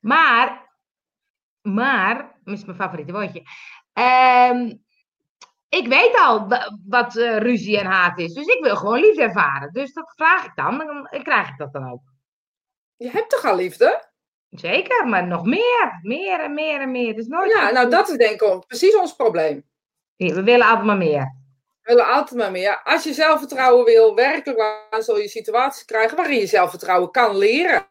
Maar, 0.00 0.70
maar, 1.62 2.38
is 2.44 2.64
mijn 2.64 2.76
favoriete 2.78 3.12
woordje. 3.12 3.42
Ehm, 3.94 4.72
ik 5.68 5.86
weet 5.88 6.16
al 6.16 6.48
wa- 6.48 6.78
wat 6.88 7.16
eh, 7.16 7.36
ruzie 7.38 7.78
en 7.78 7.86
haat 7.86 8.18
is. 8.18 8.32
Dus 8.32 8.46
ik 8.46 8.62
wil 8.64 8.76
gewoon 8.76 9.00
liefde 9.00 9.22
ervaren. 9.22 9.72
Dus 9.72 9.92
dat 9.92 10.12
vraag 10.16 10.44
ik 10.44 10.52
dan. 10.54 10.78
Dan 10.78 11.08
dan 11.10 11.22
krijg 11.22 11.48
ik 11.48 11.58
dat 11.58 11.72
dan 11.72 11.90
ook. 11.92 12.02
Je 12.96 13.10
hebt 13.10 13.30
toch 13.30 13.44
al 13.44 13.56
liefde? 13.56 14.12
Zeker, 14.50 15.06
maar 15.06 15.26
nog 15.26 15.44
meer. 15.44 15.98
Meer 16.02 16.40
en 16.40 16.54
meer 16.54 16.80
en 16.80 16.90
meer. 16.90 17.14
Dus 17.14 17.26
nooit 17.26 17.50
Ja, 17.52 17.70
nou 17.70 17.90
dat 17.90 18.08
is 18.08 18.16
denk 18.16 18.42
ik 18.42 18.66
precies 18.66 18.96
ons 18.96 19.14
probleem. 19.14 19.64
We 20.16 20.42
willen 20.42 20.66
altijd 20.66 20.86
maar 20.86 20.96
meer. 20.96 21.34
We 21.82 21.94
willen 21.94 22.06
altijd 22.06 22.40
maar 22.40 22.50
meer. 22.50 22.82
Als 22.82 23.04
je 23.04 23.12
zelfvertrouwen 23.12 23.84
wil, 23.84 24.14
werkelijk 24.14 24.58
waar, 24.58 24.86
dan 24.90 25.02
zul 25.02 25.18
je 25.18 25.28
situaties 25.28 25.84
krijgen 25.84 26.16
waarin 26.16 26.38
je 26.38 26.46
zelfvertrouwen 26.46 27.10
kan 27.10 27.36
leren. 27.36 27.86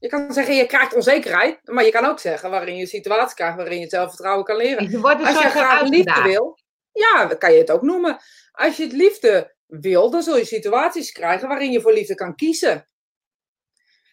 Je 0.00 0.08
kan 0.08 0.32
zeggen, 0.32 0.54
je 0.54 0.66
krijgt 0.66 0.94
onzekerheid, 0.94 1.60
maar 1.64 1.84
je 1.84 1.90
kan 1.90 2.04
ook 2.04 2.18
zeggen 2.18 2.50
waarin 2.50 2.76
je 2.76 2.86
situaties 2.86 3.34
krijgt 3.34 3.56
waarin 3.56 3.80
je 3.80 3.88
zelfvertrouwen 3.88 4.44
kan 4.44 4.56
leren. 4.56 4.90
Je 4.90 5.00
wordt 5.00 5.20
een 5.20 5.26
Als 5.26 5.42
je 5.42 5.48
graag 5.48 5.88
liefde 5.88 6.22
wil, 6.22 6.58
ja, 6.92 7.26
dan 7.26 7.38
kan 7.38 7.52
je 7.52 7.58
het 7.58 7.70
ook 7.70 7.82
noemen. 7.82 8.18
Als 8.52 8.76
je 8.76 8.82
het 8.82 8.92
liefde 8.92 9.54
wil, 9.66 10.10
dan 10.10 10.22
zul 10.22 10.36
je 10.36 10.44
situaties 10.44 11.12
krijgen 11.12 11.48
waarin 11.48 11.72
je 11.72 11.80
voor 11.80 11.92
liefde 11.92 12.14
kan 12.14 12.34
kiezen. 12.34 12.88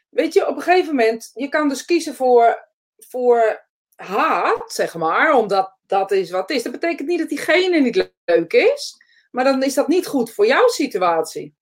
Weet 0.10 0.34
je, 0.34 0.48
op 0.48 0.56
een 0.56 0.62
gegeven 0.62 0.96
moment, 0.96 1.32
je 1.34 1.50
kan 1.50 1.70
dus 1.70 1.86
kiezen 1.86 2.16
voor, 2.16 2.70
voor 2.98 3.68
haat, 3.96 4.74
zeg 4.74 4.96
maar, 4.96 5.34
omdat 5.34 5.78
dat 5.86 6.12
is 6.12 6.32
wat 6.32 6.42
het 6.42 6.58
is. 6.58 6.64
Dat 6.64 6.72
betekent 6.72 7.08
niet 7.08 7.20
dat 7.20 7.30
diegene 7.30 7.80
niet 7.80 8.12
leuk 8.26 8.54
is, 8.54 8.96
maar 9.32 9.44
dan 9.44 9.64
is 9.64 9.74
dat 9.74 9.88
niet 9.88 10.08
goed 10.08 10.34
voor 10.34 10.48
jouw 10.48 10.68
situatie. 10.68 11.57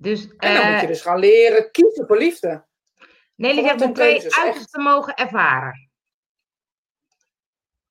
Dus 0.00 0.22
En 0.36 0.54
dan 0.54 0.62
eh, 0.62 0.70
moet 0.72 0.80
je 0.80 0.86
dus 0.86 1.00
gaan 1.02 1.18
leren 1.18 1.70
kiezen 1.70 2.06
voor 2.06 2.16
liefde. 2.18 2.66
Nelly 3.34 3.62
zegt 3.62 3.80
om 3.82 3.92
twee 3.94 4.22
echt. 4.24 4.38
uitersten 4.38 4.82
mogen 4.82 5.14
ervaren. 5.14 5.90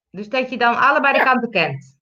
Dus 0.09 0.29
dat 0.29 0.49
je 0.49 0.57
dan 0.57 0.75
allebei 0.75 1.13
de 1.13 1.19
Ja. 1.19 1.25
kanten 1.25 1.49
kent. 1.51 1.97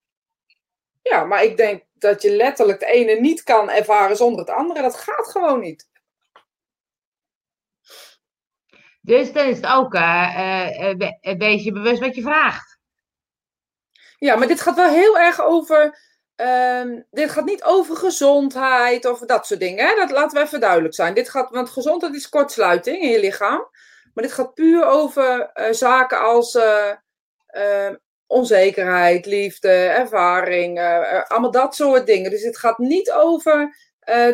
Ja, 1.02 1.24
maar 1.24 1.44
ik 1.44 1.58
denk 1.58 1.84
dat 1.94 2.22
je 2.22 2.32
letterlijk 2.36 2.80
het 2.80 2.90
ene 2.90 3.14
niet 3.20 3.44
kan 3.44 3.70
ervaren 3.70 4.16
zonder 4.18 4.40
het 4.40 4.50
andere. 4.50 4.82
Dat 4.82 4.96
gaat 4.98 5.28
gewoon 5.32 5.60
niet. 5.60 5.90
Dus 9.02 9.34
dan 9.34 9.48
is 9.48 9.56
het 9.56 9.66
ook, 9.66 9.94
eh, 9.94 10.90
eh, 10.90 10.98
we- 10.98 11.18
eh, 11.22 11.38
wees 11.38 11.64
je 11.64 11.72
bewust 11.72 12.00
wat 12.00 12.16
je 12.16 12.22
vraagt. 12.22 12.80
Ja, 14.18 14.36
maar 14.36 14.48
dit 14.48 14.62
gaat 14.62 14.76
wel 14.76 14.90
heel 14.90 15.20
erg 15.20 15.42
over. 15.42 16.00
Ehm, 16.38 17.02
dit 17.12 17.30
gaat 17.30 17.46
niet 17.46 17.64
over 17.64 17.96
gezondheid 17.96 19.06
of 19.06 19.20
dat 19.20 19.46
soort 19.46 19.60
dingen. 19.60 19.88
Hè? 19.88 19.96
Dat 19.96 20.12
laten 20.12 20.38
we 20.38 20.46
even 20.46 20.60
duidelijk 20.60 20.96
zijn. 20.96 21.14
Dit 21.14 21.30
gaat, 21.30 21.50
want 21.50 21.70
gezondheid 21.70 22.14
is 22.14 22.30
kortsluiting 22.30 23.02
in 23.02 23.10
je 23.10 23.20
lichaam. 23.20 23.70
Maar 24.14 24.24
dit 24.24 24.34
gaat 24.34 24.54
puur 24.54 24.86
over 24.86 25.50
eh, 25.54 25.74
zaken 25.74 26.20
als 26.22 26.56
eh, 26.56 26.92
ehm, 27.48 27.96
onzekerheid, 28.28 29.26
liefde, 29.26 29.72
ervaring. 29.72 30.80
eh, 30.80 31.24
allemaal 31.28 31.52
dat 31.52 31.76
soort 31.76 32.06
dingen. 32.06 32.32
Dus 32.32 32.44
het 32.44 32.58
gaat 32.58 32.78
niet 32.78 33.12
over 33.12 33.86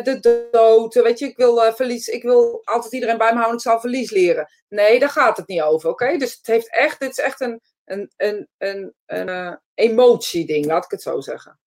de 0.02 0.48
dood. 0.50 0.94
Weet 0.94 1.18
je, 1.18 1.26
ik 1.26 1.36
wil 1.36 1.72
verlies. 1.72 2.08
Ik 2.08 2.22
wil 2.22 2.60
altijd 2.64 2.92
iedereen 2.92 3.18
bij 3.18 3.30
me 3.30 3.36
houden. 3.36 3.56
Ik 3.56 3.62
zal 3.62 3.80
verlies 3.80 4.10
leren. 4.10 4.48
Nee, 4.68 4.98
daar 4.98 5.08
gaat 5.08 5.36
het 5.36 5.46
niet 5.46 5.62
over. 5.62 5.90
Oké, 5.90 6.16
dus 6.16 6.36
het 6.36 6.46
heeft 6.46 6.70
echt. 6.70 7.00
Dit 7.00 7.10
is 7.10 7.18
echt 7.18 7.40
een 7.40 7.60
een, 7.84 8.12
een, 8.16 8.48
een, 8.58 8.94
een 9.06 9.58
emotieding, 9.74 10.66
laat 10.66 10.84
ik 10.84 10.90
het 10.90 11.02
zo 11.02 11.20
zeggen. 11.20 11.58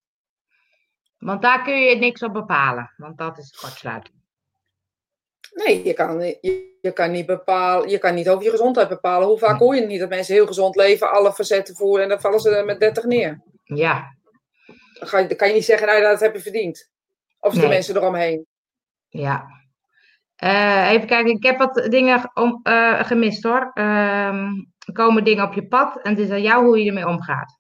Want 1.18 1.41
daar 1.41 1.63
kun 1.63 1.82
je 1.82 1.95
niks 1.95 2.24
op 2.24 2.34
bepalen. 2.34 2.93
Want 2.97 3.18
dat 3.18 3.38
is 3.38 3.51
kortsluiting. 3.61 4.15
Nee, 5.53 5.86
je 5.86 5.93
kan, 5.93 6.18
niet- 6.18 6.38
je, 6.41 6.78
je 6.82 6.91
kan 6.91 7.11
niet 7.11 7.26
bepalen, 7.26 7.89
je 7.89 7.97
kan 7.97 8.13
niet 8.15 8.30
over 8.30 8.43
je 8.43 8.49
gezondheid 8.49 8.88
bepalen. 8.89 9.28
Hoe 9.28 9.38
vaak 9.38 9.59
hoor 9.59 9.74
je 9.76 9.80
het 9.82 9.89
niet 9.89 9.99
dat 9.99 10.09
mensen 10.09 10.34
heel 10.34 10.47
gezond 10.47 10.76
leven, 10.76 11.11
alle 11.11 11.34
facetten 11.34 11.76
voeren 11.76 12.03
en 12.03 12.09
dan 12.09 12.20
vallen 12.20 12.39
ze 12.39 12.55
er 12.55 12.65
met 12.65 12.80
30 12.80 13.03
neer. 13.03 13.41
Ja, 13.63 14.15
Dan, 14.99 15.07
ga 15.07 15.24
dan 15.24 15.38
kan 15.38 15.47
je 15.47 15.53
niet 15.53 15.65
zeggen, 15.65 15.88
nou 15.88 16.01
dat 16.01 16.20
heb 16.20 16.34
je 16.36 16.41
verdiend. 16.41 16.91
Of 17.39 17.53
de 17.53 17.59
Nee. 17.59 17.70
mensen 17.70 17.95
eromheen. 17.95 18.45
ja. 19.09 19.55
Eh, 20.36 20.91
even 20.91 21.07
kijken, 21.07 21.32
ik 21.32 21.43
heb 21.43 21.57
wat 21.57 21.88
dingen 21.89 22.32
om, 22.34 22.59
eh, 22.63 23.03
gemist 23.03 23.43
hoor. 23.43 23.72
Ehm, 23.74 24.45
er 24.86 24.93
komen 24.93 25.24
dingen 25.24 25.43
op 25.45 25.53
je 25.53 25.68
pad 25.68 25.99
en 26.01 26.09
het 26.11 26.20
is 26.20 26.30
aan 26.30 26.41
jou 26.41 26.65
hoe 26.65 26.80
je 26.84 26.88
ermee 26.88 27.07
omgaat. 27.07 27.56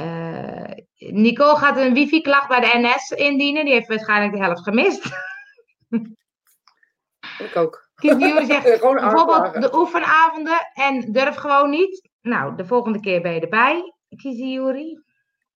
Eh, 0.00 1.10
Nicole 1.12 1.56
gaat 1.56 1.76
een 1.76 1.94
wifi-klacht 1.94 2.48
bij 2.48 2.60
de 2.60 2.78
NS 2.78 3.10
indienen. 3.10 3.64
Die 3.64 3.74
heeft 3.74 3.88
waarschijnlijk 3.88 4.32
de 4.32 4.42
helft 4.42 4.62
gemist. 4.62 5.04
Ik 7.38 7.56
ook. 7.56 7.88
Kies 7.94 8.16
Jury 8.18 8.44
zegt 8.44 8.62
bijvoorbeeld 8.80 9.60
de 9.62 9.74
oefenavonden 9.74 10.70
en 10.74 11.12
durf 11.12 11.34
gewoon 11.34 11.70
niet. 11.70 12.10
Nou, 12.20 12.56
de 12.56 12.66
volgende 12.66 13.00
keer 13.00 13.22
ben 13.22 13.34
je 13.34 13.40
erbij. 13.40 13.94
Kies 14.16 14.38
Jury. 14.38 15.02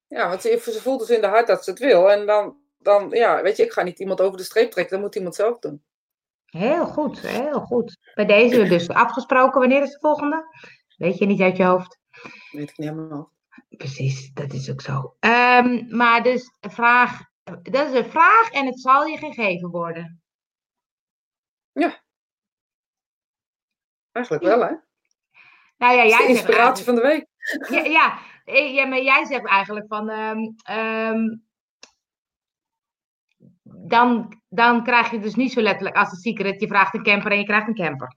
Ja, 0.07 0.29
want 0.29 0.41
ze, 0.41 0.61
ze 0.73 0.83
voelt 0.83 1.01
dus 1.01 1.11
in 1.11 1.21
de 1.21 1.27
hart 1.27 1.47
dat 1.47 1.65
ze 1.65 1.71
het 1.71 1.79
wil. 1.79 2.11
En 2.11 2.27
dan, 2.27 2.57
dan, 2.79 3.11
ja, 3.11 3.43
weet 3.43 3.57
je, 3.57 3.65
ik 3.65 3.73
ga 3.73 3.83
niet 3.83 3.99
iemand 3.99 4.21
over 4.21 4.37
de 4.37 4.45
streep 4.45 4.71
trekken. 4.71 4.95
Dat 4.95 5.05
moet 5.05 5.15
iemand 5.15 5.35
zelf 5.35 5.59
doen. 5.59 5.83
Heel 6.47 6.87
goed, 6.87 7.21
heel 7.21 7.61
goed. 7.61 7.99
Bij 8.15 8.27
deze 8.27 8.63
dus 8.63 8.89
afgesproken. 8.89 9.61
Wanneer 9.61 9.83
is 9.83 9.93
de 9.93 9.99
volgende? 9.99 10.45
Weet 10.97 11.19
je 11.19 11.27
niet 11.27 11.41
uit 11.41 11.57
je 11.57 11.65
hoofd. 11.65 11.99
Weet 12.51 12.71
ik 12.71 12.79
niet 12.79 12.89
helemaal. 12.89 13.34
Precies, 13.77 14.33
dat 14.33 14.53
is 14.53 14.70
ook 14.70 14.81
zo. 14.81 15.16
Ehm, 15.20 15.97
maar 15.97 16.22
dus 16.22 16.51
vraag, 16.61 17.20
dat 17.62 17.89
is 17.89 17.99
een 17.99 18.11
vraag 18.11 18.51
en 18.51 18.66
het 18.66 18.81
zal 18.81 19.05
je 19.07 19.16
gegeven 19.16 19.70
worden. 19.70 20.22
Eigenlijk 24.14 24.45
wel, 24.45 24.61
hè? 24.61 24.75
Nou 25.77 25.97
ja, 25.97 26.03
Dat 26.03 26.05
is 26.05 26.16
jij 26.16 26.27
de 26.27 26.35
zegt 26.35 26.47
inspiratie 26.47 26.85
van 26.85 26.95
de 26.95 27.01
week. 27.01 27.27
Ja, 27.70 27.81
ja, 27.85 28.18
eh, 28.45 28.75
ja, 28.75 28.87
maar 28.87 29.03
jij 29.03 29.25
zegt 29.25 29.47
eigenlijk 29.47 29.87
van. 29.89 30.09
ehm, 30.09 30.39
ehm, 30.64 31.37
dan, 33.62 34.43
dan 34.49 34.85
krijg 34.85 35.11
je 35.11 35.18
dus 35.18 35.35
niet 35.35 35.53
zo 35.53 35.61
letterlijk 35.61 35.97
als 35.97 36.11
een 36.11 36.18
secret. 36.18 36.61
Je 36.61 36.66
vraagt 36.66 36.95
een 36.95 37.03
camper 37.03 37.31
en 37.31 37.39
je 37.39 37.45
krijgt 37.45 37.68
een 37.68 37.75
camper. 37.75 38.16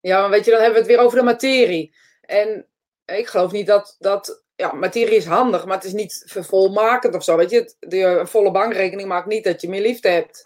Ja, 0.00 0.20
maar 0.20 0.30
weet 0.30 0.44
je, 0.44 0.50
dan 0.50 0.60
hebben 0.60 0.80
we 0.80 0.86
het 0.86 0.96
weer 0.96 1.04
over 1.04 1.18
de 1.18 1.24
materie. 1.24 1.96
En 2.20 2.68
ik 3.16 3.26
geloof 3.26 3.52
niet 3.52 3.66
dat, 3.66 3.96
dat 3.98 4.44
ja, 4.54 4.72
materie 4.72 5.16
is 5.16 5.26
handig, 5.26 5.64
maar 5.64 5.74
het 5.76 5.84
is 5.84 5.92
niet 5.92 6.22
vervolmakend 6.26 7.14
of 7.14 7.24
zo. 7.24 7.36
Weet 7.36 7.50
je, 7.50 7.74
de, 7.78 8.00
een 8.00 8.26
volle 8.28 8.50
bankrekening 8.50 9.08
maakt 9.08 9.26
niet 9.26 9.44
dat 9.44 9.60
je 9.60 9.68
meer 9.68 9.80
liefde 9.80 10.08
hebt. 10.08 10.40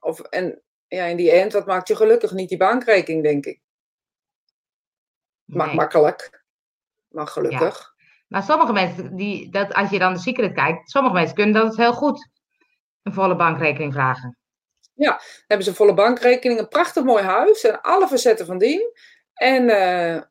Of, 0.00 0.20
en 0.20 0.62
ja, 0.86 1.04
in 1.04 1.16
die 1.16 1.30
end, 1.30 1.52
wat 1.52 1.66
maakt 1.66 1.88
je 1.88 1.96
gelukkig? 1.96 2.32
Niet 2.32 2.48
die 2.48 2.58
bankrekening, 2.58 3.22
denk 3.22 3.46
ik. 3.46 3.60
Maakt 5.44 5.68
Nee. 5.68 5.76
makkelijk, 5.76 6.44
maar 7.08 7.26
gelukkig. 7.26 7.94
Maar 8.28 8.42
sommige 8.42 8.72
mensen, 8.72 9.16
die, 9.16 9.50
dat, 9.50 9.74
als 9.74 9.90
je 9.90 9.98
dan 9.98 10.12
de 10.12 10.18
secret 10.18 10.52
kijkt, 10.52 10.90
sommige 10.90 11.14
mensen 11.14 11.34
kunnen 11.34 11.54
dat 11.54 11.76
heel 11.76 11.92
goed. 11.92 12.30
Een 13.02 13.12
volle 13.12 13.36
bankrekening 13.36 13.92
vragen. 13.92 14.38
Ja, 14.94 15.20
hebben 15.46 15.64
ze 15.64 15.70
een 15.70 15.76
volle 15.76 15.94
bankrekening, 15.94 16.60
een 16.60 16.68
prachtig 16.68 17.04
mooi 17.04 17.22
huis 17.24 17.64
en 17.64 17.80
alle 17.80 18.08
facetten 18.08 18.46
van 18.46 18.58
dien. 18.58 18.92
En 19.34 19.62
uh, 19.62 20.22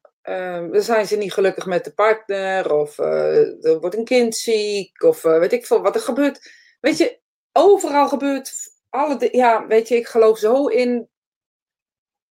dan 0.71 0.81
zijn 0.81 1.07
ze 1.07 1.17
niet 1.17 1.33
gelukkig 1.33 1.65
met 1.65 1.83
de 1.83 1.93
partner, 1.93 2.73
of 2.73 2.97
er 2.97 3.79
wordt 3.79 3.95
een 3.95 4.05
kind 4.05 4.35
ziek, 4.35 5.03
of 5.03 5.21
weet 5.21 5.51
ik 5.51 5.65
veel 5.65 5.81
wat 5.81 5.95
er 5.95 6.01
gebeurt. 6.01 6.51
Weet 6.79 6.97
je, 6.97 7.19
overal 7.51 8.07
gebeurt 8.07 8.53
alle. 8.89 9.29
Ja, 9.31 9.67
weet 9.67 9.87
je, 9.87 9.95
ik 9.95 10.07
geloof 10.07 10.37
zo 10.37 10.67
in 10.67 11.09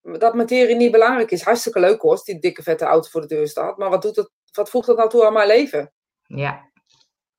dat 0.03 0.35
materie 0.35 0.77
niet 0.77 0.91
belangrijk 0.91 1.31
is. 1.31 1.43
Hartstikke 1.43 1.81
leuk 1.81 2.01
hoor, 2.01 2.21
die 2.25 2.39
dikke 2.39 2.63
vette 2.63 2.85
auto 2.85 3.09
voor 3.09 3.21
de 3.21 3.27
deur 3.27 3.49
staat. 3.49 3.77
Maar 3.77 3.91
wat, 3.91 4.03
doet 4.03 4.17
het, 4.17 4.31
wat 4.53 4.71
voegt 4.71 4.87
dat 4.87 4.97
nou 4.97 5.09
toe 5.09 5.27
aan 5.27 5.33
mijn 5.33 5.47
leven? 5.47 5.93
Ja, 6.23 6.71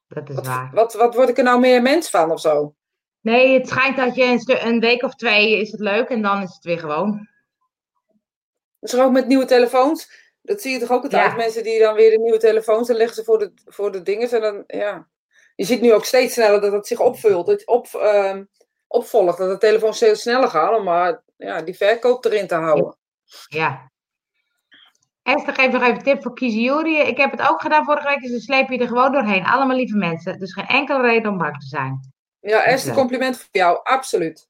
dat 0.08 0.30
is 0.30 0.36
wat, 0.36 0.46
waar. 0.46 0.72
Wat, 0.74 0.94
wat 0.94 1.16
word 1.16 1.30
ik 1.30 1.38
er 1.38 1.44
nou 1.44 1.60
meer 1.60 1.82
mens 1.82 2.10
van 2.10 2.32
of 2.32 2.40
zo? 2.40 2.76
Nee, 3.22 3.60
het 3.60 3.68
schijnt 3.68 3.98
dat 3.98 4.16
je 4.16 4.24
een, 4.24 4.68
een 4.68 4.80
week 4.80 5.04
of 5.04 5.16
twee 5.16 5.60
is 5.60 5.72
het 5.72 5.80
leuk 5.80 6.10
en 6.10 6.22
dan 6.22 6.42
is 6.42 6.54
het 6.54 6.64
weer 6.64 6.80
gewoon. 6.80 7.30
Dus 8.80 8.96
ook 8.96 9.12
met 9.12 9.28
nieuwe 9.28 9.46
telefoons. 9.46 10.21
Dat 10.42 10.62
zie 10.62 10.72
je 10.72 10.80
toch 10.80 10.92
ook 10.92 11.04
altijd. 11.04 11.32
Ja. 11.32 11.36
Mensen 11.36 11.64
die 11.64 11.80
dan 11.80 11.96
weer 11.96 12.10
de 12.10 12.20
nieuwe 12.20 12.40
telefoons, 12.40 12.88
dan 12.88 12.98
leggen 12.98 13.16
ze 13.16 13.24
voor 13.24 13.40
de, 13.40 13.52
voor 13.66 13.92
de 13.92 14.02
dingen. 14.02 14.32
En 14.32 14.42
dan, 14.42 14.64
ja. 14.68 15.08
Je 15.56 15.66
ziet 15.66 15.82
nu 15.82 15.94
ook 15.94 16.06
steeds 16.06 16.34
sneller 16.34 16.62
dat 16.62 16.72
het 16.72 16.88
zich 16.88 17.00
opvult. 17.00 17.48
Het 17.48 17.68
op, 17.68 17.88
uh, 17.96 18.38
opvolgt. 18.88 19.38
Dat 19.38 19.50
de 19.50 19.58
telefoons 19.58 19.96
steeds 19.96 20.22
sneller 20.22 20.50
gaan. 20.50 20.76
Om 20.76 20.84
maar 20.84 21.24
ja, 21.38 21.62
die 21.62 21.76
verkoop 21.76 22.26
erin 22.26 22.48
te 22.48 22.56
houden. 22.56 22.98
Ja. 23.48 23.92
Esther 25.24 25.54
geeft 25.54 25.72
nog 25.72 25.82
even 25.82 25.96
een 25.96 26.04
tip 26.04 26.22
voor 26.22 26.34
Kiziori. 26.34 26.98
Ik 26.98 27.18
heb 27.18 27.32
het 27.32 27.50
ook 27.50 27.62
gedaan 27.62 27.86
vorige 27.86 28.08
week. 28.08 28.22
Dus 28.22 28.32
dan 28.32 28.40
sleep 28.40 28.70
je 28.70 28.78
er 28.78 28.88
gewoon 28.88 29.12
doorheen. 29.12 29.46
Allemaal 29.46 29.76
lieve 29.76 29.98
mensen. 29.98 30.40
Dus 30.40 30.54
geen 30.54 30.68
enkele 30.68 31.02
reden 31.02 31.32
om 31.32 31.38
bang 31.38 31.60
te 31.60 31.68
zijn. 31.68 32.14
Ja, 32.40 32.64
Esther, 32.64 32.94
compliment 32.94 33.38
voor 33.38 33.50
jou. 33.52 33.80
Absoluut. 33.84 34.50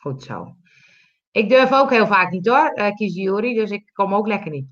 Goed 0.00 0.22
zo. 0.22 0.56
Ik 1.30 1.48
durf 1.48 1.72
ook 1.72 1.90
heel 1.90 2.06
vaak 2.06 2.30
niet 2.30 2.46
hoor, 2.46 2.72
uh, 2.74 2.94
Kiziori. 2.94 3.54
Dus 3.54 3.70
ik 3.70 3.90
kom 3.92 4.14
ook 4.14 4.26
lekker 4.26 4.50
niet. 4.50 4.66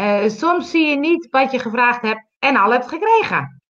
Uh, 0.00 0.28
soms 0.28 0.70
zie 0.70 0.86
je 0.86 0.96
niet 0.96 1.28
wat 1.30 1.50
je 1.50 1.58
gevraagd 1.58 2.02
hebt 2.02 2.26
en 2.38 2.56
al 2.56 2.70
hebt 2.70 2.88
gekregen. 2.88 3.62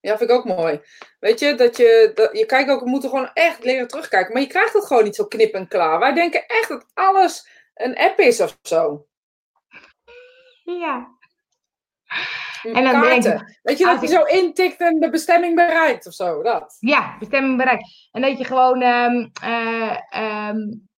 Ja, 0.00 0.18
vind 0.18 0.30
ik 0.30 0.36
ook 0.36 0.44
mooi. 0.44 0.80
Weet 1.18 1.40
je, 1.40 1.54
dat 1.54 1.76
je, 1.76 2.10
dat, 2.14 2.38
je 2.38 2.46
kijkt 2.46 2.70
ook, 2.70 2.80
we 2.80 2.88
moeten 2.88 3.08
gewoon 3.08 3.30
echt 3.32 3.64
leren 3.64 3.88
terugkijken. 3.88 4.32
Maar 4.32 4.42
je 4.42 4.48
krijgt 4.48 4.72
het 4.72 4.86
gewoon 4.86 5.04
niet 5.04 5.14
zo 5.14 5.24
knip 5.24 5.54
en 5.54 5.68
klaar. 5.68 5.98
Wij 5.98 6.12
denken 6.12 6.46
echt 6.46 6.68
dat 6.68 6.86
alles 6.94 7.48
een 7.74 7.96
app 7.96 8.18
is 8.18 8.40
of 8.40 8.58
zo. 8.62 9.06
Ja. 10.62 11.14
En 12.62 12.84
dan 12.84 13.00
denk 13.00 13.22
Weet 13.62 13.78
je, 13.78 13.84
dat 13.84 14.00
je 14.00 14.06
zo 14.06 14.22
intikt 14.22 14.80
en 14.80 15.00
de 15.00 15.10
bestemming 15.10 15.54
bereikt 15.54 16.06
of 16.06 16.12
zo, 16.12 16.42
dat. 16.42 16.76
Ja, 16.80 17.16
bestemming 17.18 17.56
bereikt. 17.56 18.08
En 18.12 18.22
dat 18.22 18.38
je 18.38 18.44
gewoon, 18.44 18.82
um, 18.82 19.30
uh, 19.44 19.96
um, 20.48 20.88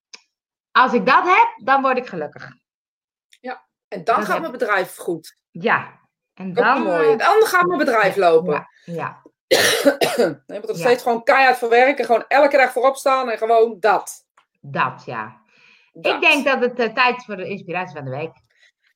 als 0.70 0.92
ik 0.92 1.06
dat 1.06 1.24
heb, 1.24 1.48
dan 1.64 1.82
word 1.82 1.98
ik 1.98 2.06
gelukkig. 2.06 2.50
En 3.88 4.04
dan 4.04 4.22
gaat 4.22 4.40
mijn 4.40 4.52
bedrijf 4.52 4.96
goed. 4.96 5.36
Ja, 5.50 5.98
en 6.34 6.52
dan, 6.52 6.82
mooi. 6.82 7.12
Eh, 7.12 7.18
dan 7.18 7.46
gaat 7.46 7.66
mijn 7.66 7.78
bedrijf 7.78 8.16
lopen. 8.16 8.68
Ja. 8.84 8.94
ja. 8.94 9.22
nee, 10.46 10.60
moet 10.60 10.78
steeds 10.78 11.02
gewoon 11.02 11.22
keihard 11.24 11.58
voor 11.58 11.68
werken. 11.68 12.04
Gewoon 12.04 12.24
elke 12.28 12.56
dag 12.56 12.72
voorop 12.72 12.96
staan 12.96 13.30
en 13.30 13.38
gewoon 13.38 13.76
dat. 13.80 14.26
Dat, 14.60 15.02
ja. 15.06 15.40
Ik 15.92 16.20
denk 16.20 16.44
dat 16.44 16.60
het 16.60 16.78
uh, 16.80 16.86
tijd 16.86 17.16
is 17.16 17.24
voor 17.24 17.36
de 17.36 17.48
inspiratie 17.48 17.96
van 17.96 18.04
de 18.04 18.10
week. 18.10 18.32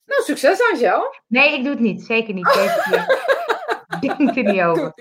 Nou, 0.05 0.23
succes 0.23 0.71
Angel. 0.73 1.15
Nee, 1.27 1.55
ik 1.55 1.63
doe 1.63 1.73
het 1.73 1.81
niet. 1.81 2.03
Zeker 2.03 2.35
niet. 2.35 2.47
Denk 4.01 4.37
er 4.37 4.43
niet 4.43 4.63
over. 4.63 4.93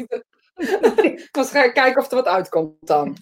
ga 1.52 1.72
kijken 1.72 2.02
of 2.02 2.10
er 2.10 2.16
wat 2.16 2.28
uitkomt 2.28 2.88
dan. 2.88 3.18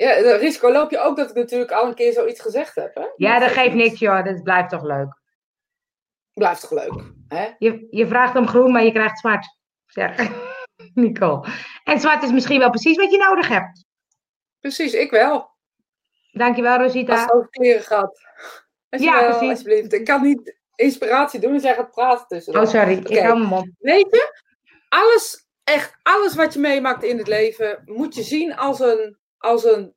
Ja, 0.00 0.08
het 0.08 0.40
risico 0.40 0.72
loop 0.72 0.90
je 0.90 0.98
ook 0.98 1.16
dat 1.16 1.30
ik 1.30 1.36
natuurlijk 1.36 1.70
al 1.70 1.86
een 1.86 1.94
keer 1.94 2.12
zoiets 2.12 2.40
gezegd 2.40 2.74
heb. 2.74 2.94
Hè? 2.94 3.06
Ja, 3.16 3.38
dat 3.38 3.50
geeft 3.50 3.74
niks, 3.74 3.98
joh. 3.98 4.24
Dat 4.24 4.42
blijft 4.42 4.70
toch 4.70 4.82
leuk. 4.82 5.20
Blijft 6.32 6.60
toch 6.60 6.70
leuk? 6.70 7.02
Hè? 7.28 7.48
Je, 7.58 7.86
je 7.90 8.06
vraagt 8.06 8.36
om 8.36 8.48
groen, 8.48 8.72
maar 8.72 8.84
je 8.84 8.92
krijgt 8.92 9.18
zwart. 9.18 9.56
Zeg, 9.86 10.30
Nicole. 10.94 11.46
En 11.84 12.00
zwart 12.00 12.22
is 12.22 12.32
misschien 12.32 12.58
wel 12.58 12.70
precies 12.70 12.96
wat 12.96 13.10
je 13.10 13.18
nodig 13.18 13.48
hebt. 13.48 13.84
Precies, 14.60 14.92
ik 14.92 15.10
wel. 15.10 15.50
Dankjewel, 16.32 16.78
Rosita. 16.78 17.12
Als 17.12 17.20
het 17.20 17.32
over 17.32 17.50
kleren 17.50 17.82
gaat. 17.82 18.20
Ja, 18.88 19.28
precies. 19.28 19.48
Alsjeblieft. 19.48 19.92
Ik 19.92 20.04
kan 20.04 20.22
niet 20.22 20.58
inspiratie 20.74 21.40
doen 21.40 21.52
als 21.52 21.62
jij 21.62 21.74
gaat 21.74 21.90
praten 21.90 22.26
tussen. 22.26 22.60
Oh, 22.60 22.66
sorry. 22.66 22.96
Ik 22.96 23.18
hou. 23.18 23.72
Weet 23.78 24.10
je, 24.10 24.42
alles, 24.88 25.48
echt 25.64 25.96
alles 26.02 26.34
wat 26.34 26.52
je 26.52 26.60
meemaakt 26.60 27.02
in 27.02 27.18
het 27.18 27.28
leven, 27.28 27.82
moet 27.84 28.14
je 28.14 28.22
zien 28.22 28.56
als 28.56 28.80
een, 28.80 29.18
als 29.40 29.64
een, 29.64 29.94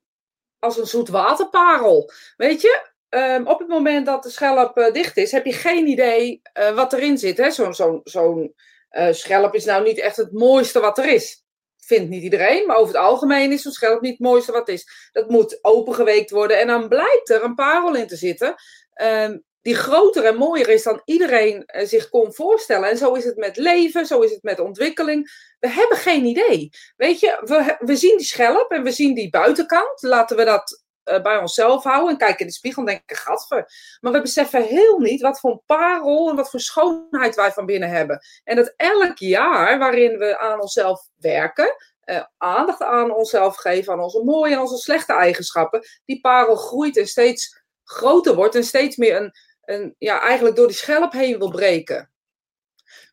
als 0.60 0.78
een 0.78 0.88
zoetwaterparel. 0.88 2.12
Weet 2.38 2.62
je, 2.62 2.92
um, 3.10 3.48
op 3.48 3.60
het 3.60 3.68
moment 3.68 4.06
dat 4.06 4.24
de 4.24 4.30
schelp 4.30 4.78
uh, 4.78 4.92
dicht 4.92 5.18
is, 5.18 5.32
heb 5.32 5.46
je 5.46 5.54
geen 5.54 5.88
idee 5.88 6.42
uh, 6.60 6.76
wat 6.76 6.94
erin 6.94 7.18
zit. 7.18 7.54
Zo'n 7.54 7.74
zo, 7.74 8.02
zo 8.04 8.54
uh, 8.92 9.08
schelp 9.12 9.56
is 9.56 9.66
nou 9.66 9.84
niet 9.84 10.00
echt 10.00 10.16
het 10.16 10.32
mooiste 10.32 10.80
wat 10.80 10.98
er 10.98 11.06
is. 11.14 11.44
Vindt 11.78 12.10
niet 12.10 12.24
iedereen, 12.24 12.66
maar 12.66 12.78
over 12.78 12.94
het 12.94 13.04
algemeen 13.04 13.52
is 13.52 13.62
zo'n 13.62 13.72
schelp 13.72 14.02
niet 14.02 14.12
het 14.12 14.28
mooiste 14.28 14.52
wat 14.52 14.68
is. 14.68 15.10
Dat 15.12 15.30
moet 15.30 15.60
opengeweekt 15.62 16.30
worden 16.30 16.60
en 16.60 16.68
dan 16.68 16.88
blijkt 16.88 17.30
er 17.30 17.44
een 17.44 17.56
parel 17.56 17.96
in 17.96 18.08
te 18.08 18.16
zitten. 18.16 18.56
Um, 19.02 19.44
die 19.64 19.76
groter 19.76 20.26
en 20.26 20.36
mooier 20.36 20.70
is 20.70 20.84
dan 20.84 21.02
iedereen 21.06 21.64
zich 21.68 22.10
kon 22.10 22.34
voorstellen. 22.34 22.90
En 22.90 22.98
zo 22.98 23.14
is 23.14 23.24
het 23.24 23.38
met 23.38 23.58
leven, 23.58 24.06
zo 24.06 24.20
is 24.20 24.32
het 24.32 24.44
met 24.44 24.60
ontwikkeling. 24.60 25.32
We 25.60 25.70
hebben 25.70 25.98
geen 25.98 26.26
idee. 26.26 26.70
Weet 26.96 27.20
je, 27.20 27.42
we, 27.42 27.76
we 27.80 27.96
zien 27.96 28.18
die 28.18 28.26
schelp 28.26 28.72
en 28.72 28.84
we 28.84 28.92
zien 28.92 29.14
die 29.14 29.30
buitenkant. 29.30 30.02
Laten 30.02 30.38
we 30.38 30.44
dat 30.44 30.84
uh, 31.06 31.22
bij 31.22 31.38
onszelf 31.38 31.84
houden 31.84 32.10
en 32.10 32.18
kijken 32.18 32.40
in 32.40 32.48
de 32.48 32.54
spiegel 32.54 32.82
en 32.82 32.88
denken, 32.88 33.16
gadver. 33.16 33.72
Maar 34.02 34.12
we 34.12 34.22
beseffen 34.22 34.64
heel 34.64 35.00
niet 35.00 35.22
wat 35.22 35.40
voor 35.40 35.52
een 35.52 35.62
parel 35.66 36.30
en 36.30 36.36
wat 36.36 36.50
voor 36.50 36.60
schoonheid 36.60 37.36
wij 37.36 37.52
van 37.52 37.66
binnen 37.66 37.90
hebben. 37.90 38.22
En 38.44 38.56
dat 38.56 38.74
elk 38.76 39.18
jaar 39.18 39.80
waarin 39.80 40.18
we 40.18 40.38
aan 40.38 40.62
onszelf 40.62 41.08
werken, 41.16 41.76
uh, 42.06 42.24
aandacht 42.38 42.82
aan 42.82 43.16
onszelf 43.16 43.56
geven, 43.56 43.94
aan 43.94 44.04
onze 44.04 44.24
mooie 44.24 44.54
en 44.54 44.60
onze 44.60 44.78
slechte 44.78 45.14
eigenschappen, 45.14 45.82
die 46.06 46.22
parel 46.22 46.56
groeit 46.56 46.98
en 46.98 47.08
steeds 47.08 47.62
groter 47.84 48.36
wordt 48.36 48.56
en 48.56 48.64
steeds 48.64 48.96
meer 48.96 49.16
een, 49.16 49.32
een 49.66 49.96
ja, 49.98 50.22
eigenlijk 50.22 50.56
door 50.56 50.68
die 50.68 50.76
schelp 50.76 51.12
heen 51.12 51.38
wil 51.38 51.50
breken. 51.50 52.12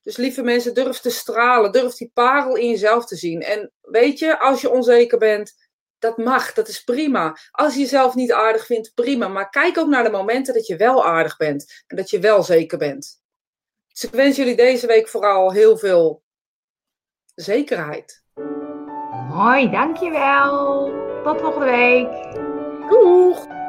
Dus 0.03 0.17
lieve 0.17 0.43
mensen, 0.43 0.75
durf 0.75 0.99
te 0.99 1.11
stralen, 1.11 1.73
durf 1.73 1.95
die 1.95 2.11
parel 2.15 2.57
in 2.57 2.69
jezelf 2.69 3.07
te 3.07 3.17
zien. 3.17 3.43
En 3.43 3.73
weet 3.81 4.19
je, 4.19 4.39
als 4.39 4.61
je 4.61 4.71
onzeker 4.71 5.19
bent, 5.19 5.69
dat 5.99 6.17
mag, 6.17 6.53
dat 6.53 6.69
is 6.69 6.85
prima. 6.85 7.37
Als 7.51 7.75
je 7.75 7.81
jezelf 7.81 8.15
niet 8.15 8.33
aardig 8.33 8.67
vindt, 8.67 8.95
prima. 8.95 9.29
Maar 9.29 9.51
kijk 9.51 9.79
ook 9.79 9.89
naar 9.89 10.05
de 10.05 10.11
momenten 10.11 10.55
dat 10.55 10.67
je 10.67 10.77
wel 10.77 11.07
aardig 11.07 11.37
bent 11.37 11.85
en 11.87 11.97
dat 11.97 12.11
je 12.11 12.19
wel 12.19 12.43
zeker 12.43 12.79
bent. 12.79 13.21
Dus 13.93 14.05
ik 14.05 14.11
wens 14.11 14.37
jullie 14.37 14.57
deze 14.57 14.87
week 14.87 15.09
vooral 15.09 15.53
heel 15.53 15.77
veel 15.77 16.23
zekerheid. 17.35 18.23
Mooi, 19.29 19.71
dankjewel. 19.71 20.93
Tot 21.25 21.41
volgende 21.41 21.71
week. 21.71 22.33
Doeg! 22.91 23.60